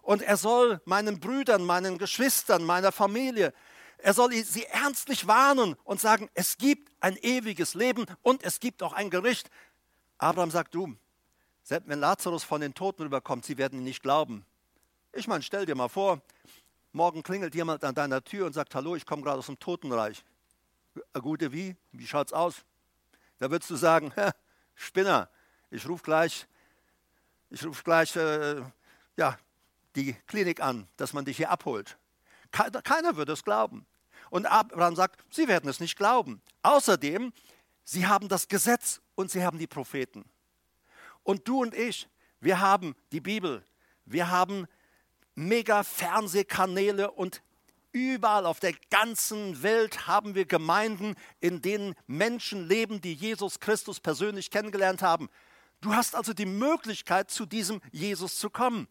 und 0.01 0.22
er 0.22 0.38
soll 0.38 0.81
meinen 0.87 1.20
Brüdern, 1.20 1.64
meinen 1.64 1.98
Geschwistern, 1.98 2.64
meiner 2.64 2.90
Familie, 2.90 3.55
er 4.03 4.15
soll 4.15 4.33
sie 4.33 4.65
ernstlich 4.67 5.27
warnen 5.27 5.77
und 5.85 6.01
sagen, 6.01 6.29
es 6.35 6.59
gibt 6.59 6.93
ein 7.01 7.17
ewiges 7.17 7.75
Leben 7.75 8.05
und 8.23 8.43
es 8.43 8.59
gibt 8.59 8.83
auch 8.83 8.93
ein 8.93 9.11
Gericht. 9.11 9.49
Abraham 10.19 10.51
sagt, 10.51 10.75
du, 10.75 10.97
selbst 11.62 11.88
wenn 11.88 12.01
Lazarus 12.01 12.43
von 12.43 12.61
den 12.61 12.75
Toten 12.75 13.03
rüberkommt, 13.05 13.45
sie 13.45 13.59
werden 13.59 13.79
ihn 13.79 13.85
nicht 13.85 14.03
glauben. 14.03 14.45
Ich 15.12 15.29
meine, 15.29 15.43
stell 15.43 15.67
dir 15.67 15.77
mal 15.77 15.88
vor, 15.88 16.21
morgen 16.93 17.23
klingelt 17.23 17.55
jemand 17.55 17.85
an 17.85 17.95
deiner 17.95 18.25
Tür 18.25 18.47
und 18.47 18.53
sagt, 18.53 18.75
hallo, 18.75 18.97
ich 18.97 19.07
komme 19.07 19.23
gerade 19.23 19.38
aus 19.38 19.47
dem 19.47 19.59
Totenreich. 19.59 20.25
Gute 21.15 21.53
wie? 21.53 21.77
Wie 21.93 22.07
schaut's 22.07 22.33
aus? 22.33 22.65
Da 23.38 23.51
würdest 23.51 23.71
du 23.71 23.77
sagen, 23.77 24.12
Spinner, 24.75 25.29
ich 25.71 25.88
rufe 25.88 26.03
gleich, 26.03 26.47
ich 27.51 27.65
rufe 27.65 27.85
gleich, 27.85 28.17
äh, 28.17 28.62
ja, 29.17 29.38
die 29.95 30.15
Klinik 30.27 30.61
an, 30.61 30.88
dass 30.97 31.12
man 31.12 31.25
dich 31.25 31.37
hier 31.37 31.51
abholt. 31.51 31.99
Keiner 32.51 33.17
würde 33.17 33.33
es 33.33 33.45
glauben. 33.45 33.87
Und 34.33 34.47
Abraham 34.47 34.97
sagt, 34.97 35.23
sie 35.29 35.47
werden 35.47 35.68
es 35.68 35.79
nicht 35.79 35.95
glauben. 35.95 36.40
Außerdem, 36.62 37.35
sie 37.85 38.07
haben 38.07 38.31
das 38.31 38.49
Gesetz 38.49 39.03
und 39.14 39.31
sie 39.31 39.45
haben 39.45 39.59
die 39.59 39.66
Propheten. 39.66 40.25
Und 41.23 41.47
du 41.47 41.61
und 41.61 41.75
ich, 41.75 42.09
wir 42.40 42.59
haben 42.59 42.97
die 43.12 43.21
Bibel, 43.21 43.62
wir 44.07 44.31
haben 44.31 44.68
mega 45.35 45.83
Fernsehkanäle 45.83 47.11
und 47.11 47.42
überall 47.92 48.47
auf 48.47 48.59
der 48.59 48.73
ganzen 48.88 49.62
Welt 49.62 50.07
haben 50.07 50.35
wir 50.35 50.47
Gemeinden, 50.47 51.14
in 51.40 51.61
denen 51.61 51.95
Menschen 52.07 52.66
leben, 52.66 53.03
die 53.03 53.12
Jesus 53.12 53.61
Christus 53.61 54.01
persönlich 54.01 54.51
kennengelernt 54.51 55.03
haben. 55.03 55.29
Du 55.83 55.92
hast 55.92 56.14
also 56.14 56.33
die 56.33 56.47
Möglichkeit, 56.47 57.31
zu 57.31 57.45
diesem 57.45 57.83
Jesus 57.90 58.38
zu 58.38 58.49
kommen. 58.49 58.88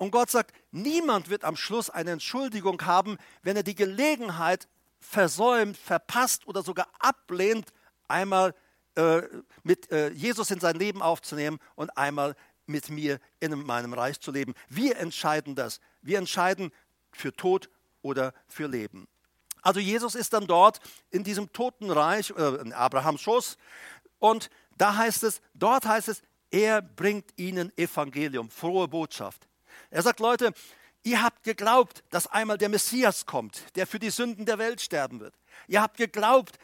Und 0.00 0.12
Gott 0.12 0.30
sagt, 0.30 0.56
niemand 0.70 1.28
wird 1.28 1.44
am 1.44 1.56
Schluss 1.56 1.90
eine 1.90 2.12
Entschuldigung 2.12 2.80
haben, 2.86 3.18
wenn 3.42 3.54
er 3.54 3.62
die 3.62 3.74
Gelegenheit 3.74 4.66
versäumt, 4.98 5.76
verpasst 5.76 6.46
oder 6.46 6.62
sogar 6.62 6.88
ablehnt, 6.98 7.66
einmal 8.08 8.54
äh, 8.94 9.20
mit 9.62 9.92
äh, 9.92 10.08
Jesus 10.12 10.50
in 10.52 10.58
sein 10.58 10.76
Leben 10.76 11.02
aufzunehmen 11.02 11.58
und 11.74 11.94
einmal 11.98 12.34
mit 12.64 12.88
mir 12.88 13.20
in 13.40 13.50
meinem 13.66 13.92
Reich 13.92 14.18
zu 14.18 14.30
leben. 14.30 14.54
Wir 14.70 14.96
entscheiden 14.96 15.54
das. 15.54 15.80
Wir 16.00 16.16
entscheiden 16.16 16.72
für 17.12 17.36
Tod 17.36 17.68
oder 18.00 18.32
für 18.46 18.68
Leben. 18.68 19.06
Also 19.60 19.80
Jesus 19.80 20.14
ist 20.14 20.32
dann 20.32 20.46
dort 20.46 20.80
in 21.10 21.24
diesem 21.24 21.52
Totenreich, 21.52 22.30
äh, 22.38 22.54
in 22.62 22.72
Abrahams 22.72 23.20
Schoß. 23.20 23.58
Und 24.18 24.48
da 24.78 24.96
heißt 24.96 25.24
es, 25.24 25.42
dort 25.52 25.84
heißt 25.84 26.08
es, 26.08 26.22
er 26.50 26.80
bringt 26.80 27.38
ihnen 27.38 27.70
Evangelium, 27.76 28.48
frohe 28.48 28.88
Botschaft. 28.88 29.49
Er 29.90 30.02
sagt, 30.02 30.20
Leute, 30.20 30.52
ihr 31.02 31.22
habt 31.22 31.42
geglaubt, 31.42 32.04
dass 32.10 32.26
einmal 32.26 32.58
der 32.58 32.68
Messias 32.68 33.26
kommt, 33.26 33.64
der 33.76 33.86
für 33.86 33.98
die 33.98 34.10
Sünden 34.10 34.46
der 34.46 34.58
Welt 34.58 34.80
sterben 34.80 35.20
wird. 35.20 35.34
Ihr 35.66 35.82
habt 35.82 35.96
geglaubt, 35.96 36.58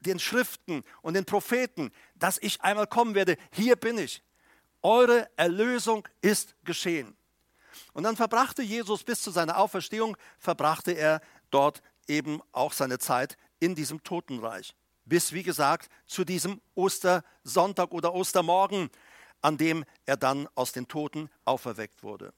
den 0.00 0.18
Schriften 0.18 0.84
und 1.02 1.14
den 1.14 1.24
Propheten, 1.24 1.90
dass 2.14 2.38
ich 2.38 2.60
einmal 2.60 2.86
kommen 2.86 3.14
werde. 3.14 3.36
Hier 3.50 3.76
bin 3.76 3.98
ich. 3.98 4.22
Eure 4.82 5.28
Erlösung 5.36 6.06
ist 6.20 6.54
geschehen. 6.64 7.16
Und 7.92 8.04
dann 8.04 8.16
verbrachte 8.16 8.62
Jesus 8.62 9.04
bis 9.04 9.22
zu 9.22 9.30
seiner 9.30 9.58
Auferstehung, 9.58 10.16
verbrachte 10.38 10.92
er 10.92 11.20
dort 11.50 11.82
eben 12.06 12.40
auch 12.52 12.72
seine 12.72 12.98
Zeit 12.98 13.36
in 13.58 13.74
diesem 13.74 14.02
Totenreich. 14.02 14.74
Bis, 15.04 15.32
wie 15.32 15.42
gesagt, 15.42 15.88
zu 16.06 16.24
diesem 16.24 16.60
Ostersonntag 16.74 17.92
oder 17.92 18.14
Ostermorgen, 18.14 18.90
an 19.40 19.56
dem 19.56 19.84
er 20.04 20.16
dann 20.16 20.48
aus 20.54 20.72
den 20.72 20.88
Toten 20.88 21.30
auferweckt 21.44 22.02
wurde. 22.02 22.32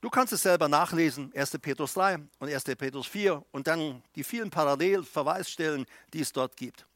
Du 0.00 0.08
kannst 0.08 0.32
es 0.32 0.42
selber 0.42 0.68
nachlesen, 0.68 1.30
1. 1.34 1.58
Petrus 1.58 1.92
3 1.94 2.16
und 2.38 2.48
1. 2.48 2.64
Petrus 2.64 3.06
4 3.06 3.44
und 3.50 3.66
dann 3.66 4.02
die 4.14 4.24
vielen 4.24 4.48
Parallelverweisstellen, 4.48 5.84
die 6.14 6.20
es 6.20 6.32
dort 6.32 6.56
gibt. 6.56 6.86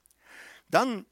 Dann, 0.69 1.05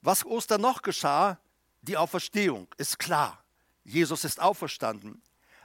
was 0.00 0.24
Ostern 0.24 0.60
noch 0.60 0.82
geschah, 0.82 1.38
die 1.82 1.96
Auferstehung, 1.96 2.68
ist 2.76 2.98
klar. 2.98 3.42
Jesus 3.82 4.24
ist 4.24 4.40
auferstanden. 4.40 5.22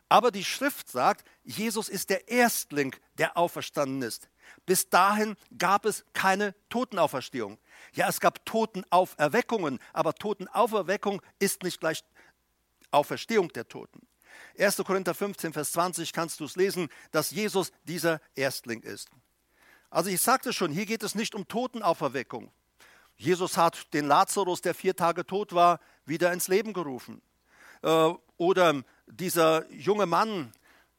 Aber 0.10 0.32
die 0.32 0.44
Schrift 0.44 0.90
sagt, 0.90 1.26
Jesus 1.44 1.90
ist 1.90 2.10
der 2.10 2.28
Erstling, 2.30 2.96
der 3.18 3.38
auferstanden 3.38 4.02
ist. 4.02 4.30
Bis 4.66 4.90
dahin 4.90 5.36
gab 5.58 5.86
es 5.86 6.04
keine 6.14 6.56
Totenauferstehung. 6.70 7.60
Ja, 7.94 8.08
es 8.08 8.20
gab 8.20 8.46
Totenauferweckungen, 8.46 9.80
aber 9.94 10.14
Totenauferweckung 10.14 11.22
ist 11.40 11.64
nicht 11.64 11.80
gleich 11.80 12.04
Auferstehung 12.92 13.50
der 13.50 13.68
Toten. 13.68 14.08
1. 14.58 14.78
Korinther 14.78 15.14
15, 15.14 15.54
Vers 15.54 15.72
20 15.74 16.14
kannst 16.14 16.40
du 16.40 16.46
es 16.46 16.56
lesen, 16.56 16.90
dass 17.12 17.32
Jesus 17.32 17.72
dieser 17.84 18.22
Erstling 18.36 18.82
ist. 18.82 19.10
Also 19.90 20.10
ich 20.10 20.22
sagte 20.22 20.54
schon, 20.54 20.72
hier 20.72 20.86
geht 20.86 21.04
es 21.04 21.16
nicht 21.16 21.36
um 21.36 21.48
Totenauferweckung. 21.48 22.52
Jesus 23.18 23.58
hat 23.58 23.94
den 23.94 24.08
Lazarus, 24.08 24.62
der 24.62 24.74
vier 24.74 24.96
Tage 24.96 25.26
tot 25.26 25.54
war, 25.54 25.80
wieder 26.06 26.34
ins 26.34 26.48
Leben 26.48 26.74
gerufen. 26.74 27.22
Äh, 27.82 28.14
oder 28.38 28.84
dieser 29.08 29.72
junge 29.72 30.06
Mann, 30.06 30.52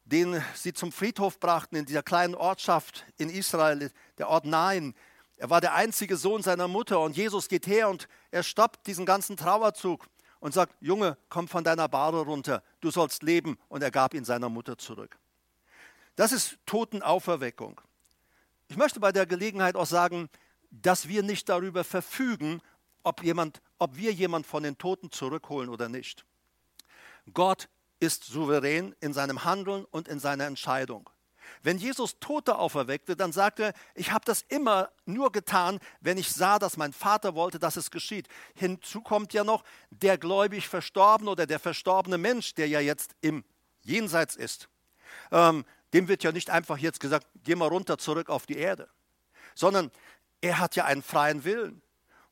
den 0.05 0.41
sie 0.55 0.73
zum 0.73 0.91
Friedhof 0.91 1.39
brachten 1.39 1.75
in 1.75 1.85
dieser 1.85 2.03
kleinen 2.03 2.33
Ortschaft 2.33 3.05
in 3.17 3.29
Israel, 3.29 3.91
der 4.17 4.29
Ort 4.29 4.45
Nain. 4.45 4.95
Er 5.35 5.49
war 5.49 5.61
der 5.61 5.75
einzige 5.75 6.17
Sohn 6.17 6.41
seiner 6.41 6.67
Mutter 6.67 6.99
und 7.01 7.15
Jesus 7.15 7.49
geht 7.49 7.67
her 7.67 7.89
und 7.89 8.07
er 8.31 8.43
stoppt 8.43 8.87
diesen 8.87 9.05
ganzen 9.05 9.37
Trauerzug 9.37 10.07
und 10.39 10.53
sagt, 10.53 10.75
Junge, 10.79 11.17
komm 11.29 11.47
von 11.47 11.63
deiner 11.63 11.87
Bahre 11.87 12.21
runter, 12.21 12.63
du 12.81 12.91
sollst 12.91 13.23
leben. 13.23 13.57
Und 13.69 13.83
er 13.83 13.91
gab 13.91 14.13
ihn 14.13 14.25
seiner 14.25 14.49
Mutter 14.49 14.77
zurück. 14.77 15.17
Das 16.15 16.31
ist 16.31 16.57
Totenauferweckung. 16.65 17.79
Ich 18.69 18.77
möchte 18.77 18.99
bei 18.99 19.11
der 19.11 19.25
Gelegenheit 19.25 19.75
auch 19.75 19.85
sagen, 19.85 20.29
dass 20.69 21.07
wir 21.07 21.23
nicht 21.23 21.47
darüber 21.49 21.83
verfügen, 21.83 22.61
ob, 23.03 23.23
jemand, 23.23 23.61
ob 23.79 23.95
wir 23.95 24.11
jemand 24.11 24.45
von 24.45 24.63
den 24.63 24.77
Toten 24.77 25.11
zurückholen 25.11 25.69
oder 25.69 25.89
nicht. 25.89 26.25
Gott 27.33 27.69
ist 27.99 28.25
souverän 28.25 28.95
in 28.99 29.13
seinem 29.13 29.43
Handeln 29.43 29.85
und 29.85 30.07
in 30.07 30.19
seiner 30.19 30.45
Entscheidung. 30.45 31.09
Wenn 31.63 31.77
Jesus 31.77 32.19
Tote 32.19 32.57
auferweckte, 32.57 33.15
dann 33.15 33.31
sagte 33.31 33.63
er, 33.63 33.73
ich 33.95 34.11
habe 34.11 34.25
das 34.25 34.43
immer 34.47 34.91
nur 35.05 35.31
getan, 35.31 35.79
wenn 36.01 36.17
ich 36.17 36.31
sah, 36.31 36.59
dass 36.59 36.77
mein 36.77 36.93
Vater 36.93 37.35
wollte, 37.35 37.59
dass 37.59 37.75
es 37.75 37.91
geschieht. 37.91 38.27
Hinzu 38.55 39.01
kommt 39.01 39.33
ja 39.33 39.43
noch 39.43 39.63
der 39.89 40.17
gläubig 40.17 40.67
Verstorbene 40.67 41.31
oder 41.31 41.45
der 41.45 41.59
verstorbene 41.59 42.17
Mensch, 42.17 42.53
der 42.53 42.67
ja 42.67 42.79
jetzt 42.79 43.15
im 43.21 43.43
Jenseits 43.81 44.35
ist. 44.35 44.69
Ähm, 45.31 45.65
dem 45.93 46.07
wird 46.07 46.23
ja 46.23 46.31
nicht 46.31 46.49
einfach 46.49 46.77
jetzt 46.77 46.99
gesagt, 46.99 47.27
geh 47.43 47.55
mal 47.55 47.67
runter 47.67 47.97
zurück 47.97 48.29
auf 48.29 48.45
die 48.45 48.57
Erde, 48.57 48.89
sondern 49.55 49.91
er 50.41 50.59
hat 50.59 50.75
ja 50.75 50.85
einen 50.85 51.01
freien 51.01 51.43
Willen. 51.43 51.81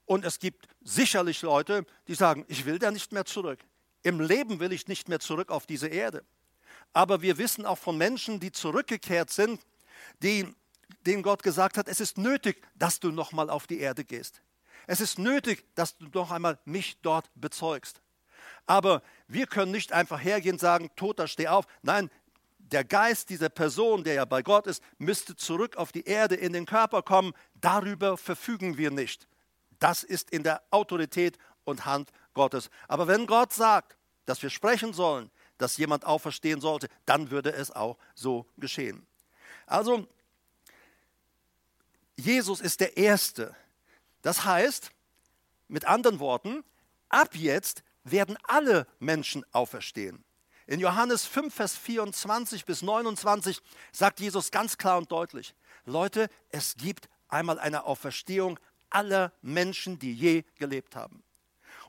Und 0.05 0.23
es 0.23 0.39
gibt 0.39 0.67
sicherlich 0.81 1.41
Leute, 1.41 1.85
die 2.07 2.15
sagen, 2.15 2.45
ich 2.47 2.65
will 2.65 2.77
da 2.77 2.91
nicht 2.91 3.11
mehr 3.11 3.25
zurück. 3.25 3.59
Im 4.03 4.19
Leben 4.19 4.59
will 4.59 4.71
ich 4.71 4.87
nicht 4.87 5.09
mehr 5.09 5.19
zurück 5.19 5.49
auf 5.49 5.65
diese 5.65 5.87
Erde. 5.87 6.23
Aber 6.95 7.21
wir 7.21 7.37
wissen 7.37 7.65
auch 7.65 7.77
von 7.77 7.97
Menschen, 7.97 8.39
die 8.39 8.53
zurückgekehrt 8.53 9.29
sind, 9.29 9.59
die, 10.23 10.47
denen 11.05 11.23
Gott 11.23 11.43
gesagt 11.43 11.77
hat, 11.77 11.89
es 11.89 11.99
ist 11.99 12.17
nötig, 12.17 12.63
dass 12.73 13.01
du 13.01 13.11
nochmal 13.11 13.49
auf 13.49 13.67
die 13.67 13.81
Erde 13.81 14.05
gehst. 14.05 14.41
Es 14.87 15.01
ist 15.01 15.19
nötig, 15.19 15.65
dass 15.75 15.97
du 15.97 16.05
noch 16.13 16.31
einmal 16.31 16.57
mich 16.63 16.97
dort 17.01 17.29
bezeugst. 17.35 18.01
Aber 18.65 19.01
wir 19.27 19.45
können 19.45 19.73
nicht 19.73 19.91
einfach 19.91 20.23
hergehen 20.23 20.55
und 20.55 20.59
sagen, 20.59 20.89
Toter, 20.95 21.27
steh 21.27 21.49
auf. 21.49 21.67
Nein, 21.81 22.09
der 22.59 22.85
Geist 22.85 23.29
dieser 23.29 23.49
Person, 23.49 24.05
der 24.05 24.13
ja 24.13 24.25
bei 24.25 24.41
Gott 24.41 24.65
ist, 24.65 24.81
müsste 24.97 25.35
zurück 25.35 25.75
auf 25.75 25.91
die 25.91 26.05
Erde 26.05 26.35
in 26.35 26.53
den 26.53 26.65
Körper 26.65 27.01
kommen. 27.01 27.33
Darüber 27.55 28.15
verfügen 28.15 28.77
wir 28.77 28.89
nicht. 28.89 29.27
Das 29.79 30.03
ist 30.03 30.29
in 30.29 30.43
der 30.43 30.63
Autorität 30.71 31.37
und 31.65 31.85
Hand 31.85 32.11
Gottes. 32.33 32.69
Aber 32.87 33.09
wenn 33.09 33.27
Gott 33.27 33.51
sagt, 33.51 33.97
dass 34.25 34.41
wir 34.41 34.49
sprechen 34.49 34.93
sollen, 34.93 35.29
dass 35.57 35.77
jemand 35.77 36.05
auferstehen 36.05 36.61
sollte, 36.61 36.87
dann 37.05 37.31
würde 37.31 37.51
es 37.53 37.71
auch 37.71 37.97
so 38.13 38.45
geschehen. 38.57 39.05
Also, 39.65 40.07
Jesus 42.15 42.61
ist 42.61 42.79
der 42.79 42.97
Erste. 42.97 43.55
Das 44.21 44.45
heißt, 44.45 44.91
mit 45.67 45.85
anderen 45.85 46.19
Worten, 46.19 46.63
ab 47.09 47.35
jetzt 47.35 47.83
werden 48.03 48.37
alle 48.43 48.87
Menschen 48.99 49.45
auferstehen. 49.51 50.23
In 50.67 50.79
Johannes 50.79 51.25
5, 51.25 51.53
Vers 51.53 51.75
24 51.75 52.65
bis 52.65 52.81
29 52.81 53.61
sagt 53.91 54.19
Jesus 54.19 54.51
ganz 54.51 54.77
klar 54.77 54.97
und 54.97 55.11
deutlich, 55.11 55.53
Leute, 55.85 56.29
es 56.49 56.75
gibt 56.75 57.07
einmal 57.27 57.59
eine 57.59 57.83
Auferstehung 57.83 58.59
aller 58.89 59.31
Menschen, 59.41 59.99
die 59.99 60.13
je 60.13 60.43
gelebt 60.57 60.95
haben. 60.95 61.24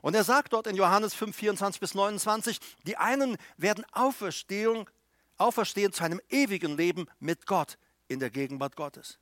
Und 0.07 0.13
er 0.13 0.23
sagt 0.23 0.53
dort 0.53 0.67
in 0.67 0.77
Johannes 0.77 1.13
5, 1.15 1.35
24 1.35 1.81
bis 1.81 1.93
29, 1.93 2.59
die 2.83 2.95
einen 2.95 3.35
werden 3.57 3.85
Auferstehung, 3.91 4.89
auferstehen 5.35 5.91
zu 5.91 6.01
einem 6.01 6.21
ewigen 6.29 6.77
Leben 6.77 7.07
mit 7.19 7.45
Gott 7.45 7.77
in 8.07 8.21
der 8.21 8.29
Gegenwart 8.29 8.77
Gottes. 8.77 9.19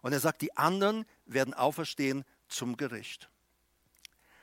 Und 0.00 0.14
er 0.14 0.20
sagt, 0.20 0.40
die 0.40 0.56
anderen 0.56 1.04
werden 1.26 1.52
auferstehen 1.52 2.24
zum 2.48 2.78
Gericht. 2.78 3.28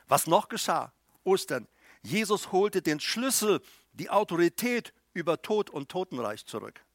Was 0.07 0.27
noch 0.27 0.47
geschah? 0.47 0.93
Ostern. 1.23 1.67
Jesus 2.03 2.51
holte 2.51 2.83
den 2.83 2.99
Schlüssel 2.99 3.59
die 3.93 4.11
Autorität 4.11 4.93
über 5.13 5.41
Tod 5.41 5.71
und 5.71 5.89
Totenreich 5.89 6.45
zurück. 6.45 6.85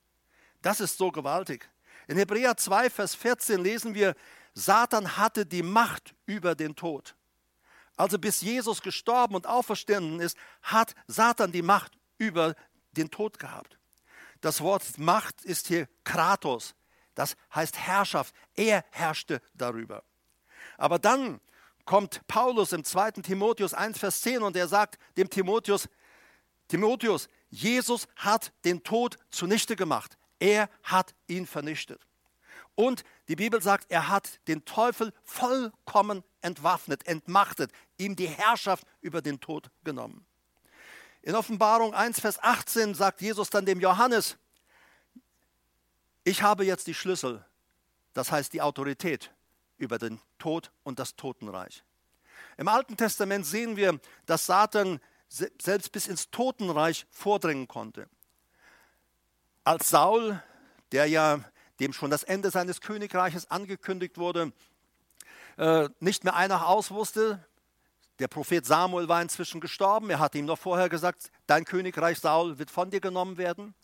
Das 0.63 0.79
ist 0.79 0.99
so 0.99 1.11
gewaltig. 1.11 1.69
In 2.07 2.17
Hebräer 2.17 2.57
2, 2.57 2.91
Vers 2.91 3.17
14 3.17 3.61
lesen 3.61 3.97
wir, 3.97 4.15
Satan 4.53 5.17
hatte 5.17 5.47
die 5.47 5.65
Macht 5.65 6.15
über 6.27 6.55
den 6.55 6.77
Tod. 6.77 7.17
Also 7.97 8.19
bis 8.19 8.41
Jesus 8.41 8.83
gestorben 8.83 9.35
und 9.35 9.47
auferstanden 9.47 10.21
ist, 10.21 10.37
hat 10.63 10.95
Satan 11.07 11.53
die 11.53 11.63
Macht 11.63 11.93
über 12.19 12.55
den 12.93 13.11
Tod 13.11 13.39
gehabt. 13.39 13.79
Das 14.41 14.61
Wort 14.61 14.99
Macht 14.99 15.45
ist 15.45 15.69
hier 15.69 15.89
Kratos. 16.05 16.75
Das 17.15 17.37
heißt 17.55 17.79
Herrschaft. 17.79 18.35
Er 18.55 18.85
herrschte 18.91 19.41
darüber. 19.55 20.03
Aber 20.77 20.99
dann 20.99 21.41
kommt 21.85 22.27
Paulus 22.27 22.73
im 22.73 22.85
2. 22.85 23.13
Timotheus 23.23 23.75
1, 23.75 23.99
Vers 23.99 24.23
10 24.23 24.43
und 24.43 24.57
er 24.57 24.69
sagt 24.69 24.99
dem 25.17 25.31
Timotheus, 25.31 25.89
Timotheus, 26.69 27.29
Jesus 27.51 28.09
hat 28.17 28.53
den 28.65 28.83
Tod 28.83 29.17
zunichte 29.31 29.77
gemacht. 29.77 30.17
Er 30.39 30.69
hat 30.83 31.15
ihn 31.27 31.47
vernichtet. 31.47 32.01
Und 32.75 33.05
die 33.29 33.37
Bibel 33.37 33.63
sagt, 33.63 33.91
er 33.91 34.09
hat 34.09 34.41
den 34.49 34.65
Teufel 34.65 35.13
vollkommen 35.23 36.25
entwaffnet, 36.45 37.07
entmachtet, 37.07 37.73
ihm 37.99 38.17
die 38.17 38.29
Herrschaft 38.29 38.87
über 39.01 39.23
den 39.23 39.41
Tod 39.41 39.71
genommen. 39.83 40.27
In 41.23 41.35
Offenbarung 41.35 41.95
1, 41.95 42.21
Vers 42.21 42.43
18 42.43 42.95
sagt 42.95 43.23
Jesus 43.23 43.51
dann 43.51 43.65
dem 43.65 43.81
Johannes, 43.81 44.37
ich 46.23 46.43
habe 46.43 46.65
jetzt 46.65 46.87
die 46.87 46.95
Schlüssel, 46.95 47.45
das 48.13 48.31
heißt 48.31 48.53
die 48.53 48.63
Autorität 48.63 49.33
über 49.79 49.99
den 49.99 50.21
Tod 50.39 50.71
und 50.83 50.99
das 50.99 51.17
Totenreich. 51.17 51.83
Im 52.57 52.69
Alten 52.69 52.97
Testament 52.97 53.47
sehen 53.47 53.77
wir, 53.77 53.99
dass 54.27 54.47
Satan 54.47 55.01
selbst 55.29 55.91
bis 55.93 56.07
ins 56.07 56.31
Totenreich 56.31 57.07
vordringen 57.11 57.67
konnte. 57.67 58.09
Als 59.65 59.91
Saul, 59.91 60.43
der 60.93 61.07
ja 61.07 61.41
dem 61.81 61.93
schon 61.93 62.11
das 62.11 62.23
Ende 62.23 62.51
seines 62.51 62.81
Königreiches 62.81 63.51
angekündigt 63.51 64.19
wurde, 64.19 64.53
äh, 65.57 65.89
nicht 66.01 66.25
mehr 66.25 66.35
ein 66.35 66.49
nach 66.49 66.67
aus 66.67 66.91
wusste, 66.91 67.45
der 68.19 68.29
Prophet 68.29 68.65
Samuel 68.65 69.09
war 69.09 69.21
inzwischen 69.21 69.61
gestorben, 69.61 70.11
er 70.11 70.21
hatte 70.21 70.39
ihm 70.39 70.45
noch 70.45 70.59
vorher 70.59 70.89
gesagt, 70.89 71.31
dein 71.47 71.65
Königreich 71.65 72.21
Saul 72.21 72.59
wird 72.59 72.71
von 72.71 72.91
dir 72.91 73.01
genommen 73.01 73.37
werden. 73.37 73.75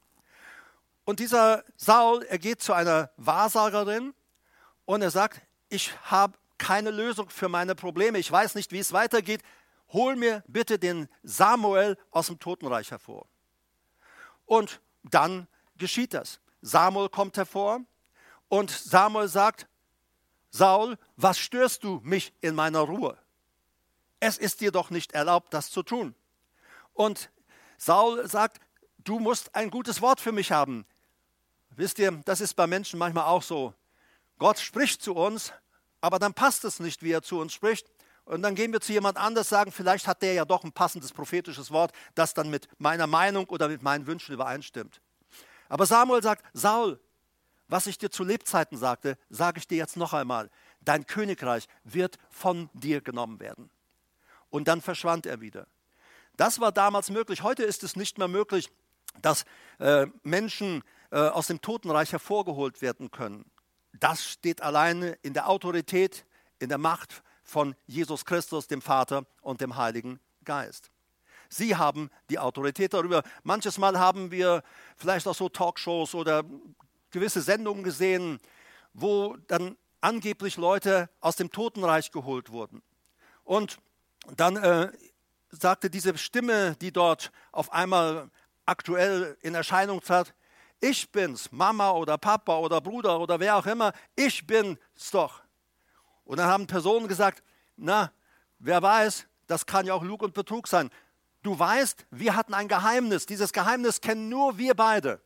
Und 1.05 1.19
dieser 1.19 1.65
Saul, 1.77 2.23
er 2.25 2.39
geht 2.39 2.63
zu 2.63 2.73
einer 2.73 3.11
Wahrsagerin 3.17 4.15
und 4.85 5.03
er 5.03 5.11
sagt, 5.11 5.41
ich 5.69 5.93
habe 6.05 6.39
keine 6.59 6.91
Lösung 6.91 7.31
für 7.31 7.49
meine 7.49 7.75
Probleme, 7.75 8.19
ich 8.19 8.31
weiß 8.31 8.55
nicht, 8.55 8.71
wie 8.71 8.79
es 8.79 8.93
weitergeht, 8.93 9.43
hol 9.93 10.15
mir 10.15 10.45
bitte 10.47 10.79
den 10.79 11.09
Samuel 11.23 11.97
aus 12.11 12.27
dem 12.29 12.39
Totenreich 12.39 12.91
hervor. 12.91 13.27
Und 14.45 14.81
dann 15.03 15.49
geschieht 15.77 16.15
das. 16.15 16.41
Samuel 16.61 17.09
kommt 17.09 17.37
hervor 17.37 17.81
und 18.49 18.71
Samuel 18.71 19.29
sagt, 19.29 19.67
Saul, 20.51 20.99
was 21.17 21.39
störst 21.39 21.85
du 21.85 22.01
mich 22.03 22.33
in 22.41 22.55
meiner 22.55 22.81
Ruhe? 22.81 23.17
Es 24.19 24.37
ist 24.37 24.61
dir 24.61 24.73
doch 24.73 24.91
nicht 24.91 25.13
erlaubt, 25.13 25.55
das 25.55 25.71
zu 25.71 25.83
tun. 25.83 26.15
Und 26.93 27.31
Saul 27.79 28.29
sagt, 28.29 28.61
du 28.99 29.19
musst 29.19 29.55
ein 29.55 29.71
gutes 29.71 30.03
Wort 30.03 30.21
für 30.21 30.33
mich 30.33 30.53
haben. 30.53 30.85
Wisst 31.77 31.99
ihr, 31.99 32.11
das 32.25 32.41
ist 32.41 32.55
bei 32.55 32.67
Menschen 32.67 32.99
manchmal 32.99 33.25
auch 33.25 33.43
so. 33.43 33.73
Gott 34.39 34.59
spricht 34.59 35.03
zu 35.03 35.15
uns, 35.15 35.53
aber 36.01 36.19
dann 36.19 36.35
passt 36.35 36.65
es 36.65 36.81
nicht, 36.81 37.03
wie 37.03 37.13
er 37.13 37.23
zu 37.23 37.39
uns 37.39 37.53
spricht. 37.53 37.91
Und 38.25 38.43
dann 38.43 38.55
gehen 38.55 38.73
wir 38.73 38.81
zu 38.81 38.93
jemand 38.93 39.17
anders, 39.17 39.49
sagen, 39.49 39.73
vielleicht 39.73 40.07
hat 40.07 40.23
der 40.23 40.35
ja 40.35 40.45
doch 40.45 40.63
ein 40.63 40.73
passendes 40.73 41.13
prophetisches 41.13 41.71
Wort, 41.71 41.93
das 42.15 42.35
dann 42.35 42.51
mit 42.51 42.69
meiner 42.79 43.07
Meinung 43.07 43.47
oder 43.47 43.69
mit 43.69 43.83
meinen 43.83 44.07
Wünschen 44.07 44.35
übereinstimmt. 44.35 45.01
Aber 45.69 45.87
Samuel 45.87 46.23
sagt, 46.23 46.45
Saul, 46.53 47.01
was 47.71 47.87
ich 47.87 47.99
dir 47.99 48.11
zu 48.11 48.25
Lebzeiten 48.25 48.77
sagte, 48.77 49.17
sage 49.31 49.59
ich 49.59 49.69
dir 49.69 49.79
jetzt 49.79 49.97
noch 49.97 50.13
einmal. 50.13 50.51
Dein 50.81 51.07
Königreich 51.07 51.69
wird 51.85 52.19
von 52.29 52.69
dir 52.73 53.01
genommen 53.01 53.41
werden. 53.41 53.71
Und 54.51 54.67
dann 54.69 54.81
verschwand 54.81 55.25
er 55.27 55.41
wieder. 55.41 55.67
Das 56.37 56.61
war 56.61 56.73
damals 56.73 57.11
möglich. 57.11 57.43
Heute 57.43 57.63
ist 57.63 57.83
es 57.85 57.97
nicht 57.97 58.19
mehr 58.19 58.29
möglich, 58.29 58.71
dass 59.23 59.45
äh, 59.79 60.07
Menschen 60.23 60.83
äh, 61.11 61.19
aus 61.19 61.47
dem 61.47 61.61
Totenreich 61.61 62.13
hervorgeholt 62.13 62.83
werden 62.83 63.11
können. 63.11 63.45
Das 63.93 64.25
steht 64.25 64.63
alleine 64.63 65.13
in 65.23 65.35
der 65.35 65.49
Autorität, 65.49 66.25
in 66.59 66.69
der 66.69 66.79
Macht 66.79 67.23
von 67.43 67.75
Jesus 67.87 68.25
Christus, 68.25 68.67
dem 68.67 68.83
Vater 68.83 69.27
und 69.43 69.61
dem 69.61 69.77
Heiligen 69.77 70.21
Geist. 70.45 70.91
Sie 71.49 71.77
haben 71.77 72.11
die 72.31 72.39
Autorität 72.39 72.95
darüber. 72.95 73.23
Manches 73.43 73.77
Mal 73.77 73.99
haben 73.99 74.31
wir 74.31 74.63
vielleicht 74.97 75.27
auch 75.27 75.35
so 75.35 75.49
Talkshows 75.49 76.15
oder 76.15 76.45
gewisse 77.11 77.41
Sendungen 77.41 77.83
gesehen, 77.85 78.39
wo 78.93 79.37
dann 79.47 79.77
angeblich 80.01 80.57
Leute 80.57 81.09
aus 81.21 81.37
dem 81.37 81.51
Totenreich 81.51 82.11
geholt 82.11 82.51
wurden. 82.51 82.83
Und 83.45 83.79
dann 84.37 84.57
äh, 84.57 84.93
sagte 85.51 85.91
diese 85.91 86.17
Stimme, 86.17 86.77
die 86.81 86.93
dort 86.93 87.33
auf 87.53 87.73
einmal 87.73 88.31
aktuell 88.67 89.37
in 89.43 89.55
Erscheinung 89.55 90.01
trat, 90.01 90.35
ich 90.81 91.11
bin's, 91.13 91.53
Mama 91.53 91.91
oder 91.91 92.17
Papa 92.17 92.59
oder 92.59 92.81
Bruder 92.81 93.21
oder 93.21 93.39
wer 93.39 93.57
auch 93.57 93.67
immer, 93.67 93.93
ich 94.17 94.47
bin's 94.47 94.79
doch. 95.13 95.43
Und 96.25 96.39
dann 96.39 96.47
haben 96.47 96.67
Personen 96.67 97.09
gesagt, 97.09 97.43
na, 97.77 98.13
wer 98.59 98.81
weiß, 98.81 99.27
das 99.47 99.67
kann 99.67 99.87
ja 99.87 99.95
auch 99.95 100.03
Lug 100.03 100.23
und 100.23 100.33
Betrug 100.33 100.69
sein. 100.69 100.91
Du 101.43 101.59
weißt, 101.59 102.07
wir 102.11 102.37
hatten 102.37 102.55
ein 102.55 102.69
Geheimnis. 102.69 103.27
Dieses 103.27 103.53
Geheimnis 103.53 104.01
kennen 104.01 104.29
nur 104.29 104.59
wir 104.59 104.75
beide. 104.75 105.21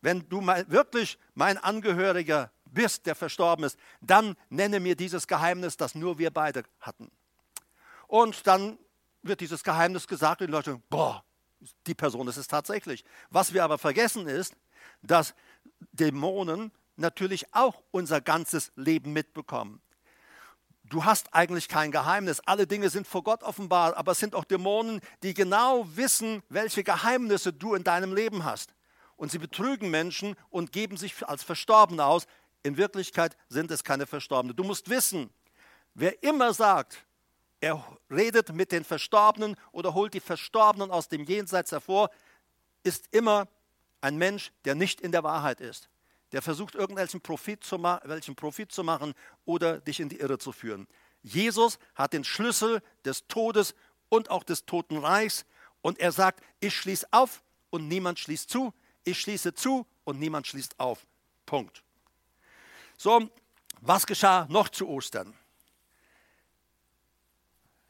Wenn 0.00 0.28
du 0.28 0.40
wirklich 0.68 1.18
mein 1.34 1.58
Angehöriger 1.58 2.50
bist, 2.64 3.06
der 3.06 3.14
verstorben 3.14 3.64
ist, 3.64 3.78
dann 4.00 4.36
nenne 4.48 4.80
mir 4.80 4.96
dieses 4.96 5.26
Geheimnis, 5.26 5.76
das 5.76 5.94
nur 5.94 6.18
wir 6.18 6.30
beide 6.30 6.64
hatten. 6.80 7.10
Und 8.06 8.46
dann 8.46 8.78
wird 9.22 9.40
dieses 9.40 9.62
Geheimnis 9.62 10.06
gesagt 10.06 10.40
und 10.40 10.46
die 10.46 10.52
Leute, 10.52 10.80
boah, 10.88 11.24
die 11.86 11.94
Person 11.94 12.28
ist 12.28 12.38
es 12.38 12.48
tatsächlich. 12.48 13.04
Was 13.28 13.52
wir 13.52 13.64
aber 13.64 13.78
vergessen 13.78 14.26
ist, 14.26 14.56
dass 15.02 15.34
Dämonen 15.92 16.72
natürlich 16.96 17.54
auch 17.54 17.82
unser 17.90 18.20
ganzes 18.20 18.72
Leben 18.76 19.12
mitbekommen. 19.12 19.80
Du 20.84 21.04
hast 21.04 21.32
eigentlich 21.34 21.68
kein 21.68 21.92
Geheimnis. 21.92 22.40
Alle 22.40 22.66
Dinge 22.66 22.90
sind 22.90 23.06
vor 23.06 23.22
Gott 23.22 23.42
offenbar, 23.42 23.96
aber 23.96 24.12
es 24.12 24.18
sind 24.18 24.34
auch 24.34 24.44
Dämonen, 24.44 25.00
die 25.22 25.34
genau 25.34 25.86
wissen, 25.94 26.42
welche 26.48 26.82
Geheimnisse 26.82 27.52
du 27.52 27.74
in 27.74 27.84
deinem 27.84 28.14
Leben 28.14 28.44
hast. 28.44 28.74
Und 29.20 29.30
sie 29.30 29.38
betrügen 29.38 29.90
Menschen 29.90 30.34
und 30.48 30.72
geben 30.72 30.96
sich 30.96 31.28
als 31.28 31.42
Verstorbene 31.42 32.04
aus. 32.04 32.26
In 32.62 32.78
Wirklichkeit 32.78 33.36
sind 33.50 33.70
es 33.70 33.84
keine 33.84 34.06
Verstorbene. 34.06 34.54
Du 34.54 34.64
musst 34.64 34.88
wissen, 34.88 35.28
wer 35.92 36.22
immer 36.22 36.54
sagt, 36.54 36.98
er 37.60 37.84
redet 38.10 38.54
mit 38.54 38.72
den 38.72 38.84
Verstorbenen 38.84 39.56
oder 39.72 39.92
holt 39.92 40.14
die 40.14 40.20
Verstorbenen 40.20 40.90
aus 40.90 41.08
dem 41.08 41.24
Jenseits 41.24 41.72
hervor, 41.72 42.10
ist 42.82 43.08
immer 43.10 43.46
ein 44.00 44.16
Mensch, 44.16 44.52
der 44.64 44.74
nicht 44.74 45.02
in 45.02 45.12
der 45.12 45.22
Wahrheit 45.22 45.60
ist 45.60 45.90
der 46.32 46.42
versucht, 46.42 46.74
irgendwelchen 46.74 47.20
Profit, 47.20 47.64
zu 47.64 47.82
welchen 47.82 48.36
Profit 48.36 48.72
zu 48.72 48.84
machen 48.84 49.14
oder 49.44 49.80
dich 49.80 50.00
in 50.00 50.08
die 50.08 50.20
Irre 50.20 50.38
zu 50.38 50.52
führen. 50.52 50.86
Jesus 51.22 51.78
hat 51.94 52.12
den 52.12 52.24
Schlüssel 52.24 52.82
des 53.04 53.26
Todes 53.26 53.74
und 54.08 54.30
auch 54.30 54.44
des 54.44 54.64
Totenreichs 54.64 55.44
und 55.82 55.98
er 55.98 56.12
sagt, 56.12 56.42
ich 56.60 56.74
schließe 56.76 57.06
auf 57.10 57.42
und 57.70 57.88
niemand 57.88 58.18
schließt 58.18 58.48
zu. 58.48 58.72
Ich 59.04 59.20
schließe 59.20 59.54
zu 59.54 59.86
und 60.04 60.18
niemand 60.18 60.46
schließt 60.46 60.78
auf. 60.78 61.06
Punkt. 61.46 61.82
So, 62.96 63.30
was 63.80 64.06
geschah 64.06 64.46
noch 64.50 64.68
zu 64.68 64.88
Ostern? 64.88 65.34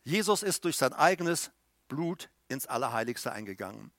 Jesus 0.05 0.43
ist 0.43 0.65
durch 0.65 0.77
sein 0.77 0.93
eigenes 0.93 1.51
Blut 1.89 2.31
ins 2.49 2.67
Allerheiligste 2.67 3.33
eingegangen. 3.33 3.91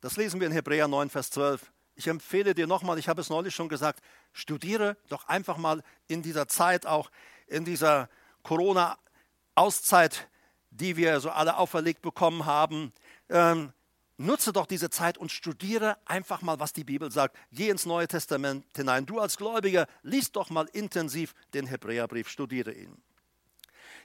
Das 0.00 0.16
lesen 0.16 0.40
wir 0.40 0.46
in 0.46 0.52
Hebräer 0.52 0.88
9, 0.88 1.10
Vers 1.10 1.30
12. 1.30 1.72
Ich 1.94 2.06
empfehle 2.06 2.54
dir 2.54 2.66
nochmal, 2.66 2.98
ich 2.98 3.08
habe 3.08 3.20
es 3.20 3.30
neulich 3.30 3.54
schon 3.54 3.68
gesagt, 3.68 4.00
studiere 4.32 4.96
doch 5.08 5.26
einfach 5.26 5.56
mal 5.56 5.82
in 6.06 6.22
dieser 6.22 6.46
Zeit, 6.46 6.86
auch 6.86 7.10
in 7.48 7.64
dieser 7.64 8.08
Corona-Auszeit, 8.44 10.28
die 10.70 10.96
wir 10.96 11.18
so 11.20 11.30
alle 11.30 11.56
auferlegt 11.56 12.02
bekommen 12.02 12.46
haben. 12.46 12.92
Ähm, 13.28 13.72
nutze 14.18 14.52
doch 14.52 14.66
diese 14.66 14.90
Zeit 14.90 15.16
und 15.16 15.32
studiere 15.32 15.96
einfach 16.04 16.42
mal, 16.42 16.60
was 16.60 16.72
die 16.72 16.84
Bibel 16.84 17.10
sagt. 17.10 17.36
Geh 17.52 17.70
ins 17.70 17.86
Neue 17.86 18.08
Testament 18.08 18.66
hinein. 18.76 19.06
Du 19.06 19.20
als 19.20 19.36
Gläubiger, 19.36 19.86
liest 20.02 20.36
doch 20.36 20.50
mal 20.50 20.68
intensiv 20.72 21.34
den 21.54 21.66
Hebräerbrief, 21.66 22.28
studiere 22.28 22.72
ihn. 22.72 23.00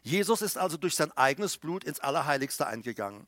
Jesus 0.04 0.42
ist 0.42 0.58
also 0.58 0.78
durch 0.78 0.96
sein 0.96 1.12
eigenes 1.14 1.58
Blut 1.58 1.84
ins 1.84 2.00
Allerheiligste 2.00 2.68
eingegangen. 2.68 3.28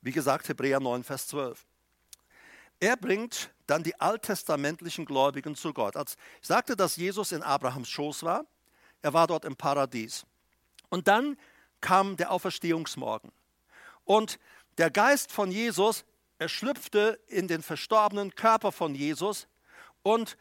Wie 0.00 0.12
gesagt, 0.12 0.48
Hebräer 0.48 0.80
9, 0.80 1.02
Vers 1.02 1.28
12. 1.28 1.64
Er 2.80 2.96
bringt 2.96 3.50
dann 3.66 3.82
die 3.82 3.98
alttestamentlichen 4.00 5.06
Gläubigen 5.06 5.54
zu 5.54 5.72
Gott. 5.72 5.96
Als 5.96 6.16
ich 6.40 6.46
sagte, 6.46 6.76
dass 6.76 6.96
Jesus 6.96 7.32
in 7.32 7.42
Abrahams 7.42 7.88
Schoß 7.88 8.22
war, 8.22 8.44
er 9.00 9.14
war 9.14 9.26
dort 9.26 9.44
im 9.44 9.56
Paradies. 9.56 10.26
Und 10.90 11.08
dann 11.08 11.38
kam 11.80 12.16
der 12.16 12.30
Auferstehungsmorgen. 12.30 13.32
Und 14.04 14.38
der 14.78 14.90
Geist 14.90 15.32
von 15.32 15.50
Jesus, 15.50 16.04
er 16.38 16.48
schlüpfte 16.48 17.20
in 17.28 17.48
den 17.48 17.62
verstorbenen 17.62 18.34
Körper 18.34 18.72
von 18.72 18.94
Jesus 18.94 19.46
und 20.02 20.36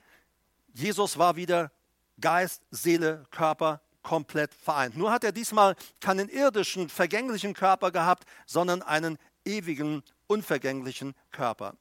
Jesus 0.73 1.17
war 1.17 1.35
wieder 1.35 1.71
Geist, 2.19 2.63
Seele, 2.71 3.25
Körper 3.31 3.81
komplett 4.01 4.53
vereint. 4.53 4.97
Nur 4.97 5.11
hat 5.11 5.23
er 5.23 5.31
diesmal 5.31 5.75
keinen 5.99 6.29
irdischen, 6.29 6.89
vergänglichen 6.89 7.53
Körper 7.53 7.91
gehabt, 7.91 8.25
sondern 8.45 8.81
einen 8.81 9.17
ewigen, 9.45 10.03
unvergänglichen 10.27 11.15
Körper. 11.31 11.75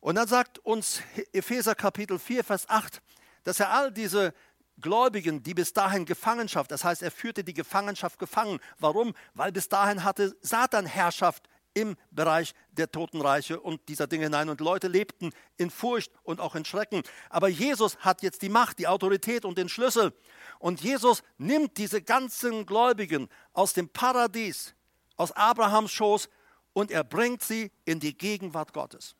Und 0.00 0.16
dann 0.16 0.28
sagt 0.28 0.58
uns 0.58 1.02
Epheser 1.32 1.74
Kapitel 1.74 2.18
4, 2.18 2.44
Vers 2.44 2.68
8, 2.68 3.00
dass 3.44 3.60
er 3.60 3.70
all 3.70 3.92
diese 3.92 4.34
Gläubigen, 4.80 5.42
die 5.42 5.54
bis 5.54 5.72
dahin 5.72 6.04
Gefangenschaft, 6.04 6.70
das 6.70 6.84
heißt, 6.84 7.02
er 7.02 7.10
führte 7.10 7.44
die 7.44 7.54
Gefangenschaft 7.54 8.18
gefangen. 8.18 8.58
Warum? 8.78 9.14
Weil 9.34 9.52
bis 9.52 9.68
dahin 9.68 10.02
hatte 10.02 10.36
Satan 10.40 10.86
Herrschaft 10.86 11.48
im 11.74 11.96
Bereich 12.10 12.54
der 12.70 12.90
Totenreiche 12.90 13.60
und 13.60 13.88
dieser 13.88 14.06
Dinge 14.06 14.24
hinein. 14.24 14.48
Und 14.48 14.60
Leute 14.60 14.88
lebten 14.88 15.30
in 15.56 15.70
Furcht 15.70 16.12
und 16.22 16.40
auch 16.40 16.54
in 16.54 16.64
Schrecken. 16.64 17.02
Aber 17.28 17.48
Jesus 17.48 17.98
hat 17.98 18.22
jetzt 18.22 18.42
die 18.42 18.48
Macht, 18.48 18.78
die 18.78 18.86
Autorität 18.86 19.44
und 19.44 19.58
den 19.58 19.68
Schlüssel. 19.68 20.12
Und 20.58 20.80
Jesus 20.80 21.22
nimmt 21.36 21.76
diese 21.76 22.00
ganzen 22.00 22.64
Gläubigen 22.64 23.28
aus 23.52 23.72
dem 23.72 23.88
Paradies, 23.88 24.74
aus 25.16 25.32
Abrahams 25.32 25.90
Schoß 25.90 26.28
und 26.72 26.90
er 26.90 27.04
bringt 27.04 27.42
sie 27.42 27.70
in 27.84 28.00
die 28.00 28.16
Gegenwart 28.16 28.72
Gottes. 28.72 29.14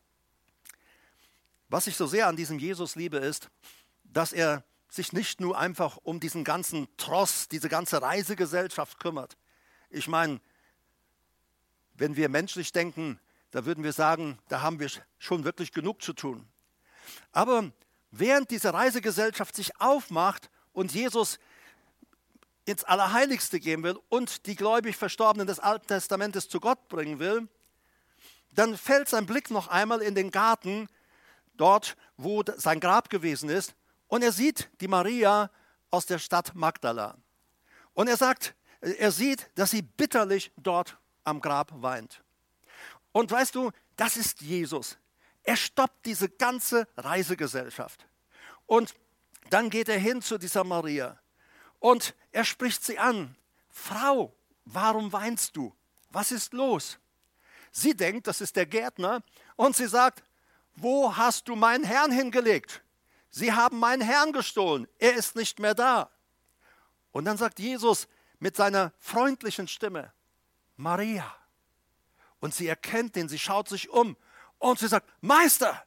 Was 1.69 1.87
ich 1.87 1.97
so 1.97 2.07
sehr 2.07 2.29
an 2.29 2.37
diesem 2.37 2.59
Jesus 2.59 2.95
liebe, 2.95 3.17
ist, 3.17 3.51
dass 4.05 4.33
er 4.33 4.65
sich 4.89 5.13
nicht 5.13 5.41
nur 5.41 5.59
einfach 5.59 5.97
um 5.97 6.21
diesen 6.21 6.45
ganzen 6.45 6.87
Tross, 6.97 7.49
diese 7.49 7.69
ganze 7.69 8.01
Reisegesellschaft 8.01 9.01
kümmert. 9.01 9.37
Ich 9.91 10.07
meine, 10.07 10.41
wenn 11.95 12.17
wir 12.17 12.29
menschlich 12.29 12.73
denken, 12.73 13.19
da 13.51 13.65
würden 13.65 13.85
wir 13.85 13.93
sagen, 13.93 14.39
da 14.49 14.63
haben 14.63 14.81
wir 14.81 14.91
schon 15.19 15.45
wirklich 15.45 15.73
genug 15.73 16.03
zu 16.03 16.13
tun. 16.13 16.47
Aber 17.33 17.71
während 18.11 18.51
diese 18.51 18.75
Reisegesellschaft 18.75 19.55
sich 19.55 19.81
aufmacht 19.81 20.51
und 20.73 20.93
Jesus 20.93 21.39
ins 22.65 22.85
Allerheiligste 22.85 23.61
gehen 23.61 23.83
will 23.83 23.99
und 24.09 24.47
die 24.47 24.57
gläubig 24.57 24.97
Verstorbenen 24.97 25.47
des 25.47 25.61
Alten 25.61 25.87
Testamentes 25.87 26.49
zu 26.49 26.61
Gott 26.61 26.89
bringen 26.89 27.19
will, 27.19 27.49
dann 28.53 28.77
fällt 28.77 29.09
sein 29.09 29.27
Blick 29.27 29.51
noch 29.51 29.69
einmal 29.69 30.01
in 30.01 30.15
den 30.15 30.31
Garten, 30.31 30.89
dort, 31.57 31.97
wo 32.17 32.43
sein 32.57 32.81
Grab 32.81 33.11
gewesen 33.11 33.49
ist, 33.49 33.75
und 34.09 34.23
er 34.23 34.33
sieht 34.33 34.71
die 34.81 34.89
Maria 34.89 35.51
aus 35.91 36.07
der 36.07 36.19
Stadt 36.19 36.55
Magdala. 36.55 37.17
Und 37.95 38.09
er 38.09 38.17
sagt, 38.17 38.55
er 38.81 39.13
sieht, 39.13 39.51
dass 39.55 39.71
sie 39.71 39.83
bitterlich 39.83 40.53
dort 40.57 40.99
am 41.25 41.41
Grab 41.41 41.73
weint. 41.83 42.23
Und 43.13 43.31
weißt 43.31 43.55
du, 43.55 43.71
das 43.97 44.17
ist 44.17 44.41
Jesus. 44.41 44.99
Er 45.43 45.57
stoppt 45.57 46.07
diese 46.07 46.29
ganze 46.29 46.89
Reisegesellschaft. 46.97 48.07
Und 48.67 48.95
dann 49.51 49.71
geht 49.71 49.89
er 49.89 49.99
hin 49.99 50.23
zu 50.23 50.39
dieser 50.39 50.65
Maria 50.65 51.19
und 51.81 52.15
er 52.33 52.45
spricht 52.45 52.83
sie 52.83 52.99
an. 52.99 53.37
Frau, 53.71 54.35
warum 54.65 55.13
weinst 55.13 55.57
du? 55.57 55.75
Was 56.11 56.33
ist 56.33 56.55
los? 56.55 56.99
Sie 57.71 57.95
denkt, 57.95 58.27
das 58.27 58.41
ist 58.41 58.57
der 58.57 58.67
Gärtner 58.67 59.23
und 59.57 59.77
sie 59.77 59.87
sagt, 59.87 60.25
wo 60.77 61.15
hast 61.15 61.49
du 61.49 61.57
meinen 61.57 61.85
Herrn 61.85 62.11
hingelegt? 62.11 62.83
Sie 63.31 63.53
haben 63.53 63.79
meinen 63.79 64.01
Herrn 64.01 64.33
gestohlen, 64.33 64.89
er 64.99 65.15
ist 65.15 65.37
nicht 65.37 65.59
mehr 65.59 65.75
da. 65.75 66.11
Und 67.13 67.27
dann 67.27 67.37
sagt 67.37 67.59
Jesus 67.59 68.09
mit 68.39 68.57
seiner 68.57 68.93
freundlichen 68.99 69.69
Stimme, 69.69 70.13
Maria. 70.77 71.35
Und 72.41 72.55
sie 72.55 72.67
erkennt 72.67 73.17
ihn, 73.17 73.29
sie 73.29 73.39
schaut 73.39 73.69
sich 73.69 73.89
um 73.91 74.17
und 74.59 74.79
sie 74.79 74.89
sagt, 74.89 75.09
Meister, 75.21 75.85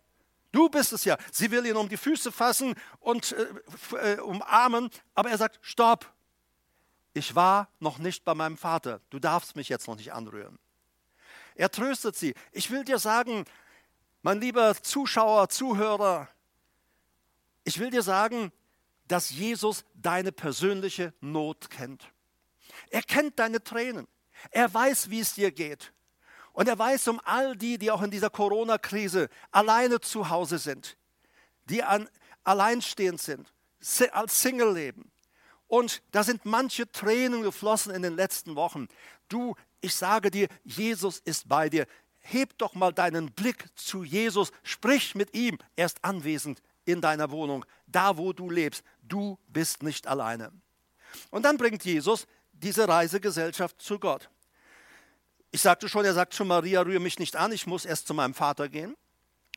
du 0.51 0.69
bist 0.69 0.93
es 0.93 1.05
ja. 1.05 1.17
Sie 1.31 1.51
will 1.51 1.65
ihn 1.65 1.75
um 1.75 1.89
die 1.89 1.97
Füße 1.97 2.31
fassen 2.31 2.75
und 2.99 3.33
äh, 3.93 4.13
äh, 4.13 4.19
umarmen, 4.19 4.89
aber 5.13 5.29
er 5.29 5.37
sagt, 5.37 5.59
stopp, 5.61 6.11
ich 7.13 7.35
war 7.35 7.69
noch 7.79 7.97
nicht 7.97 8.23
bei 8.25 8.33
meinem 8.33 8.57
Vater, 8.57 9.01
du 9.09 9.19
darfst 9.19 9.55
mich 9.55 9.69
jetzt 9.69 9.87
noch 9.87 9.95
nicht 9.95 10.13
anrühren. 10.13 10.59
Er 11.55 11.71
tröstet 11.71 12.15
sie. 12.15 12.35
Ich 12.51 12.69
will 12.69 12.83
dir 12.83 12.99
sagen, 12.99 13.45
mein 14.21 14.39
lieber 14.39 14.75
Zuschauer, 14.81 15.49
Zuhörer, 15.49 16.29
ich 17.63 17.79
will 17.79 17.89
dir 17.89 18.03
sagen, 18.03 18.51
dass 19.07 19.31
Jesus 19.31 19.83
deine 19.95 20.31
persönliche 20.31 21.13
Not 21.21 21.69
kennt. 21.69 22.03
Er 22.89 23.01
kennt 23.01 23.39
deine 23.39 23.63
Tränen. 23.63 24.07
Er 24.51 24.73
weiß, 24.73 25.09
wie 25.09 25.19
es 25.19 25.33
dir 25.33 25.51
geht. 25.51 25.93
Und 26.53 26.67
er 26.67 26.79
weiß 26.79 27.07
um 27.09 27.21
all 27.23 27.55
die, 27.55 27.77
die 27.77 27.91
auch 27.91 28.01
in 28.01 28.11
dieser 28.11 28.29
Corona-Krise 28.29 29.29
alleine 29.51 29.99
zu 30.01 30.29
Hause 30.29 30.57
sind, 30.57 30.97
die 31.65 31.83
an, 31.83 32.09
alleinstehend 32.43 33.21
sind, 33.21 33.53
als 34.11 34.41
Single 34.41 34.73
leben. 34.73 35.11
Und 35.67 36.01
da 36.11 36.23
sind 36.23 36.45
manche 36.45 36.91
Tränen 36.91 37.43
geflossen 37.43 37.93
in 37.93 38.01
den 38.01 38.15
letzten 38.15 38.55
Wochen. 38.55 38.87
Du, 39.27 39.55
ich 39.81 39.93
sage 39.95 40.31
dir, 40.31 40.47
Jesus 40.63 41.19
ist 41.19 41.47
bei 41.47 41.69
dir. 41.69 41.85
Heb 42.19 42.57
doch 42.57 42.73
mal 42.73 42.91
deinen 42.91 43.31
Blick 43.31 43.65
zu 43.75 44.03
Jesus, 44.03 44.51
sprich 44.63 45.13
mit 45.13 45.35
ihm. 45.35 45.57
Er 45.75 45.85
ist 45.85 46.03
anwesend 46.03 46.61
in 46.85 47.01
deiner 47.01 47.31
Wohnung, 47.31 47.65
da 47.85 48.17
wo 48.17 48.33
du 48.33 48.49
lebst. 48.49 48.83
Du 49.03 49.37
bist 49.47 49.83
nicht 49.83 50.07
alleine. 50.07 50.51
Und 51.29 51.43
dann 51.43 51.57
bringt 51.57 51.85
Jesus 51.85 52.27
diese 52.61 52.87
Reisegesellschaft 52.87 53.81
zu 53.81 53.99
Gott. 53.99 54.29
Ich 55.51 55.61
sagte 55.61 55.87
schon, 55.89 56.05
er 56.05 56.13
sagt 56.13 56.33
zu 56.33 56.45
Maria, 56.45 56.81
rühre 56.81 56.99
mich 56.99 57.19
nicht 57.19 57.35
an, 57.35 57.51
ich 57.51 57.67
muss 57.67 57.85
erst 57.85 58.07
zu 58.07 58.13
meinem 58.13 58.33
Vater 58.33 58.69
gehen. 58.69 58.95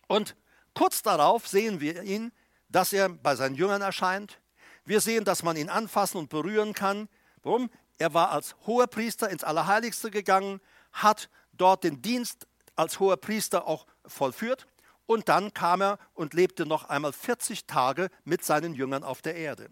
Und 0.07 0.37
kurz 0.75 1.03
darauf 1.03 1.47
sehen 1.49 1.81
wir 1.81 2.03
ihn, 2.03 2.33
dass 2.69 2.93
er 2.93 3.09
bei 3.09 3.35
seinen 3.35 3.55
Jüngern 3.55 3.83
erscheint. 3.83 4.41
Wir 4.85 5.01
sehen, 5.01 5.25
dass 5.25 5.43
man 5.43 5.57
ihn 5.57 5.69
anfassen 5.69 6.19
und 6.19 6.31
berühren 6.31 6.73
kann. 6.73 7.09
Warum? 7.43 7.71
Er 7.99 8.15
war 8.15 8.31
als 8.31 8.57
hoher 8.67 8.87
Priester 8.87 9.29
ins 9.29 9.45
Allerheiligste 9.45 10.11
gegangen, 10.11 10.61
hat 10.93 11.29
dort 11.53 11.85
den 11.85 12.01
Dienst 12.01 12.47
als 12.77 12.99
hoher 12.99 13.19
Priester 13.19 13.67
auch 13.67 13.87
vollführt. 14.07 14.67
Und 15.07 15.29
dann 15.29 15.53
kam 15.53 15.83
er 15.83 15.99
und 16.15 16.35
lebte 16.35 16.67
noch 16.67 16.85
einmal 16.85 17.13
40 17.13 17.67
Tage 17.67 18.11
mit 18.25 18.45
seinen 18.45 18.75
Jüngern 18.75 19.05
auf 19.05 19.23
der 19.23 19.35
Erde. 19.35 19.69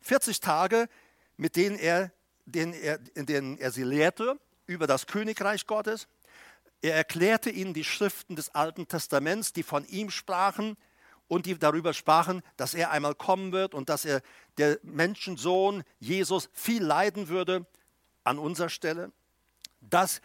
40 0.00 0.40
Tage, 0.40 0.88
mit 1.36 1.54
denen 1.54 1.76
er, 1.76 2.10
denen 2.44 2.72
er, 2.74 2.98
in 3.14 3.26
denen 3.26 3.58
er 3.58 3.70
sie 3.70 3.84
lehrte 3.84 4.38
über 4.66 4.86
das 4.86 5.06
Königreich 5.06 5.66
Gottes. 5.66 6.08
Er 6.80 6.94
erklärte 6.94 7.50
ihnen 7.50 7.74
die 7.74 7.84
Schriften 7.84 8.36
des 8.36 8.54
Alten 8.54 8.88
Testaments, 8.88 9.52
die 9.52 9.62
von 9.62 9.84
ihm 9.86 10.10
sprachen 10.10 10.76
und 11.28 11.46
die 11.46 11.58
darüber 11.58 11.94
sprachen, 11.94 12.42
dass 12.56 12.74
er 12.74 12.90
einmal 12.90 13.14
kommen 13.14 13.52
wird 13.52 13.74
und 13.74 13.88
dass 13.88 14.04
er 14.04 14.20
der 14.58 14.78
Menschensohn 14.82 15.84
Jesus 15.98 16.50
viel 16.52 16.82
leiden 16.82 17.28
würde 17.28 17.66
an 18.24 18.38
unserer 18.38 18.68
Stelle. 18.68 19.12
Das 19.80 20.20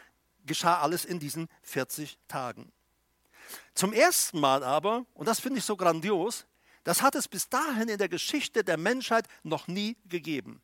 geschah 0.45 0.81
alles 0.81 1.05
in 1.05 1.19
diesen 1.19 1.49
40 1.61 2.17
Tagen. 2.27 2.71
Zum 3.73 3.93
ersten 3.93 4.39
Mal 4.39 4.63
aber, 4.63 5.05
und 5.13 5.27
das 5.27 5.39
finde 5.39 5.59
ich 5.59 5.65
so 5.65 5.77
grandios, 5.77 6.45
das 6.83 7.01
hat 7.01 7.15
es 7.15 7.27
bis 7.27 7.49
dahin 7.49 7.89
in 7.89 7.97
der 7.97 8.09
Geschichte 8.09 8.63
der 8.63 8.77
Menschheit 8.77 9.27
noch 9.43 9.67
nie 9.67 9.97
gegeben. 10.05 10.61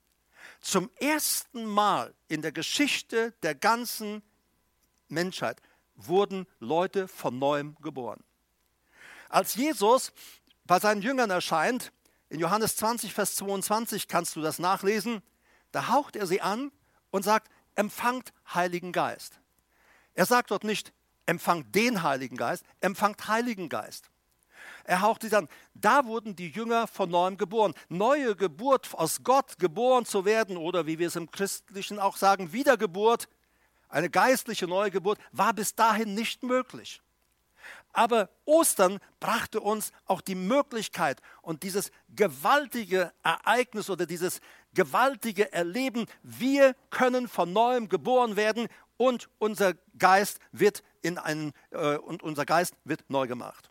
Zum 0.64 0.90
ersten 1.02 1.66
Mal 1.66 2.16
in 2.30 2.42
der 2.42 2.54
Geschichte 2.54 3.34
der 3.44 3.54
ganzen 3.54 4.24
Menschheit 5.10 5.62
wurden 5.94 6.48
Leute 6.60 7.10
von 7.10 7.38
neuem 7.38 7.76
geboren. 7.82 8.24
Als 9.28 9.56
Jesus 9.56 10.14
bei 10.64 10.80
seinen 10.80 11.02
Jüngern 11.02 11.30
erscheint, 11.30 11.92
in 12.30 12.40
Johannes 12.40 12.78
20, 12.78 13.14
Vers 13.14 13.36
22 13.36 14.08
kannst 14.08 14.38
du 14.38 14.42
das 14.42 14.58
nachlesen, 14.58 15.22
da 15.74 15.90
haucht 15.90 16.16
er 16.16 16.28
sie 16.28 16.40
an 16.40 16.72
und 17.12 17.24
sagt, 17.24 17.52
empfangt 17.76 18.32
Heiligen 18.54 18.94
Geist. 18.94 19.42
Er 20.14 20.26
sagt 20.26 20.50
dort 20.50 20.64
nicht, 20.64 20.94
empfangt 21.26 21.76
den 21.76 22.04
Heiligen 22.04 22.38
Geist, 22.38 22.64
empfangt 22.80 23.28
Heiligen 23.28 23.68
Geist. 23.68 24.12
Er 24.84 25.02
hauchte 25.02 25.30
sie 25.30 25.36
an. 25.36 25.48
Da 25.74 26.06
wurden 26.06 26.36
die 26.36 26.50
Jünger 26.50 26.88
von 26.88 27.10
neuem 27.10 27.38
geboren. 27.38 27.74
Neue 27.90 28.36
Geburt 28.36 28.90
aus 28.94 29.24
Gott 29.24 29.58
geboren 29.60 30.06
zu 30.06 30.26
werden 30.26 30.58
oder 30.58 30.86
wie 30.86 31.00
wir 31.00 31.08
es 31.08 31.16
im 31.16 31.32
Christlichen 31.32 32.00
auch 32.00 32.18
sagen, 32.18 32.52
Wiedergeburt, 32.52 33.30
eine 33.88 34.10
geistliche 34.10 34.68
Neugeburt, 34.68 35.20
war 35.32 35.54
bis 35.54 35.76
dahin 35.76 36.14
nicht 36.16 36.44
möglich. 36.44 37.02
Aber 37.94 38.30
Ostern 38.46 39.00
brachte 39.20 39.62
uns 39.62 39.92
auch 40.06 40.20
die 40.20 40.36
Möglichkeit 40.36 41.22
und 41.42 41.64
dieses 41.64 41.92
gewaltige 42.10 43.14
Ereignis 43.22 43.90
oder 43.90 44.06
dieses 44.06 44.42
gewaltige 44.74 45.54
Erleben, 45.54 46.08
wir 46.24 46.76
können 46.90 47.28
von 47.28 47.54
neuem 47.54 47.90
geboren 47.90 48.36
werden 48.36 48.68
und 48.98 49.30
unser 49.38 49.76
Geist 49.98 50.40
wird 50.52 50.84
in 51.02 51.18
einen, 51.20 51.54
äh, 51.70 51.98
und 51.98 52.24
unser 52.24 52.46
Geist 52.46 52.76
wird 52.84 53.08
neu 53.10 53.28
gemacht. 53.28 53.70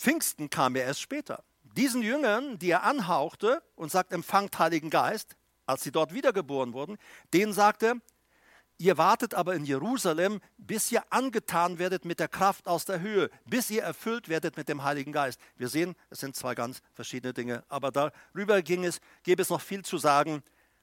Pfingsten 0.00 0.48
kam 0.48 0.76
ja 0.76 0.82
erst 0.84 1.02
später. 1.02 1.44
Diesen 1.76 2.00
Jüngern, 2.00 2.58
die 2.58 2.70
er 2.70 2.84
anhauchte 2.84 3.62
und 3.76 3.92
sagt, 3.92 4.14
empfangt 4.14 4.58
Heiligen 4.58 4.88
Geist, 4.88 5.36
als 5.66 5.82
sie 5.82 5.92
dort 5.92 6.14
wiedergeboren 6.14 6.72
wurden, 6.72 6.96
denen 7.34 7.52
sagte, 7.52 8.00
ihr 8.78 8.96
wartet 8.96 9.34
aber 9.34 9.54
in 9.54 9.66
Jerusalem, 9.66 10.40
bis 10.56 10.90
ihr 10.90 11.04
angetan 11.12 11.78
werdet 11.78 12.06
mit 12.06 12.18
der 12.18 12.28
Kraft 12.28 12.66
aus 12.66 12.86
der 12.86 13.00
Höhe, 13.00 13.28
bis 13.44 13.70
ihr 13.70 13.82
erfüllt 13.82 14.30
werdet 14.30 14.56
mit 14.56 14.70
dem 14.70 14.84
Heiligen 14.84 15.12
Geist. 15.12 15.38
Wir 15.58 15.68
sehen, 15.68 15.94
es 16.08 16.20
sind 16.20 16.34
zwei 16.34 16.54
ganz 16.54 16.80
verschiedene 16.94 17.34
Dinge, 17.34 17.62
aber 17.68 17.90
darüber 17.90 18.62
ging 18.62 18.86
es, 18.86 19.02
gäbe 19.22 19.42
es 19.42 19.50
noch 19.50 19.60
viel 19.60 19.84
zu 19.84 19.98
sagen, 19.98 20.42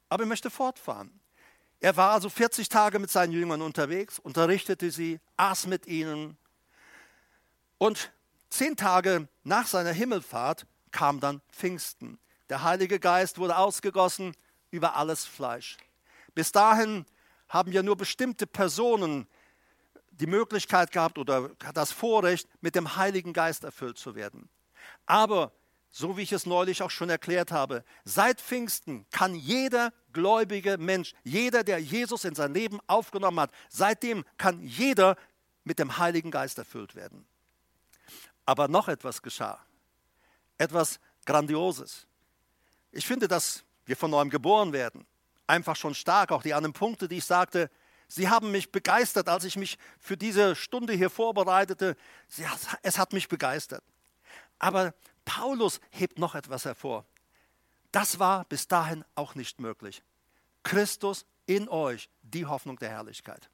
aber 0.10 0.24
ich 0.24 0.30
möchte 0.30 0.52
fortfahren. 0.52 1.20
Er 1.80 1.98
war 1.98 2.12
also 2.12 2.30
40 2.30 2.70
Tage 2.70 3.00
mit 3.00 3.10
seinen 3.10 3.34
Jüngern 3.34 3.64
unterwegs, 3.64 4.20
unterrichtete 4.20 4.92
sie, 4.92 5.20
aß 5.38 5.66
mit 5.66 5.88
ihnen 5.88 6.38
und 7.80 8.12
Zehn 8.50 8.76
Tage 8.76 9.28
nach 9.44 9.68
seiner 9.68 9.92
Himmelfahrt 9.92 10.66
kam 10.92 11.20
dann 11.20 11.42
Pfingsten. 11.52 12.18
Der 12.50 12.64
Heilige 12.64 13.00
Geist 13.00 13.38
wurde 13.38 13.58
ausgegossen 13.58 14.34
über 14.72 14.96
alles 14.96 15.26
Fleisch. 15.26 15.78
Bis 16.34 16.52
dahin 16.52 17.06
haben 17.50 17.72
ja 17.72 17.84
nur 17.84 17.98
bestimmte 17.98 18.48
Personen 18.48 19.28
die 20.12 20.28
Möglichkeit 20.28 20.92
gehabt 20.92 21.18
oder 21.18 21.50
das 21.74 21.92
Vorrecht, 21.92 22.48
mit 22.62 22.76
dem 22.76 22.96
Heiligen 22.96 23.34
Geist 23.34 23.64
erfüllt 23.64 23.98
zu 23.98 24.16
werden. 24.16 24.50
Aber, 25.06 25.52
so 25.90 26.18
wie 26.18 26.22
ich 26.22 26.32
es 26.32 26.46
neulich 26.46 26.82
auch 26.82 26.90
schon 26.90 27.10
erklärt 27.10 27.52
habe, 27.52 27.84
seit 28.04 28.42
Pfingsten 28.42 29.06
kann 29.12 29.36
jeder 29.36 29.94
gläubige 30.14 30.78
Mensch, 30.78 31.14
jeder, 31.24 31.64
der 31.64 31.80
Jesus 31.80 32.26
in 32.26 32.36
sein 32.36 32.54
Leben 32.54 32.80
aufgenommen 32.88 33.40
hat, 33.40 33.52
seitdem 33.70 34.24
kann 34.38 34.62
jeder 34.62 35.16
mit 35.64 35.80
dem 35.80 35.98
Heiligen 35.98 36.32
Geist 36.32 36.58
erfüllt 36.58 36.96
werden. 36.96 37.28
Aber 38.48 38.68
noch 38.68 38.88
etwas 38.88 39.22
geschah. 39.22 39.60
Etwas 40.58 41.00
Grandioses. 41.26 42.08
Ich 42.92 43.06
finde, 43.06 43.28
dass 43.28 43.64
wir 43.86 43.98
von 43.98 44.10
neuem 44.10 44.30
geboren 44.30 44.72
werden. 44.74 45.06
Einfach 45.46 45.76
schon 45.76 45.94
stark. 45.94 46.32
Auch 46.32 46.42
die 46.42 46.54
anderen 46.54 46.74
Punkte, 46.74 47.10
die 47.10 47.18
ich 47.18 47.26
sagte, 47.26 47.70
sie 48.08 48.30
haben 48.30 48.50
mich 48.52 48.72
begeistert, 48.72 49.28
als 49.28 49.44
ich 49.44 49.58
mich 49.58 49.78
für 50.00 50.16
diese 50.16 50.56
Stunde 50.56 50.94
hier 50.94 51.10
vorbereitete. 51.10 51.98
es 52.82 52.98
hat 52.98 53.12
mich 53.12 53.28
begeistert. 53.28 53.84
Aber 54.60 54.94
Paulus 55.26 55.82
hebt 55.92 56.18
noch 56.18 56.34
etwas 56.34 56.64
hervor. 56.64 57.06
Das 57.92 58.18
war 58.18 58.46
bis 58.46 58.70
dahin 58.70 59.04
auch 59.16 59.36
nicht 59.36 59.60
möglich. 59.60 60.04
Christus 60.64 61.26
in 61.48 61.68
euch, 61.68 62.10
die 62.22 62.46
Hoffnung 62.46 62.80
der 62.80 62.90
Herrlichkeit. 62.90 63.50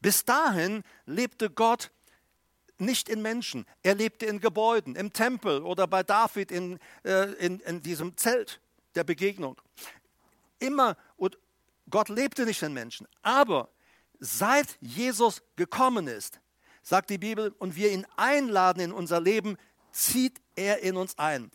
Bis 0.00 0.24
dahin 0.24 0.84
lebte 1.04 1.50
Gott 1.50 1.90
nicht 2.78 3.08
in 3.08 3.22
Menschen. 3.22 3.66
Er 3.82 3.94
lebte 3.94 4.26
in 4.26 4.40
Gebäuden, 4.40 4.96
im 4.96 5.12
Tempel 5.12 5.62
oder 5.62 5.86
bei 5.86 6.02
David 6.02 6.50
in, 6.50 6.78
äh, 7.04 7.32
in, 7.34 7.60
in 7.60 7.82
diesem 7.82 8.16
Zelt 8.16 8.60
der 8.94 9.04
Begegnung. 9.04 9.60
Immer, 10.58 10.96
und 11.16 11.38
Gott 11.90 12.08
lebte 12.08 12.44
nicht 12.44 12.62
in 12.62 12.72
Menschen. 12.72 13.06
Aber 13.22 13.68
seit 14.18 14.76
Jesus 14.80 15.42
gekommen 15.56 16.06
ist, 16.06 16.40
sagt 16.82 17.10
die 17.10 17.18
Bibel, 17.18 17.54
und 17.58 17.76
wir 17.76 17.90
ihn 17.90 18.06
einladen 18.16 18.80
in 18.80 18.92
unser 18.92 19.20
Leben, 19.20 19.56
zieht 19.92 20.40
er 20.54 20.80
in 20.80 20.96
uns 20.96 21.18
ein. 21.18 21.50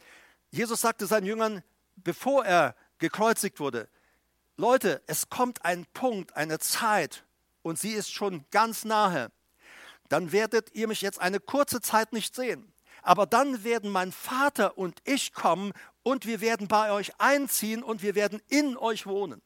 Jesus 0.52 0.82
sagte 0.82 1.06
seinen 1.06 1.26
Jüngern, 1.26 1.64
bevor 1.98 2.46
er 2.46 2.76
gekreuzigt 2.98 3.60
wurde, 3.60 3.88
Leute, 4.58 5.02
es 5.08 5.30
kommt 5.30 5.64
ein 5.64 5.86
Punkt, 5.94 6.36
eine 6.36 6.60
Zeit, 6.60 7.24
und 7.62 7.80
sie 7.80 7.92
ist 7.92 8.12
schon 8.12 8.46
ganz 8.52 8.84
nahe 8.84 9.32
dann 10.10 10.32
werdet 10.32 10.74
ihr 10.74 10.88
mich 10.88 11.02
jetzt 11.02 11.20
eine 11.20 11.40
kurze 11.40 11.82
Zeit 11.82 12.14
nicht 12.14 12.36
sehen. 12.36 12.74
Aber 13.02 13.26
dann 13.26 13.64
werden 13.64 13.90
mein 13.90 14.12
Vater 14.12 14.78
und 14.78 15.00
ich 15.06 15.34
kommen 15.34 15.72
und 16.04 16.26
wir 16.26 16.42
werden 16.42 16.68
bei 16.68 16.92
euch 16.92 17.14
einziehen 17.20 17.82
und 17.84 18.02
wir 18.02 18.16
werden 18.16 18.42
in 18.50 18.76
euch 18.78 19.06
wohnen. 19.06 19.42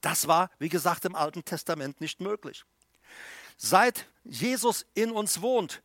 Das 0.00 0.26
war, 0.26 0.50
wie 0.58 0.68
gesagt, 0.68 1.04
im 1.04 1.14
Alten 1.14 1.44
Testament 1.44 2.00
nicht 2.00 2.20
möglich. 2.20 2.64
Seit 3.56 4.06
Jesus 4.24 4.86
in 4.94 5.10
uns 5.10 5.40
wohnt, 5.40 5.82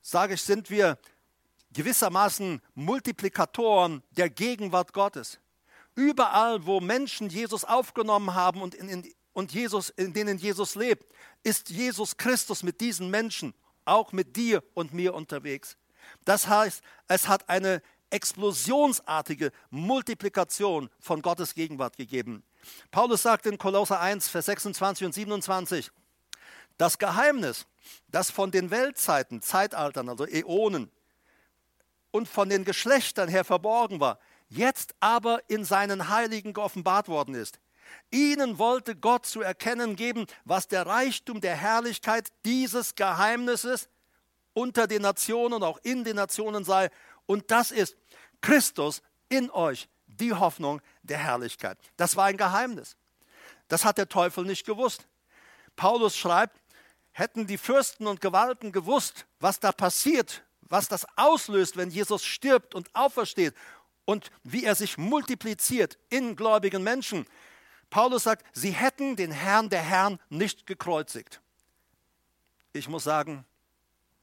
sage 0.00 0.34
ich, 0.34 0.42
sind 0.42 0.70
wir 0.70 0.98
gewissermaßen 1.72 2.60
Multiplikatoren 2.74 4.02
der 4.10 4.30
Gegenwart 4.30 4.92
Gottes. 4.92 5.38
Überall, 5.94 6.64
wo 6.64 6.80
Menschen 6.80 7.28
Jesus 7.28 7.64
aufgenommen 7.64 8.34
haben 8.34 8.62
und 8.62 8.74
in, 8.74 8.88
in, 8.88 9.14
und 9.38 9.52
Jesus, 9.52 9.90
in 9.90 10.12
denen 10.12 10.36
Jesus 10.36 10.74
lebt, 10.74 11.14
ist 11.44 11.70
Jesus 11.70 12.16
Christus 12.16 12.64
mit 12.64 12.80
diesen 12.80 13.08
Menschen, 13.08 13.54
auch 13.84 14.10
mit 14.10 14.34
dir 14.34 14.64
und 14.74 14.92
mir 14.92 15.14
unterwegs. 15.14 15.76
Das 16.24 16.48
heißt, 16.48 16.82
es 17.06 17.28
hat 17.28 17.48
eine 17.48 17.80
explosionsartige 18.10 19.52
Multiplikation 19.70 20.90
von 20.98 21.22
Gottes 21.22 21.54
Gegenwart 21.54 21.96
gegeben. 21.96 22.42
Paulus 22.90 23.22
sagt 23.22 23.46
in 23.46 23.58
Kolosser 23.58 24.00
1, 24.00 24.28
Vers 24.28 24.46
26 24.46 25.06
und 25.06 25.12
27, 25.12 25.92
das 26.76 26.98
Geheimnis, 26.98 27.68
das 28.08 28.32
von 28.32 28.50
den 28.50 28.72
Weltzeiten, 28.72 29.40
Zeitaltern, 29.40 30.08
also 30.08 30.26
Äonen 30.26 30.90
und 32.10 32.28
von 32.28 32.48
den 32.48 32.64
Geschlechtern 32.64 33.28
her 33.28 33.44
verborgen 33.44 34.00
war, 34.00 34.18
jetzt 34.48 34.96
aber 34.98 35.48
in 35.48 35.64
seinen 35.64 36.08
Heiligen 36.08 36.54
geoffenbart 36.54 37.06
worden 37.06 37.36
ist. 37.36 37.60
Ihnen 38.10 38.58
wollte 38.58 38.96
Gott 38.96 39.26
zu 39.26 39.40
erkennen 39.42 39.96
geben, 39.96 40.26
was 40.44 40.68
der 40.68 40.86
Reichtum 40.86 41.40
der 41.40 41.56
Herrlichkeit 41.56 42.28
dieses 42.44 42.94
Geheimnisses 42.94 43.88
unter 44.54 44.86
den 44.86 45.02
Nationen, 45.02 45.62
auch 45.62 45.78
in 45.82 46.04
den 46.04 46.16
Nationen 46.16 46.64
sei. 46.64 46.90
Und 47.26 47.50
das 47.50 47.70
ist 47.70 47.96
Christus 48.40 49.02
in 49.28 49.50
euch, 49.50 49.88
die 50.06 50.32
Hoffnung 50.32 50.80
der 51.02 51.18
Herrlichkeit. 51.18 51.78
Das 51.96 52.16
war 52.16 52.26
ein 52.26 52.36
Geheimnis. 52.36 52.96
Das 53.68 53.84
hat 53.84 53.98
der 53.98 54.08
Teufel 54.08 54.44
nicht 54.44 54.66
gewusst. 54.66 55.06
Paulus 55.76 56.16
schreibt, 56.16 56.58
hätten 57.12 57.46
die 57.46 57.58
Fürsten 57.58 58.06
und 58.06 58.20
Gewalten 58.20 58.72
gewusst, 58.72 59.26
was 59.40 59.60
da 59.60 59.72
passiert, 59.72 60.44
was 60.62 60.88
das 60.88 61.06
auslöst, 61.16 61.76
wenn 61.76 61.90
Jesus 61.90 62.24
stirbt 62.24 62.74
und 62.74 62.94
aufersteht 62.94 63.54
und 64.04 64.30
wie 64.42 64.64
er 64.64 64.74
sich 64.74 64.98
multipliziert 64.98 65.98
in 66.08 66.34
gläubigen 66.34 66.82
Menschen, 66.82 67.26
Paulus 67.90 68.24
sagt, 68.24 68.44
sie 68.52 68.70
hätten 68.70 69.16
den 69.16 69.30
Herrn 69.30 69.68
der 69.68 69.82
Herrn 69.82 70.18
nicht 70.28 70.66
gekreuzigt. 70.66 71.40
Ich 72.72 72.88
muss 72.88 73.04
sagen, 73.04 73.44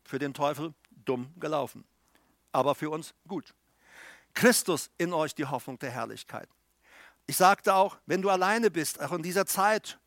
für 0.03 0.20
den 0.20 0.34
Teufel 0.34 0.74
dumm 0.91 1.34
gelaufen, 1.39 1.84
aber 2.51 2.76
für 2.76 2.89
uns 2.89 3.13
gut. 3.28 3.53
Christus 4.34 4.91
in 4.97 5.13
euch 5.13 5.34
die 5.34 5.45
Hoffnung 5.45 5.80
der 5.80 5.91
Herrlichkeit. 5.91 6.49
Ich 7.26 7.38
sagte 7.38 7.74
auch, 7.74 7.97
wenn 8.05 8.22
du 8.22 8.30
alleine 8.30 8.70
bist, 8.70 9.01
auch 9.01 9.13
in 9.13 9.24
dieser 9.24 9.45
Zeit, 9.45 9.97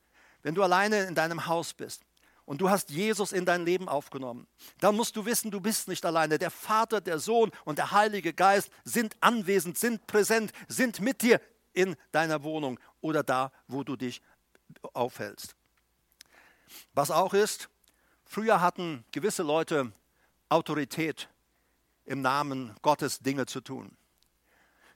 wenn 0.43 0.55
du 0.55 0.63
alleine 0.63 1.05
in 1.05 1.15
deinem 1.15 1.47
Haus 1.47 1.75
bist 1.75 2.03
und 2.45 2.61
du 2.61 2.71
hast 2.71 2.91
Jesus 2.91 3.33
in 3.33 3.45
dein 3.45 3.65
Leben 3.65 3.89
aufgenommen, 3.89 4.47
dann 4.79 4.95
musst 4.95 5.17
du 5.17 5.25
wissen, 5.25 5.51
du 5.51 5.61
bist 5.61 5.89
nicht 5.89 6.05
alleine. 6.07 6.39
Der 6.39 6.51
Vater, 6.51 7.01
der 7.01 7.19
Sohn 7.19 7.51
und 7.65 7.79
der 7.79 7.91
Heilige 7.91 8.33
Geist 8.33 8.71
sind 8.85 9.17
anwesend, 9.21 9.77
sind 9.77 10.07
präsent, 10.07 10.53
sind 10.69 11.01
mit 11.01 11.23
dir 11.23 11.41
in 11.73 11.97
deiner 12.13 12.43
Wohnung 12.43 12.79
oder 13.01 13.23
da, 13.23 13.53
wo 13.67 13.85
du 13.85 13.97
dich 13.97 14.23
aufhältst. 14.93 15.55
Was 16.95 17.11
auch 17.11 17.35
ist, 17.35 17.69
früher 18.25 18.61
hatten 18.61 19.05
gewisse 19.13 19.43
Leute 19.43 19.93
Autorität 20.49 21.29
im 22.05 22.23
Namen 22.23 22.75
Gottes 22.83 23.21
Dinge 23.21 23.47
zu 23.47 23.61
tun. 23.61 23.97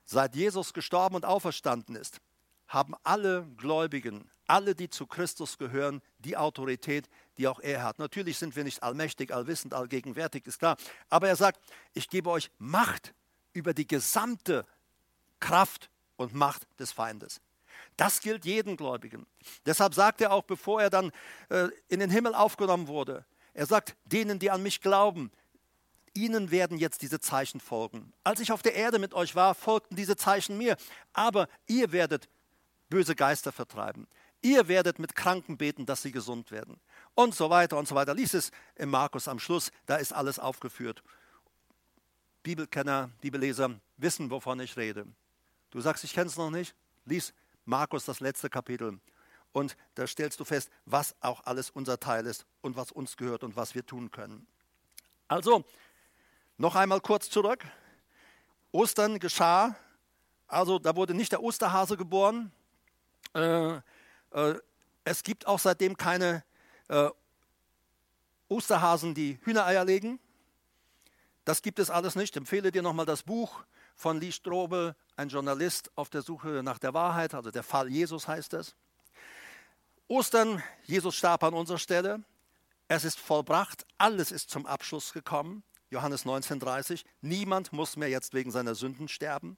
Seit 0.05 0.35
Jesus 0.35 0.73
gestorben 0.73 1.15
und 1.17 1.25
auferstanden 1.25 1.95
ist, 1.95 2.21
haben 2.67 2.95
alle 3.05 3.47
Gläubigen, 3.57 4.31
alle, 4.47 4.75
die 4.75 4.89
zu 4.89 5.07
Christus 5.07 5.59
gehören, 5.59 6.03
die 6.19 6.37
Autorität, 6.37 7.09
die 7.39 7.49
auch 7.49 7.61
er 7.61 7.83
hat. 7.83 7.99
Natürlich 7.99 8.39
sind 8.39 8.57
wir 8.57 8.65
nicht 8.65 8.83
allmächtig, 8.83 9.33
allwissend, 9.33 9.75
allgegenwärtig, 9.75 10.47
ist 10.47 10.59
klar. 10.59 10.77
Aber 11.09 11.29
er 11.29 11.37
sagt, 11.37 11.61
ich 11.93 12.09
gebe 12.09 12.31
euch 12.31 12.51
Macht 12.59 13.15
über 13.53 13.75
die 13.75 13.87
gesamte 13.87 14.67
Kraft 15.39 15.91
und 16.17 16.35
Macht 16.35 16.67
des 16.79 16.93
Feindes. 16.93 17.41
Das 17.97 18.21
gilt 18.21 18.45
jedem 18.45 18.77
Gläubigen. 18.77 19.27
Deshalb 19.67 19.95
sagt 19.95 20.21
er 20.21 20.33
auch, 20.33 20.45
bevor 20.45 20.81
er 20.83 20.91
dann 20.91 21.13
äh, 21.49 21.69
in 21.89 22.01
den 22.01 22.11
Himmel 22.11 22.35
aufgenommen 22.35 22.89
wurde, 22.89 23.25
er 23.55 23.67
sagt, 23.67 23.97
denen, 24.05 24.39
die 24.39 24.51
an 24.51 24.63
mich 24.63 24.81
glauben, 24.81 25.31
ihnen 26.15 26.51
werden 26.51 26.79
jetzt 26.79 27.03
diese 27.03 27.21
Zeichen 27.21 27.61
folgen. 27.61 28.13
Als 28.25 28.41
ich 28.41 28.53
auf 28.53 28.63
der 28.63 28.75
Erde 28.75 28.99
mit 28.99 29.15
euch 29.15 29.35
war, 29.35 29.55
folgten 29.55 29.97
diese 29.97 30.17
Zeichen 30.17 30.57
mir. 30.57 30.77
Aber 31.13 31.49
ihr 31.67 31.93
werdet 31.93 32.29
böse 32.89 33.15
Geister 33.15 33.53
vertreiben. 33.53 34.07
Ihr 34.43 34.69
werdet 34.69 34.99
mit 34.99 35.15
Kranken 35.15 35.57
beten, 35.57 35.87
dass 35.87 36.03
sie 36.03 36.13
gesund 36.13 36.51
werden. 36.51 36.81
Und 37.15 37.35
so 37.35 37.49
weiter 37.51 37.79
und 37.79 37.87
so 37.87 37.95
weiter. 37.95 38.15
Lies 38.15 38.35
es 38.35 38.51
im 38.75 38.91
Markus 38.91 39.29
am 39.29 39.39
Schluss, 39.39 39.71
da 39.87 39.97
ist 39.97 40.13
alles 40.13 40.39
aufgeführt. 40.39 41.03
Bibelkenner, 42.43 43.11
Bibelleser 43.21 43.79
wissen, 43.99 44.31
wovon 44.31 44.61
ich 44.61 44.77
rede. 44.77 45.07
Du 45.73 45.81
sagst, 45.81 46.05
ich 46.05 46.13
kenne 46.13 46.29
es 46.29 46.37
noch 46.37 46.51
nicht? 46.51 46.75
Lies 47.07 47.33
Markus 47.65 48.05
das 48.05 48.21
letzte 48.21 48.51
Kapitel. 48.51 49.01
Und 49.53 49.77
da 49.95 50.07
stellst 50.07 50.39
du 50.39 50.45
fest, 50.45 50.71
was 50.85 51.17
auch 51.21 51.45
alles 51.45 51.71
unser 51.71 51.99
Teil 51.99 52.27
ist 52.27 52.45
und 52.61 52.77
was 52.77 52.93
uns 52.93 53.17
gehört 53.17 53.43
und 53.43 53.57
was 53.57 53.75
wir 53.75 53.85
tun 53.85 54.11
können. 54.11 54.47
Also, 55.29 55.65
noch 56.59 56.77
einmal 56.77 57.01
kurz 57.01 57.31
zurück. 57.31 57.65
Ostern 58.71 59.19
geschah, 59.19 59.75
also 60.47 60.79
da 60.79 60.95
wurde 60.95 61.15
nicht 61.15 61.33
der 61.33 61.43
Osterhase 61.43 61.97
geboren. 61.97 62.53
Äh, 63.35 63.77
äh, 63.77 64.55
es 65.05 65.23
gibt 65.23 65.47
auch 65.47 65.59
seitdem 65.59 65.97
keine 65.97 66.45
äh, 66.89 67.09
Osterhasen, 68.49 69.15
die 69.15 69.39
Hühnereier 69.43 69.87
legen. 69.87 70.21
Das 71.47 71.63
gibt 71.63 71.79
es 71.79 71.89
alles 71.89 72.15
nicht. 72.15 72.35
Ich 72.35 72.37
empfehle 72.37 72.71
dir 72.71 72.83
nochmal 72.83 73.07
das 73.07 73.23
Buch 73.23 73.65
von 73.95 74.21
Lee 74.21 74.33
Strobel, 74.33 74.95
ein 75.17 75.29
Journalist 75.29 75.91
auf 75.97 76.11
der 76.11 76.23
Suche 76.23 76.63
nach 76.63 76.79
der 76.79 76.95
Wahrheit, 76.95 77.35
also 77.35 77.51
der 77.51 77.63
Fall 77.63 77.89
Jesus 77.89 78.29
heißt 78.29 78.55
es. 78.55 78.75
Ostern, 80.09 80.63
Jesus 80.85 81.15
starb 81.15 81.45
an 81.45 81.55
unserer 81.55 81.79
Stelle. 81.79 82.23
Es 82.89 83.05
ist 83.05 83.19
vollbracht, 83.19 83.87
alles 83.99 84.33
ist 84.33 84.51
zum 84.51 84.67
Abschluss 84.67 85.13
gekommen. 85.13 85.63
Johannes 85.91 86.25
19,30. 86.25 87.05
Niemand 87.21 87.73
muss 87.73 87.97
mehr 87.97 88.09
jetzt 88.09 88.35
wegen 88.35 88.51
seiner 88.51 88.75
Sünden 88.75 89.09
sterben. 89.09 89.57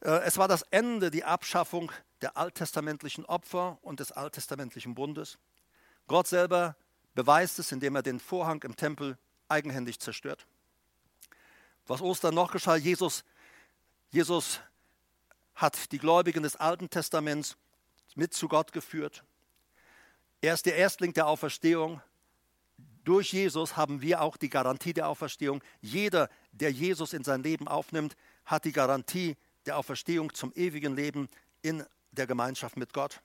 Äh, 0.00 0.20
es 0.24 0.36
war 0.36 0.48
das 0.48 0.62
Ende, 0.70 1.10
die 1.10 1.24
Abschaffung 1.24 1.92
der 2.22 2.36
alttestamentlichen 2.36 3.24
Opfer 3.24 3.78
und 3.82 4.00
des 4.00 4.12
alttestamentlichen 4.12 4.94
Bundes. 4.94 5.38
Gott 6.06 6.26
selber 6.26 6.76
beweist 7.14 7.58
es, 7.58 7.72
indem 7.72 7.96
er 7.96 8.02
den 8.02 8.20
Vorhang 8.20 8.62
im 8.62 8.76
Tempel 8.76 9.18
eigenhändig 9.48 10.00
zerstört. 10.00 10.46
Was 11.88 12.02
Ostern 12.02 12.34
noch 12.34 12.52
geschah, 12.52 12.76
Jesus, 12.76 13.24
Jesus 14.10 14.60
hat 15.54 15.90
die 15.90 15.98
Gläubigen 15.98 16.42
des 16.42 16.54
Alten 16.54 16.90
Testaments 16.90 17.56
mit 18.14 18.34
zu 18.34 18.46
Gott 18.46 18.72
geführt. 18.72 19.24
Er 20.42 20.54
ist 20.54 20.66
der 20.66 20.76
Erstling 20.76 21.14
der 21.14 21.26
Auferstehung. 21.26 22.02
Durch 23.04 23.32
Jesus 23.32 23.76
haben 23.76 24.02
wir 24.02 24.20
auch 24.20 24.36
die 24.36 24.50
Garantie 24.50 24.92
der 24.92 25.08
Auferstehung. 25.08 25.62
Jeder, 25.80 26.28
der 26.52 26.70
Jesus 26.70 27.14
in 27.14 27.24
sein 27.24 27.42
Leben 27.42 27.66
aufnimmt, 27.66 28.16
hat 28.44 28.66
die 28.66 28.72
Garantie 28.72 29.36
der 29.64 29.78
Auferstehung 29.78 30.34
zum 30.34 30.52
ewigen 30.54 30.94
Leben 30.94 31.28
in 31.62 31.84
der 32.12 32.26
Gemeinschaft 32.26 32.76
mit 32.76 32.92
Gott. 32.92 33.22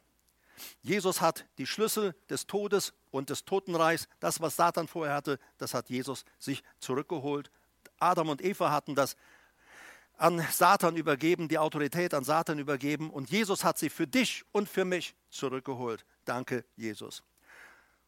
Jesus 0.81 1.19
hat 1.19 1.45
die 1.57 1.67
Schlüssel 1.67 2.15
des 2.29 2.47
Todes 2.47 2.93
und 3.11 3.29
des 3.29 3.43
Totenreichs, 3.43 4.07
das, 4.21 4.39
was 4.39 4.55
Satan 4.55 4.87
vorher 4.87 5.15
hatte, 5.15 5.37
das 5.57 5.73
hat 5.73 5.89
Jesus 5.89 6.23
sich 6.39 6.63
zurückgeholt. 6.79 7.51
Adam 8.03 8.29
und 8.29 8.43
Eva 8.43 8.71
hatten 8.71 8.95
das 8.95 9.15
an 10.17 10.45
Satan 10.51 10.95
übergeben, 10.95 11.47
die 11.47 11.57
Autorität 11.57 12.13
an 12.13 12.23
Satan 12.23 12.59
übergeben 12.59 13.09
und 13.09 13.29
Jesus 13.29 13.63
hat 13.63 13.77
sie 13.77 13.89
für 13.89 14.07
dich 14.07 14.45
und 14.51 14.69
für 14.69 14.85
mich 14.85 15.15
zurückgeholt. 15.29 16.05
Danke, 16.25 16.63
Jesus. 16.75 17.23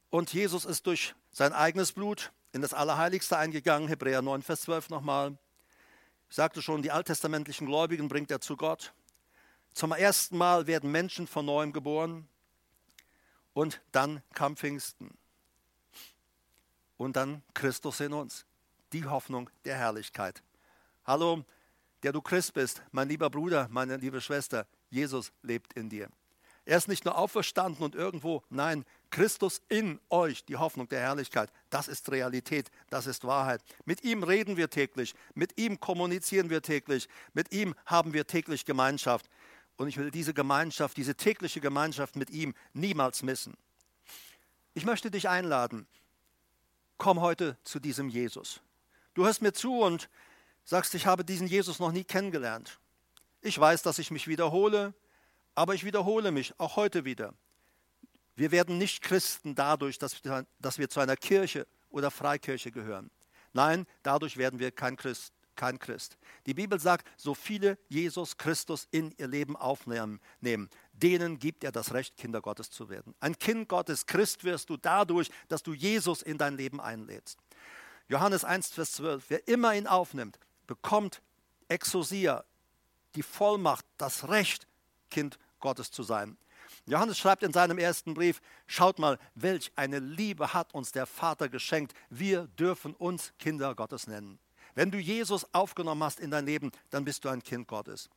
Und 0.10 0.32
Jesus 0.32 0.66
ist 0.66 0.86
durch 0.88 1.16
sein 1.32 1.52
eigenes 1.52 1.92
Blut 1.92 2.32
in 2.54 2.62
das 2.62 2.74
Allerheiligste 2.74 3.38
eingegangen, 3.38 3.90
Hebräer 3.90 4.22
9, 4.22 4.42
Vers 4.44 4.62
12 4.62 4.90
nochmal. 4.90 5.38
Ich 6.30 6.36
sagte 6.36 6.62
schon, 6.62 6.82
die 6.82 6.92
alttestamentlichen 6.92 7.68
Gläubigen 7.68 8.08
bringt 8.08 8.32
er 8.32 8.40
zu 8.40 8.56
Gott. 8.56 8.94
Zum 9.74 9.92
ersten 9.92 10.38
Mal 10.38 10.68
werden 10.68 10.92
Menschen 10.92 11.28
von 11.28 11.46
neuem 11.46 11.74
geboren 11.74 12.30
und 13.54 13.82
dann 13.92 14.22
kam 14.34 14.56
Pfingsten. 14.56 15.18
Und 16.98 17.18
dann 17.18 17.44
Christus 17.54 18.00
in 18.00 18.14
uns, 18.14 18.46
die 18.96 19.04
Hoffnung 19.04 19.50
der 19.66 19.76
Herrlichkeit. 19.76 20.42
Hallo, 21.04 21.44
der 22.04 22.14
du 22.14 22.22
Christ 22.22 22.54
bist, 22.54 22.82
mein 22.92 23.10
lieber 23.10 23.30
Bruder, 23.30 23.68
meine 23.70 23.98
liebe 23.98 24.22
Schwester, 24.22 24.66
Jesus 24.90 25.34
lebt 25.42 25.74
in 25.74 25.90
dir. 25.90 26.08
Er 26.64 26.78
ist 26.78 26.88
nicht 26.88 27.04
nur 27.04 27.18
auferstanden 27.18 27.84
und 27.84 27.94
irgendwo, 27.94 28.42
nein, 28.50 28.86
Christus 29.10 29.62
in 29.68 30.00
euch, 30.10 30.46
die 30.46 30.56
Hoffnung 30.56 30.88
der 30.88 31.02
Herrlichkeit, 31.02 31.52
das 31.70 31.90
ist 31.90 32.10
Realität, 32.10 32.72
das 32.90 33.06
ist 33.06 33.26
Wahrheit. 33.26 33.62
Mit 33.84 34.06
ihm 34.06 34.24
reden 34.24 34.56
wir 34.56 34.70
täglich, 34.70 35.14
mit 35.34 35.60
ihm 35.60 35.82
kommunizieren 35.82 36.50
wir 36.50 36.62
täglich, 36.62 37.10
mit 37.34 37.54
ihm 37.54 37.76
haben 37.86 38.14
wir 38.14 38.26
täglich 38.26 38.64
Gemeinschaft. 38.64 39.30
Und 39.76 39.90
ich 39.90 39.98
will 39.98 40.10
diese 40.10 40.34
Gemeinschaft, 40.34 40.96
diese 40.96 41.16
tägliche 41.16 41.60
Gemeinschaft 41.60 42.16
mit 42.16 42.30
ihm 42.30 42.54
niemals 42.72 43.24
missen. 43.24 43.58
Ich 44.74 44.86
möchte 44.86 45.12
dich 45.12 45.28
einladen, 45.28 45.86
komm 46.98 47.20
heute 47.20 47.58
zu 47.66 47.82
diesem 47.82 48.08
Jesus. 48.08 48.62
Du 49.16 49.26
hörst 49.26 49.42
mir 49.42 49.54
zu 49.54 49.80
und 49.80 50.10
sagst, 50.66 50.94
ich 50.94 51.08
habe 51.08 51.26
diesen 51.26 51.48
Jesus 51.48 51.80
noch 51.80 51.92
nie 51.92 52.04
kennengelernt. 52.04 52.80
Ich 53.42 53.58
weiß, 53.58 53.82
dass 53.82 53.98
ich 53.98 54.12
mich 54.12 54.28
wiederhole, 54.28 54.94
aber 55.56 55.74
ich 55.74 55.86
wiederhole 55.86 56.32
mich 56.32 56.54
auch 56.60 56.76
heute 56.76 57.06
wieder. 57.06 57.34
Wir 58.36 58.52
werden 58.52 58.78
nicht 58.78 59.02
Christen 59.02 59.56
dadurch, 59.56 59.98
dass 59.98 60.24
wir, 60.24 60.90
zu 60.90 61.00
einer 61.00 61.16
Kirche 61.16 61.66
oder 61.90 62.12
Freikirche 62.12 62.72
gehören. 62.72 63.10
Nein, 63.54 63.88
dadurch 64.04 64.36
werden 64.36 64.60
wir 64.60 64.72
kein 64.72 64.98
Christ, 64.98 65.32
kein 65.56 65.80
Christ. 65.80 66.18
Die 66.46 66.54
Bibel 66.54 66.78
sagt, 66.78 67.08
so 67.16 67.34
viele 67.34 67.78
Jesus 67.88 68.36
Christus 68.36 68.90
in 68.92 69.14
ihr 69.18 69.30
Leben 69.30 69.56
aufnehmen, 69.56 70.20
denen 70.92 71.40
gibt 71.40 71.64
er 71.64 71.72
das 71.72 71.94
Recht, 71.94 72.18
Kinder 72.18 72.42
Gottes 72.42 72.70
zu 72.70 72.90
werden. 72.90 73.16
Ein 73.22 73.40
Kind 73.40 73.70
Gottes, 73.70 74.06
Christ 74.06 74.44
wirst 74.44 74.70
du 74.70 74.76
dadurch, 74.76 75.30
dass 75.48 75.64
du 75.64 75.74
Jesus 75.74 76.22
in 76.22 76.38
dein 76.38 76.58
Leben 76.58 76.82
einlädst. 76.82 77.40
Johannes 78.08 78.44
1, 78.44 78.70
Vers 78.70 78.94
12, 78.94 79.26
wer 79.30 79.48
immer 79.48 79.76
ihn 79.76 79.88
aufnimmt, 79.88 80.40
bekommt 80.68 81.22
Exosia, 81.68 82.44
die 83.16 83.24
Vollmacht, 83.24 83.86
das 83.98 84.28
Recht, 84.30 84.68
Kind 85.10 85.40
Gottes 85.60 85.92
zu 85.92 86.04
sein. 86.04 86.38
Johannes 86.86 87.18
schreibt 87.18 87.42
in 87.42 87.54
seinem 87.54 87.80
ersten 87.80 88.14
Brief, 88.14 88.42
schaut 88.68 89.00
mal, 89.00 89.18
welch 89.34 89.72
eine 89.76 90.00
Liebe 90.00 90.54
hat 90.54 90.74
uns 90.76 90.92
der 90.92 91.08
Vater 91.08 91.50
geschenkt. 91.50 91.94
Wir 92.10 92.48
dürfen 92.60 92.94
uns 92.94 93.34
Kinder 93.40 93.74
Gottes 93.74 94.06
nennen. 94.06 94.38
Wenn 94.76 94.92
du 94.92 95.00
Jesus 95.00 95.52
aufgenommen 95.54 96.04
hast 96.04 96.20
in 96.20 96.30
dein 96.30 96.46
Leben, 96.46 96.72
dann 96.92 97.06
bist 97.06 97.26
du 97.26 97.30
ein 97.30 97.42
Kind 97.42 97.68
Gottes. 97.68 98.10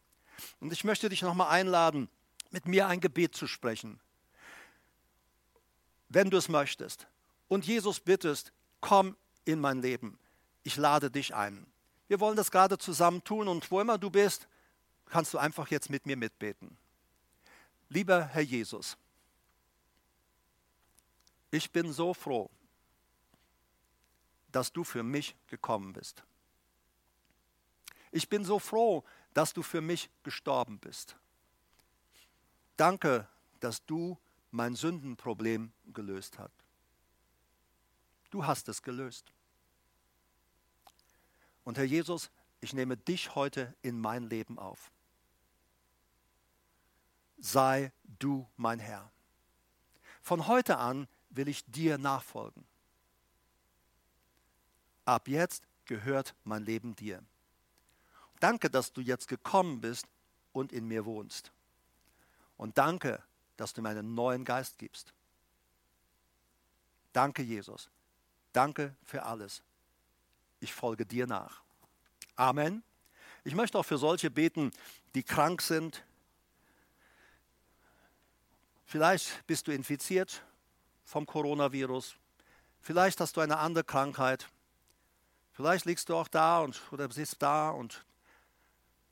Und 0.61 0.73
ich 0.73 0.85
möchte 0.85 1.09
dich 1.09 1.23
nochmal 1.23 1.49
einladen, 1.49 2.11
mit 2.51 2.67
mir 2.67 2.89
ein 2.89 3.01
Gebet 3.01 3.35
zu 3.35 3.47
sprechen. 3.47 4.01
Wenn 6.09 6.31
du 6.31 6.37
es 6.37 6.49
möchtest 6.49 7.07
und 7.49 7.67
Jesus 7.67 8.01
bittest, 8.01 8.53
komm 8.81 9.17
in 9.49 9.61
mein 9.61 9.81
Leben. 9.81 10.19
Ich 10.63 10.77
lade 10.77 11.11
dich 11.11 11.35
ein. 11.35 11.67
Wir 12.07 12.21
wollen 12.21 12.37
das 12.37 12.51
gerade 12.51 12.77
zusammen 12.79 13.25
tun 13.25 13.49
und 13.49 13.71
wo 13.71 13.81
immer 13.81 13.97
du 13.97 14.11
bist, 14.11 14.47
kannst 15.07 15.33
du 15.33 15.39
einfach 15.39 15.69
jetzt 15.69 15.89
mit 15.89 16.05
mir 16.05 16.17
mitbeten. 16.17 16.77
Lieber 17.89 18.27
Herr 18.27 18.43
Jesus, 18.43 18.99
ich 21.51 21.71
bin 21.71 21.93
so 21.93 22.13
froh, 22.13 22.51
dass 24.53 24.71
du 24.71 24.85
für 24.85 25.03
mich 25.03 25.35
gekommen 25.47 25.95
bist. 25.95 26.23
Ich 28.11 28.29
bin 28.29 28.45
so 28.45 28.59
froh, 28.59 29.05
dass 29.33 29.55
du 29.55 29.63
für 29.63 29.81
mich 29.81 30.11
gestorben 30.23 30.79
bist. 30.79 31.17
Danke, 32.77 33.27
dass 33.61 33.85
du 33.87 34.19
mein 34.51 34.75
Sündenproblem 34.75 35.73
gelöst 35.93 36.39
hast. 36.39 36.53
Du 38.31 38.47
hast 38.47 38.69
es 38.69 38.83
gelöst. 38.83 39.33
Und 41.69 41.77
Herr 41.77 41.85
Jesus, 41.85 42.31
ich 42.63 42.73
nehme 42.73 42.97
dich 42.97 43.35
heute 43.35 43.77
in 43.83 44.01
mein 44.01 44.25
Leben 44.25 44.59
auf 44.59 44.91
sei 47.39 47.93
du 48.19 48.49
mein 48.57 48.79
Herr. 48.79 49.11
Von 50.23 50.47
heute 50.47 50.79
an 50.79 51.09
will 51.31 51.49
ich 51.49 51.65
dir 51.67 51.99
nachfolgen. 51.99 52.65
Ab 55.05 55.29
jetzt 55.29 55.63
gehört 55.85 56.35
mein 56.45 56.65
Leben 56.65 56.95
dir. 56.97 57.23
Danke, 58.41 58.71
dass 58.71 58.93
du 58.93 59.01
jetzt 59.01 59.29
gekommen 59.29 59.81
bist 59.81 60.07
und 60.53 60.73
in 60.73 60.87
mir 60.87 61.05
wohnst. 61.05 61.53
Und 62.57 62.77
danke, 62.77 63.23
dass 63.57 63.73
du 63.73 63.83
mir 63.83 63.91
einen 63.91 64.15
neuen 64.15 64.45
Geist 64.45 64.79
gibst. 64.79 65.13
Danke, 67.13 67.43
Jesus. 67.43 67.89
Danke 68.53 68.95
für 69.05 69.23
alles. 69.23 69.63
Ich 70.61 70.73
folge 70.73 71.07
dir 71.07 71.27
nach. 71.27 71.63
Amen. 72.37 72.83
Ich 73.45 73.55
möchte 73.55 73.79
auch 73.79 73.85
für 73.85 73.99
solche 73.99 74.31
beten, 74.31 74.73
die 75.15 75.23
krank 75.23 75.63
sind. 75.63 76.05
Vielleicht 78.85 79.47
bist 79.47 79.67
du 79.67 79.73
infiziert 79.73 80.43
vom 81.05 81.27
Coronavirus. 81.27 82.17
Vielleicht 82.81 83.21
hast 83.21 83.37
du 83.37 83.41
eine 83.41 83.59
andere 83.59 83.85
Krankheit. 83.85 84.49
Vielleicht 85.53 85.87
liegst 85.87 86.09
du 86.09 86.17
auch 86.17 86.29
da 86.29 86.61
und, 86.61 86.81
oder 86.93 87.11
sitzt 87.11 87.43
da 87.43 87.71
und 87.71 88.05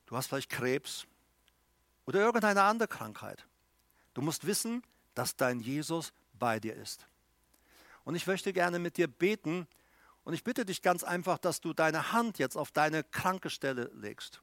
du 0.07 0.16
hast 0.16 0.28
vielleicht 0.28 0.51
Krebs 0.51 1.07
oder 2.05 2.20
irgendeine 2.20 2.62
andere 2.62 2.88
Krankheit. 2.88 3.44
Du 4.14 4.22
musst 4.22 4.47
wissen, 4.47 4.82
dass 5.14 5.36
dein 5.36 5.61
Jesus 5.61 6.12
bei 6.34 6.61
dir 6.61 6.74
ist. 6.74 7.07
Und 8.05 8.14
ich 8.14 8.26
möchte 8.26 8.53
gerne 8.53 8.78
mit 8.78 8.97
dir 8.97 9.09
beten 9.09 9.66
und 10.26 10.34
ich 10.34 10.42
bitte 10.42 10.64
dich 10.64 10.82
ganz 10.82 11.04
einfach, 11.04 11.38
dass 11.38 11.60
du 11.60 11.72
deine 11.72 12.10
Hand 12.10 12.40
jetzt 12.40 12.56
auf 12.56 12.72
deine 12.72 13.04
kranke 13.04 13.48
Stelle 13.48 13.92
legst. 13.94 14.42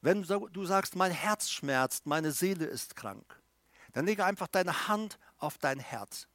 Wenn 0.00 0.22
du 0.22 0.64
sagst, 0.64 0.96
mein 0.96 1.12
Herz 1.12 1.50
schmerzt, 1.50 2.06
meine 2.06 2.32
Seele 2.32 2.64
ist 2.64 2.96
krank, 2.96 3.38
dann 3.92 4.06
lege 4.06 4.24
einfach 4.24 4.46
deine 4.46 4.88
Hand 4.88 5.18
auf 5.36 5.58
dein 5.58 5.78
Herz. 5.78 6.26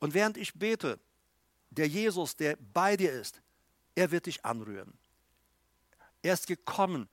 Und 0.00 0.12
während 0.12 0.36
ich 0.36 0.54
bete, 0.54 0.98
der 1.70 1.86
Jesus, 1.86 2.34
der 2.34 2.56
bei 2.56 2.96
dir 2.96 3.12
ist, 3.12 3.40
er 3.94 4.10
wird 4.10 4.26
dich 4.26 4.44
anrühren. 4.44 4.98
Er 6.20 6.34
ist 6.34 6.48
gekommen, 6.48 7.08